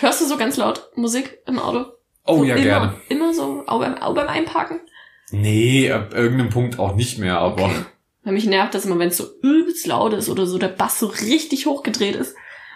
Hörst 0.02 0.20
du 0.20 0.26
so 0.26 0.36
ganz 0.36 0.58
laut 0.58 0.90
Musik 0.96 1.38
im 1.48 1.58
Auto? 1.58 1.86
Oh 2.26 2.40
so 2.40 2.44
ja, 2.44 2.56
immer, 2.56 2.64
gerne. 2.66 3.02
Immer 3.08 3.34
so, 3.34 3.64
auch 3.68 3.80
beim, 3.80 3.98
auch 4.00 4.14
beim 4.14 4.28
Einparken? 4.28 4.82
Nee, 5.32 5.90
ab 5.90 6.14
irgendeinem 6.14 6.50
Punkt 6.50 6.78
auch 6.78 6.94
nicht 6.96 7.20
mehr, 7.20 7.38
aber 7.40 7.64
Okay. 7.64 7.86
Weil 8.26 8.34
mich 8.34 8.48
nervt 8.48 8.74
das 8.74 8.84
immer, 8.84 9.00
wenn 9.00 9.10
es 9.10 9.18
so 9.18 9.28
übelst 9.44 9.88
laut 9.88 10.12
ist 10.12 10.28
oder 10.28 10.46
so 10.46 10.58
der 10.58 10.68
Bass 10.68 11.00
so 11.00 11.08
richtig 11.08 11.68
hochgedreht 11.68 12.16
ist. 12.16 12.36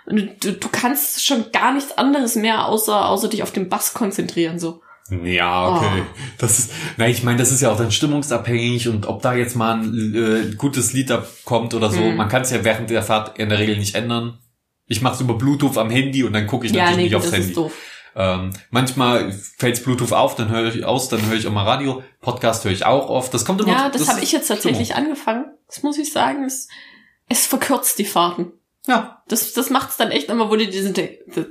Und 0.09 0.43
du, 0.43 0.53
du, 0.53 0.69
kannst 0.71 1.23
schon 1.25 1.51
gar 1.51 1.73
nichts 1.73 1.97
anderes 1.97 2.35
mehr, 2.35 2.65
außer, 2.65 3.07
außer 3.07 3.29
dich 3.29 3.43
auf 3.43 3.51
den 3.51 3.69
Bass 3.69 3.93
konzentrieren, 3.93 4.57
so. 4.59 4.81
Ja, 5.23 5.69
okay. 5.75 6.01
Oh. 6.01 6.19
Das 6.37 6.59
ist, 6.59 6.71
na, 6.97 7.07
ich 7.07 7.23
meine, 7.23 7.37
das 7.37 7.51
ist 7.51 7.61
ja 7.61 7.71
auch 7.71 7.77
dann 7.77 7.91
stimmungsabhängig 7.91 8.87
und 8.87 9.07
ob 9.07 9.21
da 9.21 9.33
jetzt 9.33 9.55
mal 9.55 9.79
ein 9.79 10.15
äh, 10.15 10.55
gutes 10.55 10.93
Lied 10.93 11.09
da 11.09 11.23
kommt 11.45 11.73
oder 11.73 11.89
so, 11.89 11.99
Mhm. 11.99 12.15
man 12.17 12.29
kann 12.29 12.43
es 12.43 12.51
ja 12.51 12.63
während 12.63 12.89
der 12.89 13.01
Fahrt 13.03 13.39
in 13.39 13.49
der 13.49 13.59
Regel 13.59 13.77
nicht 13.77 13.95
ändern. 13.95 14.39
Ich 14.85 15.01
mache 15.01 15.15
es 15.15 15.21
über 15.21 15.35
Bluetooth 15.35 15.77
am 15.77 15.89
Handy 15.89 16.23
und 16.23 16.33
dann 16.33 16.47
gucke 16.47 16.65
ich 16.65 16.71
ja, 16.73 16.81
natürlich 16.81 16.97
nee, 16.97 17.03
nicht 17.03 17.15
aufs 17.15 17.25
das 17.25 17.33
Handy. 17.35 17.49
ist 17.49 17.57
doof. 17.57 17.71
Ähm, 18.15 18.51
manchmal 18.71 19.31
fällt's 19.31 19.81
Bluetooth 19.83 20.13
auf, 20.13 20.35
dann 20.35 20.49
höre 20.49 20.73
ich 20.73 20.83
aus, 20.83 21.09
dann 21.09 21.25
höre 21.27 21.37
ich 21.37 21.47
auch 21.47 21.51
mal 21.51 21.63
Radio. 21.63 22.03
Podcast 22.21 22.65
höre 22.65 22.71
ich 22.71 22.85
auch 22.85 23.09
oft. 23.09 23.33
Das 23.33 23.45
kommt 23.45 23.61
immer. 23.61 23.71
Ja, 23.71 23.89
das, 23.89 24.07
habe 24.07 24.19
ist 24.19 24.25
ich 24.25 24.31
jetzt 24.31 24.47
tatsächlich 24.47 24.89
Stimmung. 24.89 25.09
angefangen. 25.09 25.45
Das 25.67 25.83
muss 25.83 25.97
ich 25.97 26.11
sagen. 26.11 26.43
Es, 26.43 26.67
es 27.29 27.45
verkürzt 27.45 27.97
die 27.99 28.05
Fahrten. 28.05 28.51
Ja, 28.89 29.21
Das, 29.27 29.53
das 29.53 29.69
macht's 29.69 29.97
dann 29.97 30.11
echt 30.11 30.29
immer, 30.29 30.49
wo 30.49 30.55
du 30.55 30.67
diesen, 30.67 30.93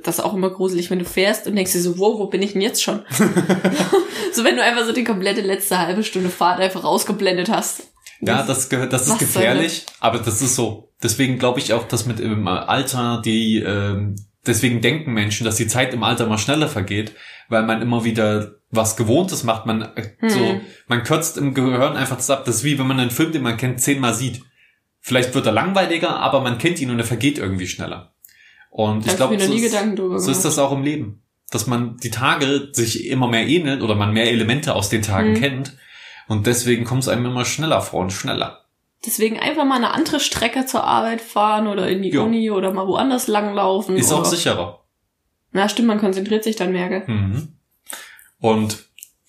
das 0.03 0.19
ist 0.19 0.23
auch 0.23 0.33
immer 0.33 0.49
gruselig, 0.49 0.91
wenn 0.91 0.99
du 0.99 1.05
fährst 1.05 1.47
und 1.47 1.55
denkst 1.55 1.71
dir 1.71 1.81
so, 1.81 1.97
wow, 1.97 2.19
wo 2.19 2.27
bin 2.27 2.41
ich 2.41 2.53
denn 2.53 2.61
jetzt 2.61 2.83
schon? 2.83 3.01
so 4.33 4.43
wenn 4.43 4.55
du 4.55 4.63
einfach 4.63 4.85
so 4.85 4.91
die 4.93 5.03
komplette 5.03 5.41
letzte 5.41 5.79
halbe 5.79 6.03
Stunde 6.03 6.29
Fahrt 6.29 6.59
einfach 6.59 6.83
rausgeblendet 6.83 7.49
hast. 7.49 7.83
ja, 8.21 8.43
das 8.43 8.69
gehört, 8.69 8.93
das 8.93 9.03
ist 9.03 9.11
Was 9.13 9.17
gefährlich, 9.19 9.85
aber 9.99 10.19
das 10.19 10.41
ist 10.41 10.55
so. 10.55 10.91
Deswegen 11.01 11.39
glaube 11.39 11.59
ich 11.59 11.73
auch, 11.73 11.87
dass 11.87 12.05
mit 12.05 12.19
im 12.19 12.47
Alter 12.47 13.21
die, 13.23 13.59
ähm, 13.65 14.15
deswegen 14.45 14.81
denken 14.81 15.13
Menschen, 15.13 15.45
dass 15.45 15.55
die 15.55 15.67
Zeit 15.67 15.93
im 15.93 16.03
Alter 16.03 16.25
mal 16.27 16.37
schneller 16.37 16.67
vergeht, 16.67 17.13
weil 17.47 17.63
man 17.63 17.81
immer 17.81 18.03
wieder 18.03 18.55
was 18.71 18.97
Gewohntes 18.97 19.43
macht. 19.43 19.65
Man 19.65 19.81
äh, 19.81 20.09
Hm. 20.19 20.29
so, 20.29 20.61
man 20.87 21.03
kürzt 21.03 21.37
im 21.37 21.53
Gehirn 21.53 21.95
einfach 21.95 22.17
das 22.17 22.29
ab. 22.29 22.43
Das 22.45 22.57
ist 22.57 22.63
wie 22.65 22.77
wenn 22.77 22.87
man 22.87 22.99
einen 22.99 23.11
Film, 23.11 23.31
den 23.31 23.41
man 23.43 23.55
kennt, 23.57 23.79
zehnmal 23.81 24.13
sieht. 24.13 24.41
Vielleicht 25.01 25.33
wird 25.33 25.45
er 25.45 25.51
langweiliger, 25.53 26.17
aber 26.17 26.41
man 26.41 26.57
kennt 26.57 26.79
ihn 26.81 26.91
und 26.91 26.99
er 26.99 27.05
vergeht 27.05 27.37
irgendwie 27.37 27.67
schneller. 27.67 28.13
Und 28.69 29.07
ich 29.07 29.15
glaube, 29.15 29.39
so, 29.39 29.53
ist- 29.53 30.23
so 30.25 30.31
ist 30.31 30.45
das 30.45 30.59
auch 30.59 30.71
im 30.71 30.83
Leben. 30.83 31.23
Dass 31.51 31.65
man 31.65 31.97
die 31.97 32.11
Tage 32.11 32.69
sich 32.73 33.07
immer 33.07 33.27
mehr 33.27 33.47
ähnelt 33.47 33.81
oder 33.81 33.95
man 33.95 34.13
mehr 34.13 34.29
Elemente 34.29 34.75
aus 34.75 34.89
den 34.89 35.01
Tagen 35.01 35.31
Mhm. 35.31 35.35
kennt. 35.41 35.77
Und 36.27 36.45
deswegen 36.45 36.83
kommt 36.85 37.01
es 37.03 37.07
einem 37.09 37.25
immer 37.25 37.43
schneller 37.45 37.81
vor 37.81 38.01
und 38.01 38.11
schneller. 38.13 38.65
Deswegen 39.05 39.39
einfach 39.39 39.65
mal 39.65 39.77
eine 39.77 39.91
andere 39.93 40.19
Strecke 40.19 40.65
zur 40.67 40.83
Arbeit 40.83 41.21
fahren 41.21 41.65
oder 41.67 41.87
in 41.87 42.03
die 42.03 42.09
Ja. 42.11 42.21
Uni 42.21 42.51
oder 42.51 42.71
mal 42.71 42.85
woanders 42.85 43.27
langlaufen. 43.27 43.95
Ist 43.95 44.11
oder, 44.11 44.21
auch 44.21 44.25
sicherer. 44.25 44.83
Na 45.51 45.67
stimmt, 45.69 45.87
man 45.87 45.99
konzentriert 45.99 46.43
sich 46.43 46.55
dann 46.57 46.71
mehr, 46.71 46.89
gell? 46.89 47.03
Mhm. 47.07 47.47
Und 48.39 48.85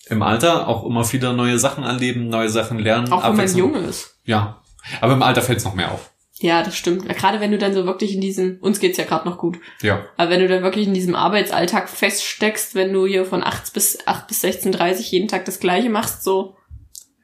im 0.07 0.21
Alter 0.21 0.67
auch 0.67 0.85
immer 0.85 1.09
wieder 1.11 1.33
neue 1.33 1.57
Sachen 1.57 1.83
erleben, 1.83 2.27
neue 2.29 2.49
Sachen 2.49 2.77
lernen. 2.79 3.11
Auch 3.11 3.23
wenn 3.23 3.35
man 3.37 3.57
jung 3.57 3.75
ist. 3.75 4.17
Ja. 4.25 4.60
Aber 5.01 5.13
im 5.13 5.23
Alter 5.23 5.41
fällt 5.41 5.59
es 5.59 5.65
noch 5.65 5.75
mehr 5.75 5.91
auf. 5.91 6.11
Ja, 6.39 6.63
das 6.63 6.75
stimmt. 6.75 7.07
Gerade 7.07 7.39
wenn 7.39 7.51
du 7.51 7.59
dann 7.59 7.73
so 7.73 7.85
wirklich 7.85 8.15
in 8.15 8.21
diesem, 8.21 8.57
uns 8.61 8.79
geht's 8.79 8.97
ja 8.97 9.03
gerade 9.05 9.29
noch 9.29 9.37
gut, 9.37 9.59
Ja. 9.83 10.05
aber 10.17 10.31
wenn 10.31 10.39
du 10.39 10.47
dann 10.47 10.63
wirklich 10.63 10.87
in 10.87 10.93
diesem 10.95 11.13
Arbeitsalltag 11.13 11.87
feststeckst, 11.87 12.73
wenn 12.73 12.91
du 12.91 13.05
hier 13.05 13.25
von 13.25 13.43
8 13.43 13.71
bis 13.73 13.99
8 14.07 14.27
bis 14.27 14.43
16.30 14.43 15.01
jeden 15.11 15.27
Tag 15.27 15.45
das 15.45 15.59
gleiche 15.59 15.89
machst, 15.91 16.23
so 16.23 16.55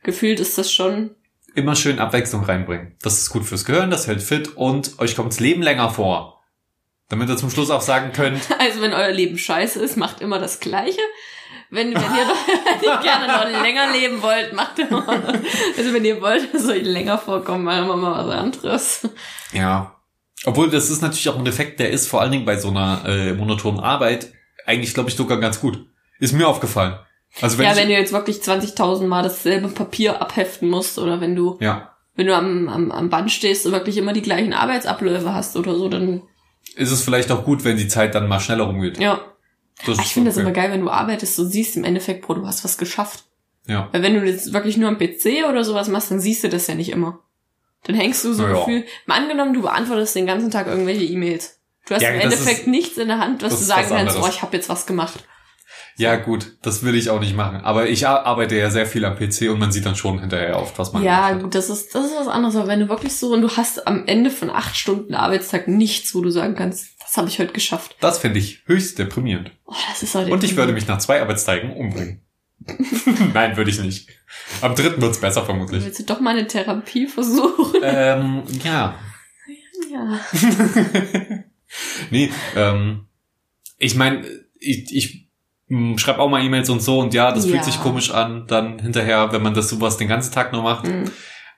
gefühlt 0.04 0.40
ist 0.40 0.58
das 0.60 0.72
schon. 0.72 1.16
Immer 1.56 1.76
schön 1.76 1.98
Abwechslung 1.98 2.44
reinbringen. 2.44 2.96
Das 3.02 3.18
ist 3.18 3.32
gut 3.32 3.44
fürs 3.44 3.66
Gehirn, 3.66 3.90
das 3.90 4.06
hält 4.08 4.22
fit 4.22 4.56
und 4.56 5.00
euch 5.00 5.16
kommt's 5.16 5.40
Leben 5.40 5.64
länger 5.64 5.90
vor. 5.90 6.44
Damit 7.10 7.28
ihr 7.30 7.38
zum 7.38 7.50
Schluss 7.50 7.72
auch 7.72 7.82
sagen 7.82 8.12
könnt, 8.12 8.40
Also 8.60 8.82
wenn 8.82 8.94
euer 8.94 9.12
Leben 9.12 9.40
scheiße 9.40 9.80
ist, 9.82 9.98
macht 9.98 10.22
immer 10.22 10.38
das 10.38 10.60
Gleiche. 10.60 11.00
Wenn, 11.70 11.94
wenn, 11.94 12.02
ihr, 12.02 12.02
wenn 12.82 12.84
ihr 12.84 12.98
gerne 13.02 13.28
noch 13.28 13.62
länger 13.64 13.92
leben 13.92 14.22
wollt, 14.22 14.54
macht 14.54 14.80
immer. 14.80 15.08
Also 15.08 15.94
wenn 15.94 16.06
ihr 16.06 16.22
wollt, 16.22 16.54
dass 16.54 16.68
euch 16.68 16.84
länger 16.84 17.18
vorkommen, 17.18 17.64
machen 17.64 17.88
wir 17.88 17.98
mal 17.98 18.26
was 18.26 18.36
anderes. 18.36 19.10
Ja. 19.52 19.96
Obwohl, 20.46 20.70
das 20.70 20.90
ist 20.90 21.02
natürlich 21.02 21.28
auch 21.30 21.38
ein 21.38 21.48
Effekt, 21.48 21.80
der 21.80 21.90
ist 21.90 22.08
vor 22.08 22.22
allen 22.22 22.32
Dingen 22.32 22.46
bei 22.46 22.58
so 22.58 22.70
einer 22.70 23.04
äh, 23.06 23.34
monotonen 23.34 23.82
Arbeit 23.82 24.32
eigentlich, 24.66 24.94
glaube 24.94 25.10
ich, 25.10 25.16
sogar 25.16 25.40
ganz 25.40 25.60
gut. 25.60 25.86
Ist 26.20 26.34
mir 26.34 26.48
aufgefallen. 26.48 26.98
Also 27.42 27.58
wenn 27.58 27.66
ja, 27.66 27.72
ich, 27.72 27.78
wenn 27.78 27.88
du 27.90 27.94
jetzt 27.94 28.14
wirklich 28.14 28.38
20.000 28.38 29.06
Mal 29.06 29.24
dasselbe 29.24 29.68
Papier 29.68 30.22
abheften 30.22 30.70
musst 30.70 30.98
oder 31.00 31.22
wenn 31.22 31.36
du, 31.36 31.58
ja, 31.60 31.94
wenn 32.16 32.28
du 32.28 32.36
am, 32.36 32.68
am, 32.70 32.92
am 32.92 33.10
Band 33.10 33.32
stehst 33.32 33.66
und 33.66 33.74
wirklich 33.74 33.98
immer 33.98 34.14
die 34.14 34.22
gleichen 34.22 34.54
Arbeitsabläufe 34.54 35.34
hast 35.34 35.56
oder 35.56 35.76
so, 35.76 35.90
dann, 35.90 36.24
ist 36.76 36.92
es 36.92 37.04
vielleicht 37.04 37.32
auch 37.32 37.44
gut, 37.44 37.64
wenn 37.64 37.78
die 37.78 37.88
Zeit 37.88 38.16
dann 38.16 38.28
mal 38.28 38.40
schneller 38.40 38.66
rumgeht. 38.66 39.00
ja. 39.00 39.20
Das 39.86 40.00
Ah, 40.00 40.02
Ich 40.04 40.14
finde 40.14 40.30
das 40.30 40.38
immer 40.38 40.52
geil, 40.52 40.72
wenn 40.72 40.82
du 40.82 40.90
arbeitest 40.90 41.38
und 41.40 41.50
siehst 41.50 41.76
im 41.78 41.84
Endeffekt, 41.84 42.26
Bro, 42.26 42.36
du 42.36 42.48
hast 42.48 42.64
was 42.64 42.78
geschafft. 42.78 43.26
Ja. 43.68 43.90
Weil 43.92 44.02
wenn 44.02 44.14
du 44.16 44.26
jetzt 44.26 44.54
wirklich 44.54 44.78
nur 44.78 44.90
am 44.90 44.98
PC 44.98 45.46
oder 45.50 45.64
sowas 45.64 45.88
machst, 45.90 46.10
dann 46.10 46.20
siehst 46.20 46.44
du 46.44 46.50
das 46.50 46.68
ja 46.68 46.76
nicht 46.76 46.90
immer. 46.90 47.20
Dann 47.84 47.96
hängst 47.96 48.24
du 48.26 48.34
so 48.34 48.44
Ja. 48.44 48.54
Gefühl, 48.54 48.86
mal 49.06 49.16
angenommen, 49.22 49.54
du 49.54 49.62
beantwortest 49.62 50.16
den 50.16 50.26
ganzen 50.26 50.50
Tag 50.52 50.68
irgendwelche 50.68 51.04
E-Mails. 51.04 51.60
Du 51.86 51.94
hast 51.96 52.02
Ja, 52.02 52.10
im 52.10 52.20
Endeffekt 52.20 52.62
ist- 52.62 52.68
nichts 52.68 52.98
in 52.98 53.08
der 53.08 53.20
Hand, 53.20 53.44
was 53.44 53.60
du 53.60 53.64
sagen 53.66 53.88
kannst, 53.90 54.18
oh, 54.22 54.28
ich 54.28 54.42
habe 54.42 54.56
jetzt 54.58 54.68
was 54.70 54.86
gemacht. 54.86 55.24
Ja, 55.98 56.16
gut, 56.16 56.58
das 56.62 56.84
will 56.84 56.94
ich 56.96 57.10
auch 57.10 57.20
nicht 57.20 57.36
machen. 57.36 57.62
Aber 57.62 57.90
ich 57.90 58.08
ar- 58.08 58.26
arbeite 58.26 58.56
ja 58.56 58.70
sehr 58.70 58.86
viel 58.86 59.04
am 59.04 59.16
PC 59.16 59.50
und 59.50 59.58
man 59.60 59.72
sieht 59.72 59.86
dann 59.86 59.96
schon 59.96 60.20
hinterher 60.20 60.60
oft, 60.60 60.78
was 60.78 60.94
man 60.94 61.02
Ja, 61.04 61.16
gemacht 61.30 61.34
hat. 61.36 61.42
gut, 61.44 61.56
das 61.56 61.70
ist, 61.72 61.94
das 61.96 62.06
ist 62.06 62.16
was 62.16 62.28
anderes, 62.28 62.56
aber 62.56 62.68
wenn 62.68 62.80
du 62.82 62.90
wirklich 62.90 63.16
so 63.16 63.34
und 63.34 63.42
du 63.42 63.50
hast 63.58 63.88
am 63.88 64.06
Ende 64.06 64.30
von 64.30 64.50
acht 64.52 64.76
Stunden 64.78 65.16
Arbeitstag 65.16 65.68
nichts, 65.68 66.14
wo 66.14 66.22
du 66.22 66.30
sagen 66.30 66.56
kannst, 66.56 66.90
das 67.02 67.18
habe 67.18 67.28
ich 67.30 67.40
heute 67.40 67.52
geschafft. 67.54 67.96
Das 68.00 68.20
finde 68.20 68.38
ich 68.40 68.62
höchst 68.68 69.00
deprimierend. 69.00 69.52
Oh, 69.66 69.74
das 69.90 70.04
ist 70.04 70.14
heute 70.14 70.32
Und 70.32 70.44
ich 70.44 70.56
würde 70.56 70.74
mich 70.74 70.88
nach 70.88 71.00
zwei 71.00 71.20
Arbeitstagen 71.22 71.72
umbringen. 71.74 72.22
Nein, 73.34 73.56
würde 73.58 73.70
ich 73.72 73.80
nicht. 73.82 74.10
Am 74.62 74.76
dritten 74.76 75.02
wird's 75.02 75.20
besser 75.22 75.46
vermutlich. 75.46 75.84
Willst 75.84 76.00
du 76.00 76.04
doch 76.04 76.20
mal 76.20 76.32
eine 76.38 76.46
Therapie 76.48 77.08
versuchen? 77.08 77.80
ähm, 77.82 78.44
ja. 78.64 78.96
ja. 79.92 80.20
nee, 82.12 82.30
ähm, 82.56 83.06
ich 83.78 83.96
meine, 83.96 84.26
ich, 84.60 84.94
ich 84.96 85.27
schreibe 85.98 86.20
auch 86.20 86.30
mal 86.30 86.44
E-Mails 86.44 86.70
und 86.70 86.82
so 86.82 87.00
und 87.00 87.14
ja, 87.14 87.32
das 87.32 87.46
Ja. 87.46 87.52
fühlt 87.52 87.66
sich 87.66 87.82
komisch 87.82 88.12
an, 88.12 88.46
dann 88.48 88.80
hinterher, 88.80 89.32
wenn 89.32 89.42
man 89.44 89.54
das 89.54 89.70
sowas 89.70 89.98
den 89.98 90.08
ganzen 90.08 90.34
Tag 90.34 90.54
nur 90.54 90.64
macht. 90.64 90.86
Mhm. 90.88 91.12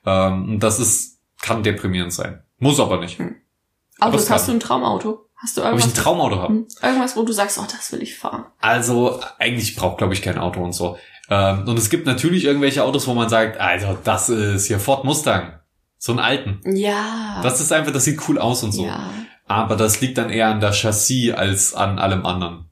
Ähm, 0.06 0.58
das 0.60 0.80
ist, 0.80 1.18
kann 1.40 1.62
deprimierend 1.62 2.12
sein. 2.12 2.42
Muss 2.58 2.80
aber 2.80 2.98
nicht. 3.00 3.18
Aber 3.20 4.14
es 4.16 4.22
Autos, 4.24 4.30
hast 4.30 4.46
kann. 4.46 4.52
du 4.54 4.56
ein 4.56 4.60
Traumauto? 4.60 5.26
Hast 5.36 5.56
du 5.56 5.60
Ob 5.62 5.66
ich 5.66 5.70
irgendwas? 5.72 5.90
ein 5.98 6.02
Traumauto 6.02 6.36
habe? 6.36 6.52
Hm? 6.54 6.66
Irgendwas, 6.82 7.16
wo 7.16 7.22
du 7.22 7.32
sagst, 7.32 7.58
oh, 7.58 7.64
das 7.70 7.92
will 7.92 8.02
ich 8.02 8.18
fahren. 8.18 8.44
Also, 8.60 9.20
eigentlich 9.38 9.74
braucht, 9.76 9.98
glaube 9.98 10.12
ich, 10.14 10.20
kein 10.22 10.38
Auto 10.38 10.62
und 10.62 10.72
so. 10.72 10.98
Ähm, 11.30 11.66
und 11.66 11.78
es 11.78 11.88
gibt 11.88 12.06
natürlich 12.06 12.44
irgendwelche 12.44 12.82
Autos, 12.84 13.06
wo 13.06 13.14
man 13.14 13.28
sagt, 13.28 13.58
also, 13.58 13.96
das 14.04 14.28
ist 14.28 14.66
hier 14.66 14.80
Ford 14.80 15.04
Mustang. 15.04 15.54
So 15.96 16.12
einen 16.12 16.18
alten. 16.20 16.60
Ja. 16.76 17.40
Das 17.42 17.60
ist 17.60 17.72
einfach, 17.72 17.92
das 17.92 18.04
sieht 18.04 18.20
cool 18.28 18.38
aus 18.38 18.62
und 18.62 18.72
so. 18.72 18.84
Ja. 18.86 19.10
Aber 19.46 19.76
das 19.76 20.00
liegt 20.00 20.18
dann 20.18 20.30
eher 20.30 20.48
an 20.48 20.60
der 20.60 20.72
Chassis 20.72 21.32
als 21.34 21.74
an 21.74 21.98
allem 21.98 22.24
anderen. 22.26 22.69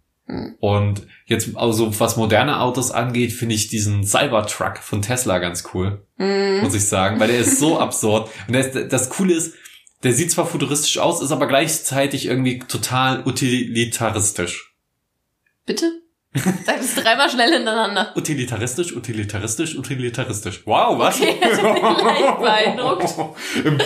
Und 0.60 1.06
jetzt, 1.24 1.56
also 1.56 1.98
was 2.00 2.16
moderne 2.18 2.60
Autos 2.60 2.90
angeht, 2.90 3.32
finde 3.32 3.54
ich 3.54 3.68
diesen 3.68 4.04
Cybertruck 4.04 4.78
von 4.78 5.00
Tesla 5.02 5.38
ganz 5.38 5.64
cool, 5.72 6.04
Mhm. 6.18 6.60
muss 6.62 6.74
ich 6.74 6.84
sagen, 6.86 7.18
weil 7.18 7.28
der 7.28 7.38
ist 7.38 7.58
so 7.58 7.78
absurd. 7.80 8.30
Und 8.46 8.54
ist, 8.54 8.92
das 8.92 9.08
Coole 9.08 9.34
ist, 9.34 9.54
der 10.02 10.12
sieht 10.12 10.30
zwar 10.30 10.46
futuristisch 10.46 10.98
aus, 10.98 11.22
ist 11.22 11.32
aber 11.32 11.46
gleichzeitig 11.46 12.26
irgendwie 12.26 12.58
total 12.60 13.22
utilitaristisch. 13.26 14.74
Bitte? 15.66 15.92
Sag 16.34 16.76
das 16.76 16.94
dreimal 16.94 17.28
schnell 17.30 17.50
hintereinander. 17.52 18.12
Utilitaristisch, 18.14 18.94
utilitaristisch, 18.94 19.76
utilitaristisch. 19.76 20.62
Wow, 20.66 20.98
was? 20.98 21.16
Okay, 21.20 21.36
das 21.40 21.58
beeindruckt. 21.58 23.14
Im, 23.64 23.78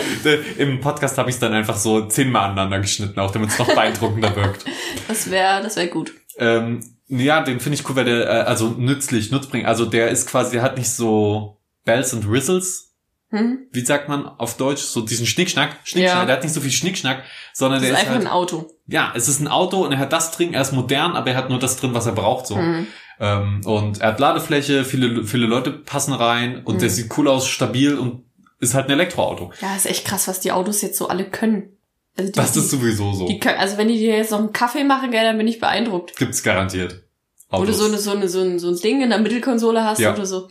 Im 0.57 0.81
Podcast 0.81 1.17
habe 1.17 1.29
ich 1.29 1.37
es 1.37 1.39
dann 1.39 1.53
einfach 1.53 1.77
so 1.77 2.05
zehnmal 2.07 2.45
aneinander 2.49 2.79
geschnitten, 2.79 3.19
auch 3.19 3.31
damit 3.31 3.49
es 3.49 3.57
noch 3.59 3.67
beeindruckender 3.67 4.35
wirkt. 4.35 4.65
Das 5.07 5.31
wäre, 5.31 5.63
das 5.63 5.77
wäre 5.77 5.87
gut. 5.87 6.13
Ähm, 6.37 6.79
ja, 7.07 7.41
den 7.41 7.59
finde 7.59 7.77
ich 7.79 7.87
cool, 7.89 7.95
weil 7.95 8.05
der, 8.05 8.25
äh, 8.27 8.41
also 8.43 8.69
nützlich, 8.69 9.31
nutzbringend. 9.31 9.67
Also 9.67 9.85
der 9.85 10.09
ist 10.09 10.27
quasi, 10.27 10.53
der 10.53 10.61
hat 10.63 10.77
nicht 10.77 10.89
so 10.89 11.57
Bells 11.85 12.13
und 12.13 12.29
Whistles, 12.31 12.89
Hm? 13.29 13.67
wie 13.71 13.83
sagt 13.83 14.09
man 14.09 14.25
auf 14.27 14.57
Deutsch, 14.57 14.81
so 14.83 15.01
diesen 15.01 15.25
Schnickschnack. 15.25 15.77
Schnickschnack, 15.83 16.19
Ja. 16.19 16.25
der 16.25 16.35
hat 16.35 16.43
nicht 16.43 16.53
so 16.53 16.61
viel 16.61 16.71
Schnickschnack, 16.71 17.23
sondern 17.53 17.81
Das 17.81 17.89
ist 17.89 17.91
der 17.91 17.97
ist 17.97 18.07
einfach 18.07 18.15
halt, 18.19 18.27
ein 18.27 18.31
Auto. 18.31 18.69
ja, 18.87 19.11
es 19.15 19.27
ist 19.27 19.39
ein 19.39 19.47
Auto 19.47 19.83
und 19.83 19.91
er 19.91 19.97
hat 19.97 20.13
das 20.13 20.31
drin, 20.31 20.53
er 20.53 20.61
ist 20.61 20.71
modern, 20.71 21.13
aber 21.15 21.31
er 21.31 21.37
hat 21.37 21.49
nur 21.49 21.57
das 21.59 21.77
drin, 21.77 21.93
was 21.95 22.05
er 22.05 22.11
braucht, 22.13 22.45
so. 22.47 22.55
Hm. 22.57 22.87
Ähm, 23.19 23.61
und 23.65 24.01
er 24.01 24.09
hat 24.09 24.19
Ladefläche, 24.19 24.85
viele, 24.85 25.23
viele 25.25 25.45
Leute 25.47 25.71
passen 25.71 26.13
rein 26.13 26.61
und 26.63 26.75
Mhm. 26.75 26.79
der 26.79 26.89
sieht 26.89 27.15
cool 27.17 27.27
aus, 27.27 27.47
stabil 27.47 27.97
und 27.97 28.23
ist 28.59 28.73
halt 28.75 28.85
ein 28.85 28.91
Elektroauto. 28.91 29.51
Ja, 29.61 29.75
ist 29.75 29.85
echt 29.87 30.05
krass, 30.05 30.27
was 30.27 30.39
die 30.39 30.51
Autos 30.51 30.81
jetzt 30.81 30.97
so 30.97 31.07
alle 31.09 31.25
können. 31.25 31.77
Also 32.17 32.31
die, 32.31 32.35
Das 32.37 32.55
ist 32.55 32.69
sowieso 32.69 33.13
so. 33.13 33.27
die 33.27 33.41
also 33.43 33.77
wenn 33.77 33.87
die 33.87 33.97
dir 33.97 34.15
jetzt 34.17 34.31
noch 34.31 34.39
einen 34.39 34.53
Kaffee 34.53 34.83
machen, 34.83 35.11
gell, 35.11 35.23
dann 35.23 35.37
bin 35.37 35.47
ich 35.47 35.59
beeindruckt. 35.59 36.15
Gibt's 36.17 36.43
garantiert. 36.43 37.03
Wo 37.49 37.57
du 37.57 37.63
Autos. 37.63 37.77
so, 37.79 37.85
eine, 37.85 37.97
so, 37.97 38.11
eine, 38.11 38.29
so, 38.29 38.41
ein, 38.41 38.59
so 38.59 38.69
ein 38.69 38.77
Ding 38.77 39.01
in 39.01 39.09
der 39.09 39.19
Mittelkonsole 39.19 39.83
hast 39.83 39.99
Ja. 39.99 40.13
oder 40.13 40.25
so. 40.25 40.49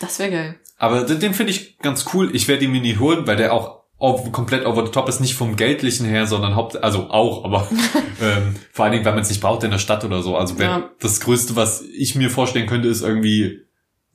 Das 0.00 0.18
wäre 0.18 0.30
geil. 0.30 0.54
Aber 0.78 1.04
den, 1.04 1.20
den 1.20 1.34
finde 1.34 1.52
ich 1.52 1.78
ganz 1.78 2.06
cool. 2.12 2.34
Ich 2.34 2.48
werde 2.48 2.64
ihn 2.64 2.72
mir 2.72 2.80
nie 2.80 2.96
holen, 2.98 3.26
weil 3.26 3.36
der 3.36 3.52
auch 3.52 3.82
auf, 3.98 4.32
komplett 4.32 4.66
over 4.66 4.84
the 4.84 4.90
top 4.90 5.08
ist, 5.08 5.20
nicht 5.20 5.34
vom 5.34 5.54
Geldlichen 5.54 6.04
her, 6.06 6.26
sondern 6.26 6.56
haupt, 6.56 6.82
also 6.82 7.08
auch, 7.10 7.44
aber 7.44 7.68
ähm, 8.20 8.56
vor 8.72 8.84
allen 8.84 8.92
Dingen, 8.92 9.04
weil 9.04 9.12
man 9.12 9.22
es 9.22 9.28
nicht 9.28 9.40
braucht 9.40 9.62
in 9.62 9.70
der 9.70 9.78
Stadt 9.78 10.04
oder 10.04 10.22
so. 10.22 10.36
Also 10.36 10.58
wenn, 10.58 10.66
Ja. 10.66 10.90
das 11.00 11.20
Größte, 11.20 11.54
was 11.54 11.82
ich 11.82 12.16
mir 12.16 12.28
vorstellen 12.30 12.66
könnte, 12.66 12.88
ist 12.88 13.02
irgendwie 13.02 13.60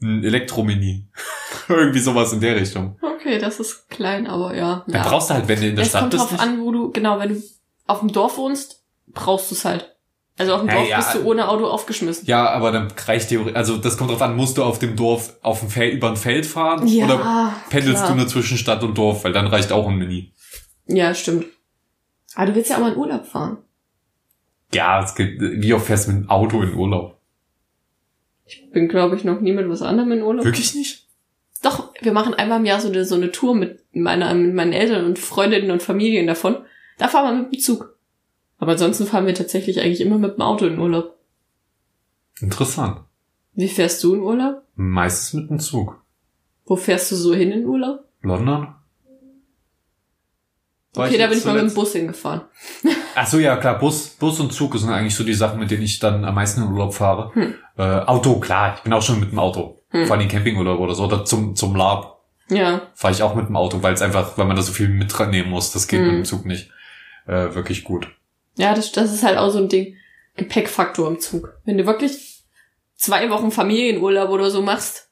ein 0.04 0.24
Elektromini. 0.26 1.08
irgendwie 1.70 2.00
sowas 2.00 2.34
in 2.34 2.42
der 2.42 2.56
Richtung. 2.58 2.98
Okay, 3.02 3.17
das 3.40 3.60
ist 3.60 3.90
klein, 3.90 4.28
aber 4.28 4.56
ja. 4.56 4.84
Da 4.88 4.98
ja. 5.00 5.08
brauchst 5.08 5.30
du 5.30 5.34
halt, 5.36 5.48
wenn 5.48 5.60
du 5.62 5.68
in 5.68 5.76
der 5.76 5.84
Es 5.84 5.90
Stadt 5.90 6.02
kommt 6.02 6.12
bist. 6.12 6.24
drauf 6.24 6.32
nicht. 6.32 6.42
an, 6.42 6.62
wo 6.62 6.72
du, 6.72 6.92
genau, 6.92 7.20
wenn 7.20 7.30
du 7.30 7.44
auf 7.88 8.00
dem 8.00 8.12
Dorf 8.12 8.38
wohnst, 8.38 8.84
brauchst 9.08 9.52
du 9.52 9.56
es 9.56 9.66
halt. 9.66 9.94
Also 10.40 10.54
auf 10.54 10.62
dem 10.62 10.70
Ja, 10.70 10.76
Dorf 10.76 10.90
ja. 10.90 10.98
bist 10.98 11.16
du 11.16 11.24
ohne 11.26 11.48
Auto 11.50 11.66
aufgeschmissen. 11.68 12.28
Ja, 12.28 12.50
aber 12.50 12.72
dann 12.72 12.88
reicht 13.06 13.30
theoretisch, 13.30 13.56
also 13.56 13.78
das 13.78 13.98
kommt 13.98 14.12
drauf 14.12 14.22
an, 14.22 14.36
musst 14.36 14.58
du 14.58 14.64
auf 14.64 14.80
dem 14.80 14.96
Dorf 14.96 15.34
auf 15.42 15.60
dem 15.62 15.70
Feld, 15.70 15.94
über 15.96 16.10
ein 16.10 16.16
Feld 16.18 16.46
fahren? 16.46 16.84
oder 16.88 17.54
pendelst 17.70 18.04
klar. 18.04 18.12
du 18.12 18.18
nur 18.20 18.28
zwischen 18.28 18.58
Stadt 18.58 18.84
und 18.84 18.98
Dorf? 18.98 19.24
Weil 19.24 19.34
dann 19.34 19.48
reicht 19.48 19.72
auch 19.72 19.88
ein 19.88 19.96
Mini. 19.98 20.32
Ja, 20.88 21.14
stimmt. 21.14 21.46
Aber 22.36 22.48
du 22.48 22.56
willst 22.56 22.70
ja 22.70 22.78
auch 22.78 22.82
mal 22.82 22.92
in 22.94 22.98
Urlaub 22.98 23.26
fahren. 23.26 23.58
Ja, 24.74 25.02
es 25.04 25.16
geht, 25.16 25.40
wie 25.40 25.74
oft 25.74 25.88
fährst 25.88 26.08
du 26.08 26.12
mit 26.12 26.24
dem 26.24 26.30
Auto 26.30 26.62
in 26.62 26.74
Urlaub? 26.76 27.18
Ich 28.46 28.70
bin, 28.72 28.88
glaube 28.88 29.16
ich, 29.16 29.24
noch 29.24 29.42
nie 29.42 29.54
mit 29.54 29.68
was 29.70 29.82
anderem 29.82 30.12
in 30.12 30.22
Urlaub. 30.22 30.46
Wirklich 30.46 30.76
nicht? 30.76 31.07
Wir 32.02 32.14
machen 32.14 32.34
einmal 32.34 32.60
im 32.60 32.66
Jahr 32.66 32.80
so 32.80 32.90
eine, 32.90 33.06
so 33.06 33.16
eine 33.16 33.32
Tour 33.32 33.56
mit, 33.56 33.84
meiner, 33.92 34.34
mit 34.34 34.54
meinen 34.54 34.74
Eltern 34.74 35.06
und 35.06 35.20
Freundinnen 35.20 35.72
und 35.72 35.82
Familien 35.82 36.28
davon. 36.28 36.58
Da 36.98 37.08
fahren 37.08 37.36
wir 37.36 37.44
mit 37.44 37.54
dem 37.54 37.60
Zug. 37.60 37.98
Aber 38.58 38.74
ansonsten 38.74 39.06
fahren 39.06 39.26
wir 39.26 39.34
tatsächlich 39.34 39.80
eigentlich 39.80 40.02
immer 40.02 40.18
mit 40.18 40.36
dem 40.36 40.42
Auto 40.42 40.66
in 40.66 40.80
Urlaub. 40.80 41.16
Interessant. 42.40 43.02
Wie 43.54 43.68
fährst 43.68 44.04
du 44.04 44.16
in 44.16 44.22
Urlaub? 44.22 44.64
Meistens 44.76 45.34
mit 45.34 45.50
dem 45.50 45.60
Zug. 45.60 46.02
Wo 46.66 46.76
fährst 46.76 47.12
du 47.12 47.16
so 47.16 47.34
hin 47.34 47.52
in 47.52 47.66
Urlaub? 47.66 48.06
London? 48.22 48.76
Okay, 50.98 51.18
da 51.18 51.28
bin 51.28 51.38
ich 51.38 51.46
mal 51.46 51.54
mit 51.62 51.70
dem 51.70 51.74
Bus 51.74 51.94
hingefahren. 51.94 52.42
Ach 53.16 53.28
so, 53.28 53.40
ja, 53.40 53.58
klar, 53.58 53.78
Bus, 53.80 54.10
Bus 54.10 54.40
und 54.40 54.52
Zug 54.54 54.78
sind 54.78 54.90
eigentlich 54.90 55.16
so 55.16 55.24
die 55.24 55.34
Sachen, 55.34 55.60
mit 55.60 55.70
denen 55.72 55.84
ich 55.84 56.00
dann 56.00 56.26
am 56.26 56.36
meisten 56.36 56.62
in 56.64 56.68
Urlaub 56.72 56.94
fahre. 56.94 57.32
Hm. 57.34 57.54
Äh, 57.78 57.82
Auto, 57.82 58.40
klar, 58.40 58.76
ich 58.78 58.82
bin 58.84 58.94
auch 58.94 59.02
schon 59.02 59.20
mit 59.20 59.32
dem 59.32 59.40
Auto. 59.40 59.82
Hm. 59.90 60.06
Vor 60.06 60.18
allem 60.18 60.28
Campingurlaub 60.28 60.80
oder 60.80 60.96
so, 60.96 61.06
oder 61.06 61.24
zum, 61.26 61.56
zum 61.56 61.76
Lab 61.76 62.22
Ja. 62.50 62.82
fahre 62.96 63.14
ich 63.14 63.22
auch 63.24 63.36
mit 63.36 63.48
dem 63.48 63.56
Auto, 63.56 63.82
weil 63.84 63.94
es 63.94 64.02
einfach, 64.02 64.38
weil 64.38 64.46
man 64.46 64.56
da 64.56 64.62
so 64.62 64.72
viel 64.74 64.90
mitnehmen 64.90 65.50
muss, 65.50 65.72
das 65.72 65.88
geht 65.88 66.00
Hm. 66.00 66.08
mit 66.08 66.16
dem 66.18 66.26
Zug 66.26 66.46
nicht. 66.46 66.70
Äh, 67.28 67.54
wirklich 67.56 67.84
gut. 67.84 68.08
Ja, 68.56 68.74
das, 68.74 68.92
das 68.92 69.14
ist 69.14 69.24
halt 69.24 69.38
auch 69.38 69.50
so 69.50 69.60
ein 69.60 69.70
Ding. 69.70 69.96
Gepäckfaktor 70.36 71.08
im 71.10 71.20
Zug. 71.20 71.54
Wenn 71.66 71.78
du 71.78 71.86
wirklich 71.86 72.44
zwei 72.96 73.30
Wochen 73.30 73.52
Familienurlaub 73.52 74.30
oder 74.30 74.50
so 74.50 74.62
machst, 74.62 75.10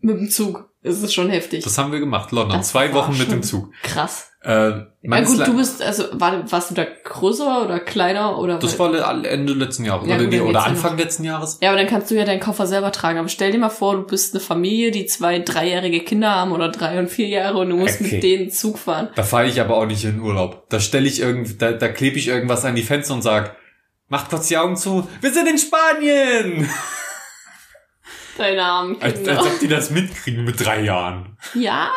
mit 0.00 0.16
dem 0.16 0.30
Zug, 0.30 0.69
ist 0.82 1.02
es 1.02 1.12
schon 1.12 1.28
heftig. 1.30 1.64
Das 1.64 1.76
haben 1.78 1.92
wir 1.92 2.00
gemacht, 2.00 2.32
London. 2.32 2.58
Das 2.58 2.68
Zwei 2.68 2.92
Wochen 2.94 3.16
mit 3.18 3.30
dem 3.30 3.42
Zug. 3.42 3.70
Krass. 3.82 4.30
Äh, 4.42 4.70
Ja 5.02 5.20
gut, 5.22 5.46
du 5.46 5.56
bist, 5.58 5.82
also 5.82 6.04
war, 6.12 6.50
warst 6.50 6.70
du 6.70 6.74
da 6.74 6.84
größer 7.04 7.62
oder 7.62 7.78
kleiner 7.78 8.38
oder 8.38 8.58
das 8.58 8.78
war 8.78 8.90
Ende 9.26 9.52
letzten 9.52 9.84
Jahres. 9.84 10.08
Ja, 10.08 10.14
oder 10.14 10.24
gut, 10.24 10.32
nee, 10.32 10.40
oder 10.40 10.64
Anfang 10.64 10.96
letzten 10.96 11.24
Jahres. 11.24 11.58
Ja, 11.60 11.68
aber 11.68 11.78
dann 11.78 11.86
kannst 11.86 12.10
du 12.10 12.14
ja 12.14 12.24
deinen 12.24 12.40
Koffer 12.40 12.66
selber 12.66 12.90
tragen. 12.90 13.18
Aber 13.18 13.28
stell 13.28 13.52
dir 13.52 13.58
mal 13.58 13.68
vor, 13.68 13.96
du 13.96 14.04
bist 14.04 14.32
eine 14.34 14.40
Familie, 14.40 14.92
die 14.92 15.04
zwei, 15.04 15.40
dreijährige 15.40 16.00
Kinder 16.00 16.30
haben 16.34 16.52
oder 16.52 16.70
drei 16.70 16.98
und 16.98 17.10
vier 17.10 17.28
Jahre 17.28 17.58
und 17.58 17.68
du 17.68 17.76
musst 17.76 18.00
Okay. 18.00 18.14
mit 18.14 18.22
denen 18.22 18.50
Zug 18.50 18.78
fahren. 18.78 19.10
Da 19.14 19.24
fahre 19.24 19.46
ich 19.46 19.60
aber 19.60 19.76
auch 19.76 19.84
nicht 19.86 20.04
in 20.04 20.20
Urlaub. 20.20 20.64
Da 20.70 20.80
stelle 20.80 21.06
ich 21.06 21.20
irgend, 21.20 21.60
da, 21.60 21.72
da 21.72 21.88
klebe 21.88 22.16
ich 22.16 22.28
irgendwas 22.28 22.64
an 22.64 22.74
die 22.74 22.82
Fenster 22.82 23.12
und 23.12 23.20
sag, 23.20 23.56
macht 24.08 24.30
kurz 24.30 24.48
die 24.48 24.56
Augen 24.56 24.76
zu, 24.76 25.06
wir 25.20 25.32
sind 25.32 25.48
in 25.48 25.58
Spanien! 25.58 26.66
Deine 28.38 28.62
armen 28.62 29.00
Als, 29.00 29.14
Kinder. 29.14 29.38
als 29.38 29.46
ob 29.46 29.58
die 29.60 29.68
das 29.68 29.90
mitkriegen 29.90 30.44
mit 30.44 30.64
drei 30.64 30.82
Jahren. 30.82 31.36
ja. 31.54 31.90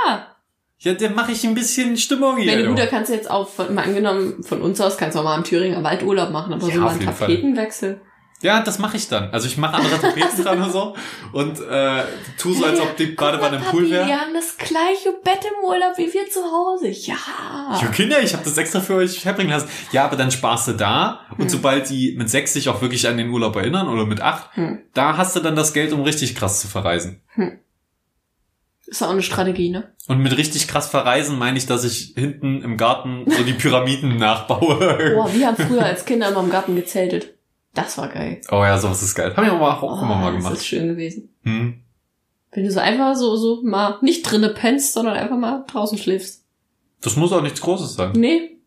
Ja, 0.80 0.94
dann 0.94 1.16
mache 1.16 1.32
ich 1.32 1.46
ein 1.46 1.54
bisschen 1.56 1.96
Stimmung 1.96 2.36
hier. 2.36 2.52
Wenn 2.52 2.64
du, 2.64 2.70
du. 2.72 2.76
da 2.76 2.86
kannst 2.88 3.10
du 3.10 3.16
jetzt 3.16 3.32
auch, 3.32 3.48
von, 3.48 3.74
mal 3.74 3.86
angenommen, 3.86 4.44
von 4.44 4.62
uns 4.62 4.82
aus 4.82 4.98
kannst 4.98 5.16
du 5.16 5.22
auch 5.22 5.24
mal 5.24 5.36
am 5.36 5.46
Thüringer 5.46 5.82
Wald 5.82 6.04
Urlaub 6.04 6.32
machen, 6.32 6.52
aber 6.52 6.68
Ja, 6.68 6.74
so 6.74 6.82
mal 6.82 6.90
einen 6.90 7.00
jeden 7.30 7.56
Fall. 7.56 8.02
Ja, 8.44 8.62
das 8.62 8.78
mache 8.78 8.98
ich 8.98 9.08
dann. 9.08 9.30
Also 9.32 9.48
ich 9.48 9.58
mache 9.58 9.74
andere 9.76 10.00
Tapeten 10.00 10.44
dran 10.44 10.60
oder 10.62 10.70
so 10.70 10.96
und 11.32 11.60
äh, 11.60 12.04
tu 12.38 12.54
so, 12.54 12.66
als 12.66 12.80
ob 12.80 12.96
die 12.98 13.08
Badewanne 13.08 13.58
im 13.58 13.64
Pool 13.64 13.90
wäre. 13.90 14.06
Wir 14.06 14.20
haben 14.22 14.34
das 14.34 14.58
gleiche 14.58 15.12
Bett 15.24 15.40
im 15.46 15.66
Urlaub 15.68 15.98
wie 15.98 16.14
wir 16.14 16.30
zu 16.30 16.42
Hause. 16.44 16.90
Ja. 16.90 17.16
Ja, 17.82 17.88
Kinder, 17.88 18.22
ich 18.22 18.34
habe 18.34 18.44
das 18.44 18.58
extra 18.58 18.80
für 18.82 18.96
euch 18.96 19.26
herbringen 19.26 19.52
lassen. 19.52 19.70
Ja, 19.92 20.06
aber 20.06 20.16
dann 20.18 20.30
sparst 20.30 20.68
du 20.68 20.74
da 20.74 21.22
und 21.32 21.44
Hm. 21.46 21.50
sobald 21.50 21.90
die 21.90 22.16
mit 22.18 22.30
sechs 22.30 22.54
sich 22.54 22.70
auch 22.70 22.82
wirklich 22.82 23.08
an 23.08 23.18
den 23.18 23.30
Urlaub 23.32 23.56
erinnern 23.56 23.88
oder 23.88 24.06
mit 24.06 24.22
acht, 24.22 24.56
Hm. 24.56 24.80
da 24.94 25.18
hast 25.18 25.36
du 25.36 25.40
dann 25.40 25.56
das 25.56 25.74
Geld, 25.74 25.92
um 25.94 26.02
richtig 26.04 26.36
krass 26.36 26.62
zu 26.62 26.68
verreisen. 26.68 27.22
Ist 28.86 29.02
auch 29.02 29.10
eine 29.10 29.24
Strategie, 29.24 29.70
ne? 29.70 29.94
Und 30.08 30.20
mit 30.20 30.36
richtig 30.38 30.68
krass 30.68 30.90
verreisen 30.90 31.38
meine 31.40 31.58
ich, 31.58 31.66
dass 31.66 31.84
ich 31.86 32.14
hinten 32.16 32.62
im 32.62 32.76
Garten 32.78 33.24
so 33.32 33.44
die 33.44 33.54
Pyramiden 33.54 34.18
nachbaue. 34.18 35.14
Boah, 35.16 35.34
wir 35.34 35.48
haben 35.48 35.56
früher 35.56 35.84
als 35.86 36.04
Kinder 36.06 36.28
immer 36.30 36.42
im 36.42 36.50
Garten 36.52 36.76
gezeltet. 36.76 37.34
Das 37.74 37.98
war 37.98 38.08
geil. 38.08 38.42
Oh 38.52 38.64
ja, 38.64 38.78
sowas 38.78 39.02
ist 39.02 39.16
geil. 39.16 39.36
Haben 39.36 39.46
wir 39.46 39.54
auch, 39.54 39.82
auch 39.82 40.02
immer 40.02 40.16
mal 40.16 40.34
Oh, 40.34 40.38
gemacht. 40.38 40.54
Das 40.54 40.60
ist 40.60 40.68
schön 40.68 40.88
gewesen. 40.88 41.34
Hm. 41.44 41.82
Wenn 42.52 42.64
du 42.64 42.72
so 42.72 42.80
einfach 42.80 43.16
so, 43.16 43.36
so 43.36 43.62
mal 43.64 43.98
nicht 44.02 44.24
drinne 44.24 44.50
pennst, 44.50 44.94
sondern 44.94 45.16
einfach 45.16 45.38
mal 45.38 45.66
draußen 45.68 45.98
schläfst. 45.98 46.44
Das 47.02 47.16
muss 47.16 47.34
auch 47.34 47.42
nichts 47.42 47.62
Großes 47.62 47.96
sein. 47.96 48.12
Nee. 48.14 48.58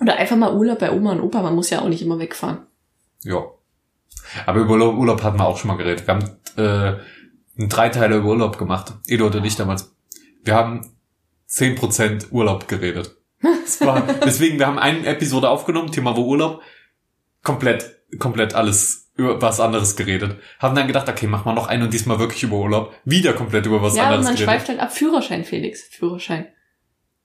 Oder 0.00 0.16
einfach 0.16 0.36
mal 0.36 0.54
Urlaub 0.54 0.78
bei 0.78 0.92
Oma 0.92 1.12
und 1.12 1.20
Opa. 1.20 1.42
Man 1.42 1.54
muss 1.56 1.70
ja 1.70 1.80
auch 1.80 1.88
nicht 1.88 2.02
immer 2.02 2.18
wegfahren. 2.18 2.66
Ja. 3.24 3.42
Aber 4.46 4.60
über 4.60 4.74
Urlaub, 4.74 5.22
hatten 5.22 5.38
wir 5.38 5.46
auch 5.46 5.58
schon 5.58 5.68
mal 5.68 5.76
geredet. 5.76 6.06
Wir 6.06 6.14
haben 6.14 6.30
äh, 6.56 7.00
einen 7.58 7.68
Dreiteiler 7.68 8.16
über 8.16 8.28
Urlaub 8.28 8.58
gemacht. 8.58 8.94
Eduard 9.06 9.34
und 9.36 9.44
ich 9.44 9.56
damals. 9.56 9.94
Wir 10.42 10.54
haben 10.54 10.92
10% 11.50 12.30
Urlaub 12.30 12.68
geredet. 12.68 13.16
Das 13.64 13.80
war, 13.80 14.02
deswegen, 14.24 14.58
wir 14.58 14.66
haben 14.66 14.78
eine 14.78 15.06
Episode 15.06 15.48
aufgenommen, 15.48 15.90
Thema 15.90 16.16
wo 16.16 16.24
Urlaub. 16.24 16.60
Komplett, 17.44 18.00
komplett 18.18 18.54
alles 18.54 19.12
über 19.16 19.40
was 19.40 19.60
anderes 19.60 19.94
geredet. 19.94 20.36
Haben 20.58 20.74
dann 20.74 20.88
gedacht, 20.88 21.08
okay, 21.08 21.28
mach 21.28 21.44
mal 21.44 21.54
noch 21.54 21.68
einen 21.68 21.84
und 21.84 21.94
diesmal 21.94 22.18
wirklich 22.18 22.42
über 22.42 22.56
Urlaub. 22.56 22.92
Wieder 23.04 23.32
komplett 23.32 23.66
über 23.66 23.80
was 23.80 23.94
ja, 23.94 24.02
und 24.02 24.08
anderes 24.08 24.24
man 24.24 24.34
geredet. 24.34 24.50
schweift 24.50 24.68
halt 24.68 24.80
ab. 24.80 24.92
Führerschein, 24.92 25.44
Felix. 25.44 25.84
Führerschein. 25.84 26.48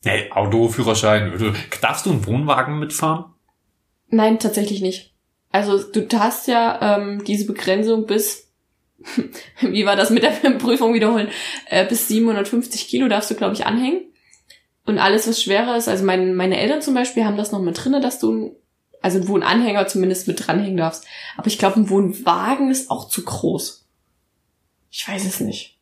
Nee, 0.03 0.31
Auto, 0.31 0.69
Führerschein. 0.69 1.55
Darfst 1.81 2.05
du 2.05 2.11
einen 2.11 2.25
Wohnwagen 2.25 2.77
mitfahren? 2.79 3.25
Nein, 4.09 4.39
tatsächlich 4.39 4.81
nicht. 4.81 5.13
Also 5.51 5.81
du 5.81 6.07
hast 6.19 6.47
ja 6.47 6.97
ähm, 6.97 7.23
diese 7.23 7.45
Begrenzung 7.45 8.05
bis, 8.05 8.51
wie 9.61 9.85
war 9.85 9.95
das 9.95 10.09
mit 10.11 10.23
der 10.23 10.29
Prüfung 10.51 10.93
wiederholen, 10.93 11.29
äh, 11.67 11.85
bis 11.85 12.07
750 12.07 12.87
Kilo 12.87 13.07
darfst 13.07 13.31
du, 13.31 13.35
glaube 13.35 13.53
ich, 13.53 13.65
anhängen. 13.65 14.05
Und 14.85 14.99
alles, 14.99 15.27
was 15.27 15.41
schwerer 15.41 15.75
ist, 15.77 15.87
also 15.87 16.03
mein, 16.03 16.35
meine 16.35 16.59
Eltern 16.59 16.81
zum 16.81 16.93
Beispiel 16.93 17.25
haben 17.25 17.37
das 17.37 17.51
noch 17.51 17.61
mit 17.61 17.83
drinne, 17.83 17.99
dass 17.99 18.19
du, 18.19 18.58
also 19.01 19.17
einen 19.19 19.27
Wohnanhänger 19.27 19.87
zumindest 19.87 20.27
mit 20.27 20.45
dranhängen 20.45 20.77
darfst. 20.77 21.05
Aber 21.37 21.47
ich 21.47 21.57
glaube, 21.57 21.79
ein 21.79 21.89
Wohnwagen 21.89 22.69
ist 22.71 22.89
auch 22.91 23.07
zu 23.09 23.23
groß. 23.23 23.85
Ich 24.91 25.07
weiß 25.07 25.25
es 25.25 25.39
nicht. 25.39 25.77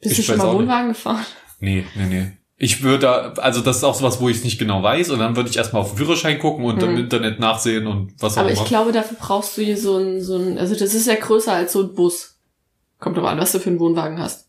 Bist 0.00 0.12
Ich 0.18 0.26
du 0.26 0.32
schon 0.32 0.38
mal 0.38 0.44
auch 0.46 0.52
nicht. 0.52 0.60
Wohnwagen 0.62 0.88
gefahren? 0.88 1.24
Nee, 1.60 1.84
nee, 1.94 2.06
nee. 2.06 2.32
Ich 2.56 2.82
würde, 2.82 3.36
also 3.42 3.60
das 3.60 3.78
ist 3.78 3.84
auch 3.84 3.96
sowas, 3.96 4.20
wo 4.20 4.28
ich 4.28 4.38
es 4.38 4.44
nicht 4.44 4.58
genau 4.58 4.82
weiß. 4.82 5.10
Und 5.10 5.18
dann 5.18 5.34
würde 5.36 5.50
ich 5.50 5.56
erstmal 5.56 5.82
auf 5.82 5.90
den 5.90 5.98
Führerschein 5.98 6.38
gucken 6.38 6.64
und 6.64 6.80
Hm. 6.80 6.90
im 6.90 6.96
Internet 6.98 7.40
nachsehen 7.40 7.86
und 7.86 8.14
was 8.22 8.34
auch 8.34 8.42
Aber 8.42 8.50
immer. 8.52 8.60
ich 8.62 8.66
glaube, 8.68 8.92
dafür 8.92 9.16
brauchst 9.20 9.58
du 9.58 9.62
hier 9.62 9.76
so 9.76 9.98
ein, 9.98 10.22
so 10.22 10.36
ein, 10.36 10.56
also 10.58 10.74
das 10.74 10.94
ist 10.94 11.06
ja 11.06 11.16
größer 11.16 11.52
als 11.52 11.72
so 11.72 11.82
ein 11.82 11.94
Bus. 11.94 12.38
Kommt 13.00 13.16
doch 13.18 13.24
an, 13.24 13.38
was 13.38 13.52
du 13.52 13.58
für 13.58 13.70
einen 13.70 13.80
Wohnwagen 13.80 14.18
hast. 14.18 14.48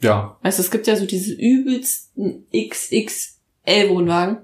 ja, 0.00 0.38
Weißt 0.42 0.58
du, 0.58 0.62
es 0.62 0.70
gibt 0.70 0.86
ja 0.86 0.96
so 0.96 1.06
diese 1.06 1.34
übelsten 1.34 2.46
XXL-Wohnwagen. 2.54 4.38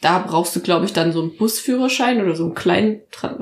Da 0.00 0.18
brauchst 0.20 0.54
du, 0.54 0.60
glaube 0.60 0.84
ich, 0.86 0.92
dann 0.92 1.12
so 1.12 1.20
einen 1.20 1.36
Busführerschein 1.36 2.20
oder 2.22 2.36
so 2.36 2.44
einen 2.44 2.54
kleinen, 2.54 3.00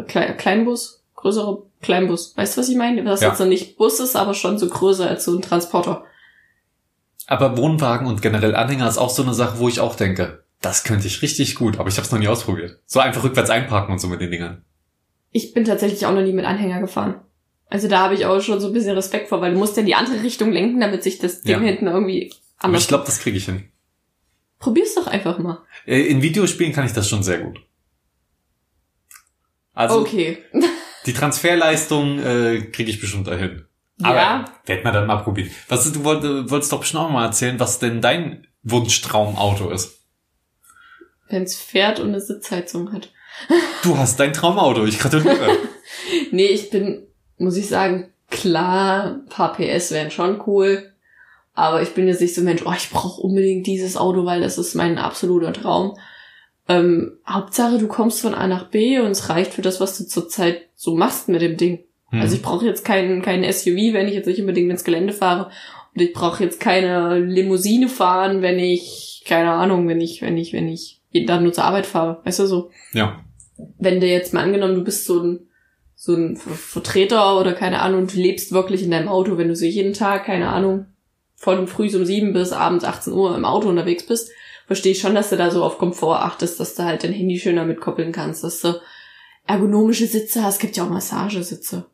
Klein, 0.08 0.36
Kleinbus, 0.36 1.02
größerer 1.14 1.58
Kleinbus. 1.82 2.34
Weißt 2.36 2.56
du, 2.56 2.60
was 2.60 2.68
ich 2.68 2.76
meine? 2.76 3.04
Das 3.04 3.20
Ja. 3.20 3.28
jetzt 3.28 3.38
noch 3.40 3.46
nicht 3.46 3.76
Bus 3.76 4.00
ist, 4.00 4.16
aber 4.16 4.32
schon 4.34 4.58
so 4.58 4.68
größer 4.68 5.08
als 5.08 5.24
so 5.24 5.36
ein 5.36 5.42
Transporter. 5.42 6.04
aber 7.26 7.56
Wohnwagen 7.56 8.06
und 8.06 8.22
generell 8.22 8.54
Anhänger 8.54 8.88
ist 8.88 8.98
auch 8.98 9.10
so 9.10 9.22
eine 9.22 9.34
Sache, 9.34 9.58
wo 9.58 9.68
ich 9.68 9.80
auch 9.80 9.96
denke, 9.96 10.44
das 10.60 10.84
könnte 10.84 11.06
ich 11.08 11.22
richtig 11.22 11.56
gut, 11.56 11.78
aber 11.78 11.88
ich 11.88 11.96
habe 11.96 12.06
es 12.06 12.12
noch 12.12 12.18
nie 12.20 12.28
ausprobiert. 12.28 12.78
So 12.86 13.00
einfach 13.00 13.24
rückwärts 13.24 13.50
einparken 13.50 13.92
und 13.92 13.98
so 13.98 14.06
mit 14.08 14.20
den 14.20 14.30
Dingern. 14.30 14.64
Ich 15.32 15.52
bin 15.52 15.64
tatsächlich 15.64 16.06
auch 16.06 16.12
noch 16.14 16.22
nie 16.22 16.32
mit 16.32 16.44
Anhänger 16.44 16.80
gefahren. 16.80 17.20
Also 17.68 17.88
da 17.88 17.98
habe 17.98 18.14
ich 18.14 18.24
auch 18.26 18.40
schon 18.40 18.60
so 18.60 18.68
ein 18.68 18.72
bisschen 18.72 18.94
Respekt 18.94 19.28
vor, 19.28 19.40
weil 19.40 19.52
du 19.52 19.58
musst 19.58 19.76
ja 19.76 19.80
in 19.80 19.86
die 19.86 19.96
andere 19.96 20.22
Richtung 20.22 20.52
lenken, 20.52 20.80
damit 20.80 21.02
sich 21.02 21.18
das 21.18 21.42
Ding 21.42 21.60
Ja. 21.60 21.66
hinten 21.66 21.88
irgendwie 21.88 22.32
Aber 22.58 22.66
anders... 22.66 22.82
ich 22.82 22.88
glaube, 22.88 23.04
das 23.04 23.18
kriege 23.18 23.36
ich 23.36 23.44
hin. 23.46 23.64
Probier's 24.58 24.94
doch 24.94 25.06
einfach 25.06 25.38
mal. 25.38 25.62
Äh, 25.86 26.00
In 26.02 26.22
Videospielen 26.22 26.72
kann 26.72 26.86
ich 26.86 26.92
das 26.92 27.08
schon 27.08 27.22
sehr 27.22 27.38
gut. 27.38 27.60
Also 29.74 30.00
okay. 30.00 30.38
die 31.06 31.12
Transferleistung 31.12 32.18
äh, 32.18 32.60
kriege 32.72 32.90
ich 32.90 33.00
bestimmt 33.00 33.26
dahin. 33.28 33.64
Aber 34.02 34.16
Ja. 34.16 34.44
werd 34.64 34.84
mal 34.84 34.92
dann 34.92 35.06
mal 35.06 35.16
probieren. 35.16 35.50
Was 35.68 35.90
du 35.92 36.04
wollt, 36.04 36.24
äh, 36.24 36.50
wolltest 36.50 36.72
doch 36.72 36.80
bestimmt 36.80 37.02
auch 37.02 37.10
mal 37.10 37.24
erzählen, 37.26 37.60
was 37.60 37.78
denn 37.78 38.00
dein 38.00 38.46
Wunschtraumauto 38.62 39.70
ist. 39.70 40.00
Wenn's 41.28 41.56
fährt 41.56 41.98
und 42.00 42.08
eine 42.08 42.20
Sitzheizung 42.20 42.92
hat. 42.92 43.12
Du 43.82 43.96
hast 43.98 44.18
dein 44.18 44.32
Traumauto, 44.32 44.84
ich 44.86 44.98
gratuliere. 44.98 45.50
Nee, 46.30 46.46
ich 46.46 46.70
bin, 46.70 47.06
muss 47.38 47.56
ich 47.56 47.68
sagen, 47.68 48.12
klar, 48.30 49.04
ein 49.06 49.26
paar 49.26 49.52
PS 49.54 49.90
wären 49.92 50.10
schon 50.10 50.42
cool. 50.46 50.92
Aber 51.56 51.80
ich 51.82 51.94
bin 51.94 52.06
jetzt 52.06 52.20
nicht 52.20 52.34
so 52.34 52.42
Mensch, 52.42 52.62
oh, 52.66 52.72
ich 52.76 52.90
brauche 52.90 53.22
unbedingt 53.22 53.66
dieses 53.66 53.96
Auto, 53.96 54.24
weil 54.26 54.42
das 54.42 54.58
ist 54.58 54.74
mein 54.74 54.98
absoluter 54.98 55.52
Traum. 55.52 55.96
Ähm, 56.68 57.18
Hauptsache, 57.26 57.78
du 57.78 57.88
kommst 57.88 58.20
von 58.20 58.34
A 58.34 58.46
nach 58.46 58.68
B 58.68 58.98
und 58.98 59.12
es 59.12 59.30
reicht 59.30 59.54
für 59.54 59.62
das, 59.62 59.80
was 59.80 59.96
du 59.96 60.04
zurzeit 60.06 60.62
so 60.74 60.94
machst 60.96 61.28
mit 61.28 61.40
dem 61.40 61.56
Ding. 61.56 61.80
Hm. 62.10 62.20
Also 62.20 62.36
ich 62.36 62.42
brauche 62.42 62.66
jetzt 62.66 62.84
keinen 62.84 63.22
keinen 63.22 63.50
SUV, 63.50 63.94
wenn 63.94 64.06
ich 64.06 64.14
jetzt 64.14 64.26
nicht 64.26 64.40
unbedingt 64.40 64.70
ins 64.70 64.84
Gelände 64.84 65.12
fahre. 65.12 65.50
Und 65.94 66.02
ich 66.02 66.12
brauche 66.12 66.44
jetzt 66.44 66.60
keine 66.60 67.18
Limousine 67.20 67.88
fahren, 67.88 68.42
wenn 68.42 68.58
ich, 68.58 69.24
keine 69.26 69.52
Ahnung, 69.52 69.88
wenn 69.88 70.00
ich, 70.00 70.20
wenn 70.20 70.36
ich, 70.36 70.52
wenn 70.52 70.68
ich 70.68 71.00
jeden 71.10 71.26
Tag 71.26 71.40
nur 71.40 71.54
zur 71.54 71.64
Arbeit 71.64 71.86
fahre. 71.86 72.20
Weißt 72.24 72.38
du 72.40 72.46
so? 72.46 72.70
ja. 72.92 73.18
Wenn 73.78 74.00
dir 74.00 74.10
jetzt 74.10 74.34
mal 74.34 74.42
angenommen, 74.42 74.74
du 74.74 74.84
bist 74.84 75.06
so 75.06 75.22
ein, 75.22 75.40
so 75.94 76.14
ein 76.14 76.36
Ver- 76.36 76.50
Vertreter 76.50 77.40
oder 77.40 77.54
keine 77.54 77.80
Ahnung, 77.80 78.02
und 78.02 78.14
du 78.14 78.20
lebst 78.20 78.52
wirklich 78.52 78.82
in 78.82 78.90
deinem 78.90 79.08
Auto, 79.08 79.38
wenn 79.38 79.48
du 79.48 79.56
so 79.56 79.64
jeden 79.64 79.94
Tag, 79.94 80.26
keine 80.26 80.50
Ahnung, 80.50 80.84
von 81.54 81.66
früh 81.68 81.94
um 81.96 82.04
sieben 82.04 82.32
bis 82.32 82.52
abends 82.52 82.84
18 82.84 83.12
Uhr 83.12 83.36
im 83.36 83.44
Auto 83.44 83.68
unterwegs 83.68 84.04
bist, 84.04 84.30
verstehe 84.66 84.92
ich 84.92 85.00
schon, 85.00 85.14
dass 85.14 85.30
du 85.30 85.36
da 85.36 85.50
so 85.50 85.64
auf 85.64 85.78
Komfort 85.78 86.18
achtest, 86.18 86.60
dass 86.60 86.74
du 86.74 86.82
halt 86.82 87.04
dein 87.04 87.12
Handy 87.12 87.38
schöner 87.38 87.64
mitkoppeln 87.64 88.12
kannst, 88.12 88.44
dass 88.44 88.60
du 88.60 88.74
ergonomische 89.46 90.06
Sitze 90.06 90.42
hast. 90.42 90.54
Es 90.54 90.60
gibt 90.60 90.76
ja 90.76 90.84
auch 90.84 90.90
Massagesitze 90.90 91.86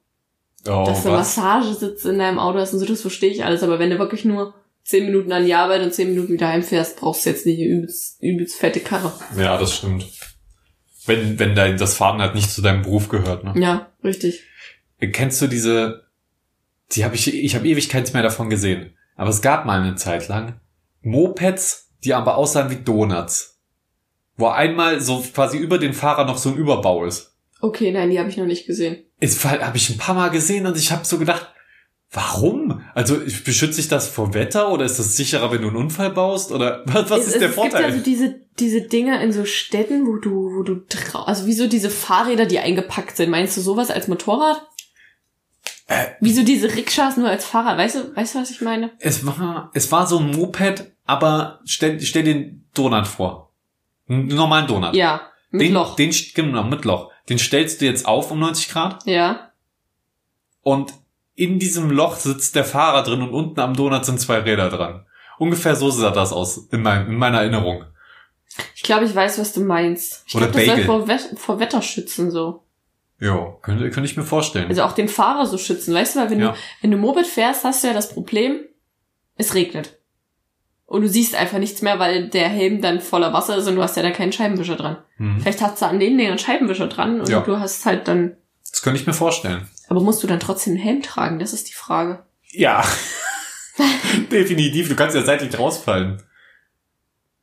Oh, 0.66 0.84
dass 0.86 1.02
du 1.02 1.10
was? 1.10 1.36
Massagesitze 1.36 2.10
in 2.10 2.18
deinem 2.18 2.38
Auto 2.38 2.58
hast 2.58 2.72
und 2.72 2.78
so, 2.78 2.86
das 2.86 3.00
verstehe 3.00 3.30
ich 3.30 3.44
alles. 3.44 3.62
Aber 3.62 3.78
wenn 3.78 3.90
du 3.90 3.98
wirklich 3.98 4.24
nur 4.24 4.54
zehn 4.84 5.06
Minuten 5.06 5.32
an 5.32 5.44
die 5.44 5.54
Arbeit 5.54 5.82
und 5.82 5.92
zehn 5.92 6.10
Minuten 6.10 6.32
wieder 6.32 6.48
heimfährst, 6.48 6.98
brauchst 6.98 7.26
du 7.26 7.30
jetzt 7.30 7.46
nicht 7.46 7.58
eine 7.58 7.68
übelst, 7.68 8.22
übelst 8.22 8.56
fette 8.56 8.80
Karre. 8.80 9.12
Ja, 9.36 9.58
das 9.58 9.76
stimmt. 9.76 10.06
Wenn, 11.06 11.38
wenn 11.38 11.56
dein, 11.56 11.78
das 11.78 11.96
Fahren 11.96 12.20
halt 12.20 12.36
nicht 12.36 12.50
zu 12.50 12.62
deinem 12.62 12.82
Beruf 12.82 13.08
gehört, 13.08 13.42
ne? 13.42 13.54
Ja, 13.56 13.90
richtig. 14.04 14.44
Kennst 15.00 15.42
du 15.42 15.48
diese, 15.48 16.04
die 16.92 17.04
habe 17.04 17.16
ich, 17.16 17.34
ich 17.34 17.56
habe 17.56 17.66
ewig 17.66 17.88
keins 17.88 18.12
mehr 18.12 18.22
davon 18.22 18.48
gesehen. 18.48 18.96
Aber 19.16 19.30
es 19.30 19.42
gab 19.42 19.66
mal 19.66 19.80
eine 19.80 19.94
Zeit 19.94 20.28
lang 20.28 20.60
Mopeds, 21.02 21.90
die 22.04 22.14
aber 22.14 22.36
aussahen 22.36 22.70
wie 22.70 22.76
Donuts. 22.76 23.60
Wo 24.36 24.48
einmal 24.48 25.00
so 25.00 25.24
quasi 25.34 25.58
über 25.58 25.78
den 25.78 25.92
Fahrer 25.92 26.24
noch 26.24 26.38
so 26.38 26.50
ein 26.50 26.56
Überbau 26.56 27.04
ist. 27.04 27.36
Okay, 27.60 27.92
nein, 27.92 28.10
die 28.10 28.18
habe 28.18 28.28
ich 28.28 28.36
noch 28.36 28.46
nicht 28.46 28.66
gesehen. 28.66 29.04
Es 29.20 29.44
habe 29.44 29.76
ich 29.76 29.90
ein 29.90 29.98
paar 29.98 30.14
Mal 30.14 30.30
gesehen 30.30 30.66
und 30.66 30.76
ich 30.76 30.90
habe 30.90 31.04
so 31.04 31.18
gedacht, 31.18 31.52
warum? 32.10 32.82
Also 32.94 33.18
beschützt 33.44 33.76
sich 33.76 33.88
das 33.88 34.08
vor 34.08 34.34
Wetter 34.34 34.70
oder 34.70 34.84
ist 34.84 34.98
das 34.98 35.16
sicherer, 35.16 35.50
wenn 35.52 35.62
du 35.62 35.68
einen 35.68 35.76
Unfall 35.76 36.10
baust? 36.10 36.52
Oder 36.52 36.82
was, 36.86 37.10
was 37.10 37.20
es, 37.20 37.26
ist 37.28 37.40
der 37.40 37.48
es 37.50 37.54
Vorteil? 37.54 37.92
gibt 37.92 37.92
ja 37.92 37.98
so 37.98 38.04
diese, 38.04 38.40
diese 38.58 38.82
Dinger 38.82 39.20
in 39.20 39.32
so 39.32 39.44
Städten, 39.44 40.06
wo 40.06 40.16
du, 40.16 40.56
wo 40.56 40.62
du 40.62 40.82
also 41.14 41.46
wie 41.46 41.54
so 41.54 41.66
diese 41.68 41.90
Fahrräder, 41.90 42.46
die 42.46 42.58
eingepackt 42.58 43.16
sind. 43.16 43.30
Meinst 43.30 43.56
du 43.56 43.60
sowas 43.60 43.90
als 43.90 44.08
Motorrad? 44.08 44.60
Äh. 45.92 46.14
Wie 46.20 46.32
so 46.32 46.42
diese 46.42 46.74
Rikschas 46.74 47.16
nur 47.16 47.28
als 47.28 47.44
Fahrrad. 47.44 47.76
Weißt 47.76 47.96
du, 47.96 48.16
weißt 48.16 48.34
du, 48.34 48.40
was 48.40 48.50
ich 48.50 48.60
meine? 48.60 48.90
Es 48.98 49.26
war, 49.26 49.70
es 49.74 49.92
war 49.92 50.06
so 50.06 50.18
ein 50.18 50.30
Moped, 50.30 50.92
aber 51.04 51.60
stell, 51.64 52.00
stell 52.00 52.22
dir 52.22 52.34
einen 52.34 52.68
Donut 52.74 53.06
vor. 53.06 53.52
Einen 54.08 54.28
normalen 54.28 54.66
Donut. 54.66 54.94
Ja, 54.94 55.32
mit 55.50 55.68
den, 55.68 55.74
Loch. 55.74 55.96
Den, 55.96 56.14
genau, 56.34 56.64
mit 56.64 56.84
Loch. 56.84 57.10
Den 57.28 57.38
stellst 57.38 57.80
du 57.80 57.84
jetzt 57.84 58.06
auf 58.06 58.30
um 58.30 58.40
90 58.40 58.70
Grad 58.70 59.06
ja. 59.06 59.52
und 60.62 60.94
in 61.34 61.58
diesem 61.58 61.90
Loch 61.90 62.16
sitzt 62.16 62.56
der 62.56 62.64
Fahrer 62.64 63.02
drin 63.02 63.22
und 63.22 63.30
unten 63.30 63.60
am 63.60 63.74
Donut 63.74 64.04
sind 64.04 64.20
zwei 64.20 64.38
Räder 64.38 64.70
dran. 64.70 65.06
Ungefähr 65.38 65.76
so 65.76 65.90
sah 65.90 66.10
das 66.10 66.32
aus 66.32 66.68
in, 66.72 66.82
mein, 66.82 67.06
in 67.06 67.16
meiner 67.16 67.40
Erinnerung. 67.40 67.84
Ich 68.74 68.82
glaube, 68.82 69.04
ich 69.04 69.14
weiß, 69.14 69.38
was 69.38 69.52
du 69.52 69.60
meinst. 69.60 70.24
Ich 70.26 70.34
Oder 70.34 70.48
glaube, 70.48 70.58
das 70.58 70.66
soll 70.66 70.74
Bagel. 70.76 70.86
vor, 70.86 71.08
Wet 71.08 71.38
vor 71.38 71.60
Wetter 71.60 71.82
schützen 71.82 72.30
so. 72.30 72.61
Jo, 73.24 73.58
könnte, 73.62 73.88
könnte 73.90 74.10
ich 74.10 74.16
mir 74.16 74.24
vorstellen. 74.24 74.68
Also 74.68 74.82
auch 74.82 74.92
den 74.92 75.08
Fahrer 75.08 75.46
so 75.46 75.56
schützen. 75.56 75.94
Weißt 75.94 76.16
du, 76.16 76.20
weil 76.20 76.30
wenn 76.30 76.40
Ja. 76.40 76.50
du, 76.52 76.56
wenn 76.80 76.90
du 76.90 76.96
Moped 76.96 77.26
fährst, 77.26 77.62
hast 77.62 77.84
du 77.84 77.88
ja 77.88 77.94
das 77.94 78.08
Problem, 78.12 78.60
es 79.36 79.54
regnet. 79.54 79.98
Und 80.86 81.02
du 81.02 81.08
siehst 81.08 81.34
einfach 81.36 81.58
nichts 81.58 81.82
mehr, 81.82 81.98
weil 82.00 82.28
der 82.28 82.48
Helm 82.48 82.82
dann 82.82 83.00
voller 83.00 83.32
Wasser 83.32 83.56
ist 83.56 83.68
und 83.68 83.76
du 83.76 83.82
hast 83.82 83.96
ja 83.96 84.02
da 84.02 84.10
keinen 84.10 84.32
Scheibenwischer 84.32 84.74
dran. 84.76 84.96
hm. 85.18 85.40
Vielleicht 85.40 85.60
hast 85.62 85.80
du 85.80 85.86
an 85.86 86.00
den 86.00 86.16
Dingern 86.18 86.32
einen 86.32 86.38
Scheibenwischer 86.40 86.88
dran 86.88 87.20
und 87.20 87.28
Ja. 87.28 87.40
du 87.40 87.58
hast 87.60 87.86
halt 87.86 88.08
dann. 88.08 88.36
Das 88.70 88.82
könnte 88.82 89.00
ich 89.00 89.06
mir 89.06 89.12
vorstellen. 89.14 89.68
Aber 89.88 90.00
musst 90.00 90.22
du 90.22 90.26
dann 90.26 90.40
trotzdem 90.40 90.72
einen 90.74 90.82
Helm 90.82 91.02
tragen? 91.02 91.38
Das 91.38 91.52
ist 91.52 91.68
die 91.68 91.74
Frage. 91.74 92.24
Ja. 92.50 92.84
Definitiv. 94.32 94.88
Du 94.88 94.96
kannst 94.96 95.14
ja 95.16 95.22
seitlich 95.22 95.56
rausfallen. 95.58 96.22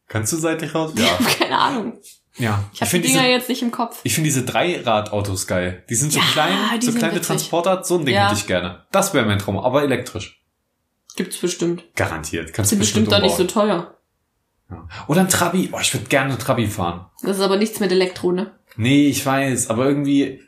Kannst 0.08 0.34
du 0.34 0.38
seitlich 0.38 0.76
raus? 0.76 0.92
Ja. 0.98 1.18
Keine 1.40 1.58
Ahnung. 1.58 2.00
Ja. 2.40 2.64
Ich 2.74 2.82
habe 2.82 2.86
die 2.86 2.92
finde 2.92 3.08
Dinger 3.08 3.22
diese, 3.22 3.32
jetzt 3.32 3.50
nicht 3.50 3.62
im 3.62 3.72
Kopf. 3.72 4.00
ich 4.04 4.14
finde 4.14 4.30
diese 4.30 4.44
Dreiradautos 4.46 5.46
geil. 5.48 5.84
Die 5.90 5.96
sind 5.96 6.12
so 6.12 6.20
Ja, 6.20 6.26
klein, 6.32 6.82
so 6.82 6.92
kleine 6.94 7.16
witzig. 7.16 7.28
Transporter. 7.28 7.84
So 7.84 7.98
ein 7.98 8.06
Ding 8.06 8.16
Ja. 8.16 8.30
hätte 8.30 8.40
ich 8.40 8.48
gerne. 8.48 8.86
Das 8.92 9.14
wäre 9.14 9.26
mein 9.26 9.40
Traum, 9.40 9.58
aber 9.58 9.84
elektrisch. 9.84 10.42
Gibt's 11.16 11.38
bestimmt. 11.38 11.84
Garantiert. 11.96 12.54
Kannst 12.54 12.70
Sind 12.70 12.80
du 12.80 12.84
bestimmt 12.84 13.12
doch 13.12 13.22
nicht 13.22 13.36
so 13.36 13.44
teuer. 13.46 13.96
Ja. 14.70 14.88
Oder 15.08 15.22
ein 15.22 15.30
Trabi. 15.30 15.70
Oh, 15.74 15.80
ich 15.82 15.94
würde 15.94 16.06
gerne 16.08 16.34
ein 16.34 16.40
Trabi 16.40 16.68
fahren. 16.68 17.08
Das 17.24 17.38
ist 17.38 17.44
aber 17.44 17.58
nichts 17.58 17.80
mit 17.80 17.92
Elektro, 17.92 18.32
ne? 18.32 18.52
Nee, 18.78 19.08
ich 19.08 19.26
weiß, 19.26 19.70
aber 19.70 19.86
irgendwie, 19.88 20.42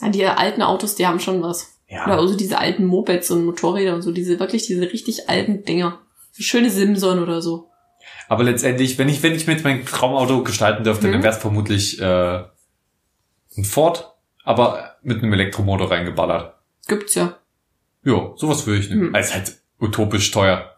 Ja, 0.00 0.08
die 0.10 0.24
alten 0.26 0.62
Autos, 0.62 0.94
die 0.94 1.06
haben 1.06 1.18
schon 1.20 1.42
was. 1.42 1.80
Ja. 1.88 2.04
Oder 2.04 2.18
also 2.18 2.36
diese 2.36 2.58
alten 2.58 2.84
Mopeds 2.86 3.30
und 3.30 3.44
Motorräder 3.46 3.94
und 3.94 4.02
so, 4.02 4.12
diese 4.12 4.38
wirklich 4.38 4.66
diese 4.66 4.82
richtig 4.82 5.28
alten 5.28 5.64
Dinger. 5.64 6.00
So 6.32 6.42
schöne 6.42 6.70
Simson 6.70 7.18
oder 7.22 7.40
so. 7.42 7.70
Aber 8.28 8.44
letztendlich, 8.44 8.98
wenn 8.98 9.08
ich, 9.08 9.22
wenn 9.22 9.34
ich 9.34 9.46
mir 9.46 9.52
jetzt 9.54 9.64
mein 9.64 9.84
Traumauto 9.84 10.42
gestalten 10.42 10.84
dürfte, 10.84 11.08
Mhm. 11.08 11.12
dann 11.12 11.22
wäre 11.22 11.34
es 11.34 11.40
vermutlich 11.40 12.00
äh, 12.00 12.42
ein 13.56 13.64
Ford, 13.64 14.14
aber 14.44 14.96
mit 15.02 15.22
einem 15.22 15.32
Elektromotor 15.32 15.90
reingeballert. 15.90 16.54
Gibt's 16.88 17.14
ja. 17.14 17.36
Ja, 18.04 18.32
sowas 18.36 18.66
würde 18.66 18.80
ich 18.80 18.90
nehmen. 18.90 19.08
Mhm. 19.08 19.14
Also 19.14 19.28
ist 19.28 19.34
halt 19.34 19.56
utopisch 19.80 20.30
teuer. 20.30 20.70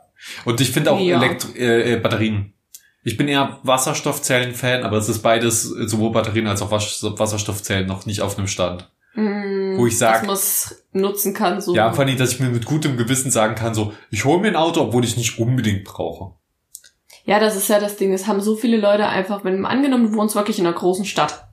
Und 0.45 0.61
ich 0.61 0.71
finde 0.73 0.91
auch 0.93 1.01
Ja. 1.01 1.23
Elektro 1.23 1.53
äh, 1.57 1.95
äh, 1.95 1.97
Batterien. 2.01 2.53
Ich 3.03 3.17
bin 3.17 3.29
eher 3.29 3.59
Wasserstoffzellen-Fan, 3.63 4.83
aber 4.83 4.97
es 4.97 5.09
ist 5.09 5.21
beides, 5.23 5.71
äh, 5.73 5.87
sowohl 5.89 6.11
Batterien 6.13 6.47
als 6.49 6.63
auch 6.63 6.71
Was 6.71 7.03
Wasserstoffzellen, 7.03 7.87
noch 7.87 8.07
nicht 8.07 8.21
auf 8.21 8.37
einem 8.37 8.49
Stand. 8.49 8.91
Mm, 9.15 9.77
Wo 9.77 9.87
ich 9.87 9.97
sag- 9.97 10.19
Dass 10.21 10.27
man 10.27 10.35
es 10.35 10.85
nutzen 10.93 11.33
kann, 11.33 11.61
so. 11.61 11.75
Ja, 11.75 11.93
vor 11.93 12.05
allem, 12.05 12.17
dass 12.19 12.33
ich 12.33 12.41
mir 12.41 12.49
mit 12.49 12.65
gutem 12.67 12.97
Gewissen 12.97 13.31
sagen 13.31 13.55
kann, 13.55 13.75
so, 13.75 13.93
ich 14.11 14.25
hole 14.25 14.41
mir 14.41 14.49
ein 14.49 14.57
Auto, 14.57 14.81
obwohl 14.83 15.05
ich 15.05 15.17
nicht 15.17 15.39
unbedingt 15.39 15.85
brauche. 15.85 16.35
Ja, 17.27 17.41
das 17.41 17.57
ist 17.57 17.69
ja 17.69 17.81
das 17.81 17.97
Ding. 17.97 18.13
Es 18.13 18.27
haben 18.27 18.41
so 18.41 18.57
viele 18.57 18.79
Leute 18.79 19.07
einfach, 19.07 19.45
wenn 19.45 19.67
angenommen, 19.67 20.13
du 20.13 20.17
wohnst 20.17 20.37
wirklich 20.37 20.59
in 20.59 20.67
einer 20.67 20.77
großen 20.77 21.05
Stadt. 21.05 21.49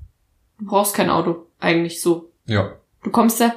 Du 0.59 0.65
brauchst 0.65 0.93
kein 0.93 1.09
Auto. 1.09 1.47
Eigentlich 1.59 1.99
so. 1.99 2.31
Ja. 2.45 2.75
Du 3.03 3.09
kommst 3.09 3.41
da, 3.41 3.53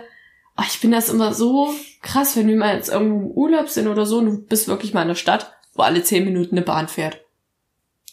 ah, 0.56 0.64
ich 0.66 0.80
bin 0.80 0.90
das 0.90 1.10
immer 1.10 1.34
so 1.34 1.72
krass, 2.02 2.34
wenn 2.36 2.48
wir 2.48 2.56
mal 2.56 2.74
jetzt 2.74 2.88
irgendwo 2.88 3.16
im 3.16 3.30
Urlaub 3.32 3.68
sind 3.68 3.86
oder 3.86 4.06
so 4.06 4.18
und 4.18 4.26
du 4.26 4.38
bist 4.38 4.66
wirklich 4.66 4.94
mal 4.94 5.02
in 5.02 5.08
der 5.08 5.14
Stadt, 5.14 5.52
wo 5.74 5.82
alle 5.82 6.02
zehn 6.02 6.24
Minuten 6.24 6.56
eine 6.56 6.64
Bahn 6.64 6.88
fährt. 6.88 7.20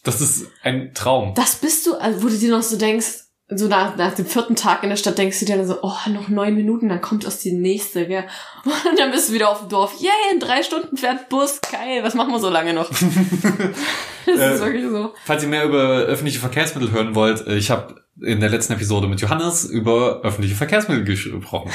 Das 0.04 0.20
ist 0.20 0.47
ein 0.64 0.93
Traum. 0.93 1.34
Das 1.36 1.56
bist 1.56 1.88
du, 1.88 1.95
also 1.95 2.24
wo 2.24 2.28
du 2.28 2.38
dir 2.38 2.51
noch 2.51 2.62
so 2.62 2.78
denkst, 2.78 3.23
so 3.58 3.68
nach, 3.68 3.95
nach 3.97 4.14
dem 4.14 4.26
vierten 4.26 4.56
Tag 4.56 4.84
in 4.84 4.89
der 4.89 4.95
Stadt 4.95 5.18
denkst 5.18 5.39
du 5.39 5.45
dir 5.45 5.58
dann 5.58 5.68
so, 5.68 5.80
oh, 5.82 6.10
noch 6.10 6.30
neun 6.30 6.56
Minuten, 6.56 6.89
dann 6.89 7.01
kommt 7.01 7.24
erst 7.26 7.43
die 7.43 7.51
nächste, 7.54 8.08
gell? 8.08 8.26
Und 8.66 8.99
dann 8.99 9.12
bist 9.12 9.30
du 9.30 9.34
wieder 9.34 9.49
auf 9.49 9.60
dem 9.60 9.70
Dorf. 9.70 9.93
Yay, 9.99 10.10
in 10.34 10.39
drei 10.39 10.64
Stunden 10.64 10.97
fährt 10.97 11.30
Bus, 11.30 11.60
geil, 11.62 12.04
was 12.04 12.14
machen 12.14 12.32
wir 12.32 12.39
so 12.39 12.49
lange 12.49 12.74
noch? 12.74 12.89
das 14.26 14.39
Äh, 14.39 14.54
ist 14.56 14.62
wirklich 14.62 14.86
so. 14.89 15.14
Falls 15.26 15.43
ihr 15.43 15.49
mehr 15.49 15.66
über 15.66 15.80
öffentliche 16.04 16.39
Verkehrsmittel 16.39 16.91
hören 16.91 17.16
wollt, 17.16 17.45
äh, 17.47 17.56
ich 17.56 17.70
habe 17.72 18.04
in 18.22 18.39
der 18.39 18.49
letzten 18.49 18.74
Episode 18.74 19.08
mit 19.08 19.20
Johannes 19.22 19.66
über 19.66 20.22
öffentliche 20.22 20.56
Verkehrsmittel 20.56 21.04
gesprochen. 21.04 21.72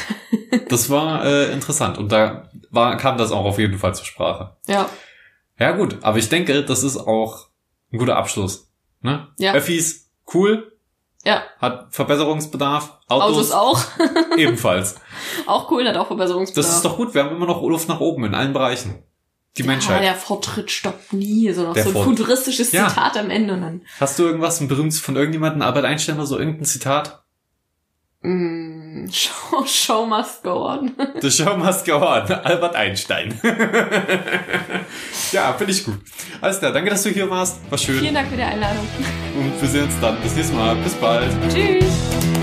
Das 0.69 0.89
war 0.89 1.25
äh, 1.25 1.53
interessant 1.53 1.99
und 1.99 2.13
da 2.13 2.49
war, 2.71 2.97
kam 2.97 3.19
das 3.19 3.33
auch 3.33 3.45
auf 3.45 3.59
jeden 3.59 3.79
Fall 3.79 3.95
zur 3.95 4.05
Sprache. 4.07 4.57
Ja, 4.67 4.89
Ja 5.59 5.73
gut, 5.73 5.97
aber 6.03 6.19
ich 6.19 6.29
denke, 6.29 6.65
das 6.65 6.85
ist 6.85 6.97
auch 6.97 7.49
ein 7.93 7.99
guter 7.99 8.17
Abschluss. 8.17 8.71
Ne? 9.01 9.27
Ja. 9.39 9.55
Öffis, 9.55 10.11
cool, 10.33 10.73
ja. 11.25 11.43
hat 11.59 11.89
Verbesserungsbedarf. 11.95 12.99
Autos, 13.09 13.51
Autos 13.51 13.53
auch. 13.53 13.81
ebenfalls. 14.37 14.97
auch 15.47 15.71
cool, 15.71 15.87
hat 15.89 15.97
auch 15.97 16.07
Verbesserungsbedarf. 16.07 16.67
Das 16.67 16.77
ist 16.77 16.85
doch 16.85 16.97
gut, 16.97 17.15
wir 17.15 17.25
haben 17.25 17.35
immer 17.35 17.47
noch 17.47 17.63
Luft 17.63 17.89
nach 17.89 18.01
oben 18.01 18.25
in 18.25 18.35
allen 18.35 18.53
Bereichen. 18.53 19.03
Die 19.57 19.63
Ja, 19.63 19.67
Menschheit. 19.69 20.03
der 20.05 20.15
Fortschritt 20.15 20.71
stoppt 20.71 21.13
nie. 21.13 21.51
So 21.53 21.63
noch 21.65 21.73
Der 21.75 21.83
so 21.83 21.91
ein 21.91 21.93
Fort- 21.95 22.05
futuristisches 22.05 22.71
Ja. 22.73 22.89
Zitat 22.89 23.17
am 23.17 23.29
Ende. 23.31 23.55
Und 23.55 23.63
dann, 23.63 23.83
Hast 23.99 24.19
du 24.19 24.25
irgendwas, 24.25 24.61
ein 24.61 24.69
berühmtes 24.69 25.01
von 25.01 25.17
irgendjemandem, 25.17 25.63
Albert 25.63 25.85
Einstein 25.85 26.17
oder 26.17 26.27
so, 26.27 26.39
irgendein 26.39 26.65
Zitat? 26.67 27.23
mm, 28.23 28.68
show, 29.11 29.65
show 29.67 30.07
must 30.07 30.43
go 30.43 30.65
on. 30.67 30.95
The 31.21 31.31
show 31.31 31.57
must 31.57 31.87
go 31.87 31.97
on. 31.97 32.31
Albert 32.31 32.75
Einstein. 32.75 33.39
ja, 35.33 35.53
finde 35.53 35.73
ich 35.73 35.85
gut. 35.85 36.01
Alles 36.41 36.59
klar, 36.59 36.73
danke, 36.73 36.91
dass 36.91 37.03
du 37.03 37.11
hier 37.11 37.29
warst. 37.31 37.59
War 37.71 37.79
schön. 37.79 38.01
Vielen 38.01 38.15
Dank 38.15 38.29
für 38.29 38.37
die 38.37 38.43
Einladung. 38.43 38.87
Und 39.37 39.61
wir 39.61 39.69
sehen 39.69 39.85
uns 39.85 39.95
dann. 40.01 40.21
Bis 40.21 40.35
nächstes 40.35 40.57
Mal. 40.57 40.75
Bis 40.77 40.95
bald. 40.95 41.31
Tschüss. 41.53 42.38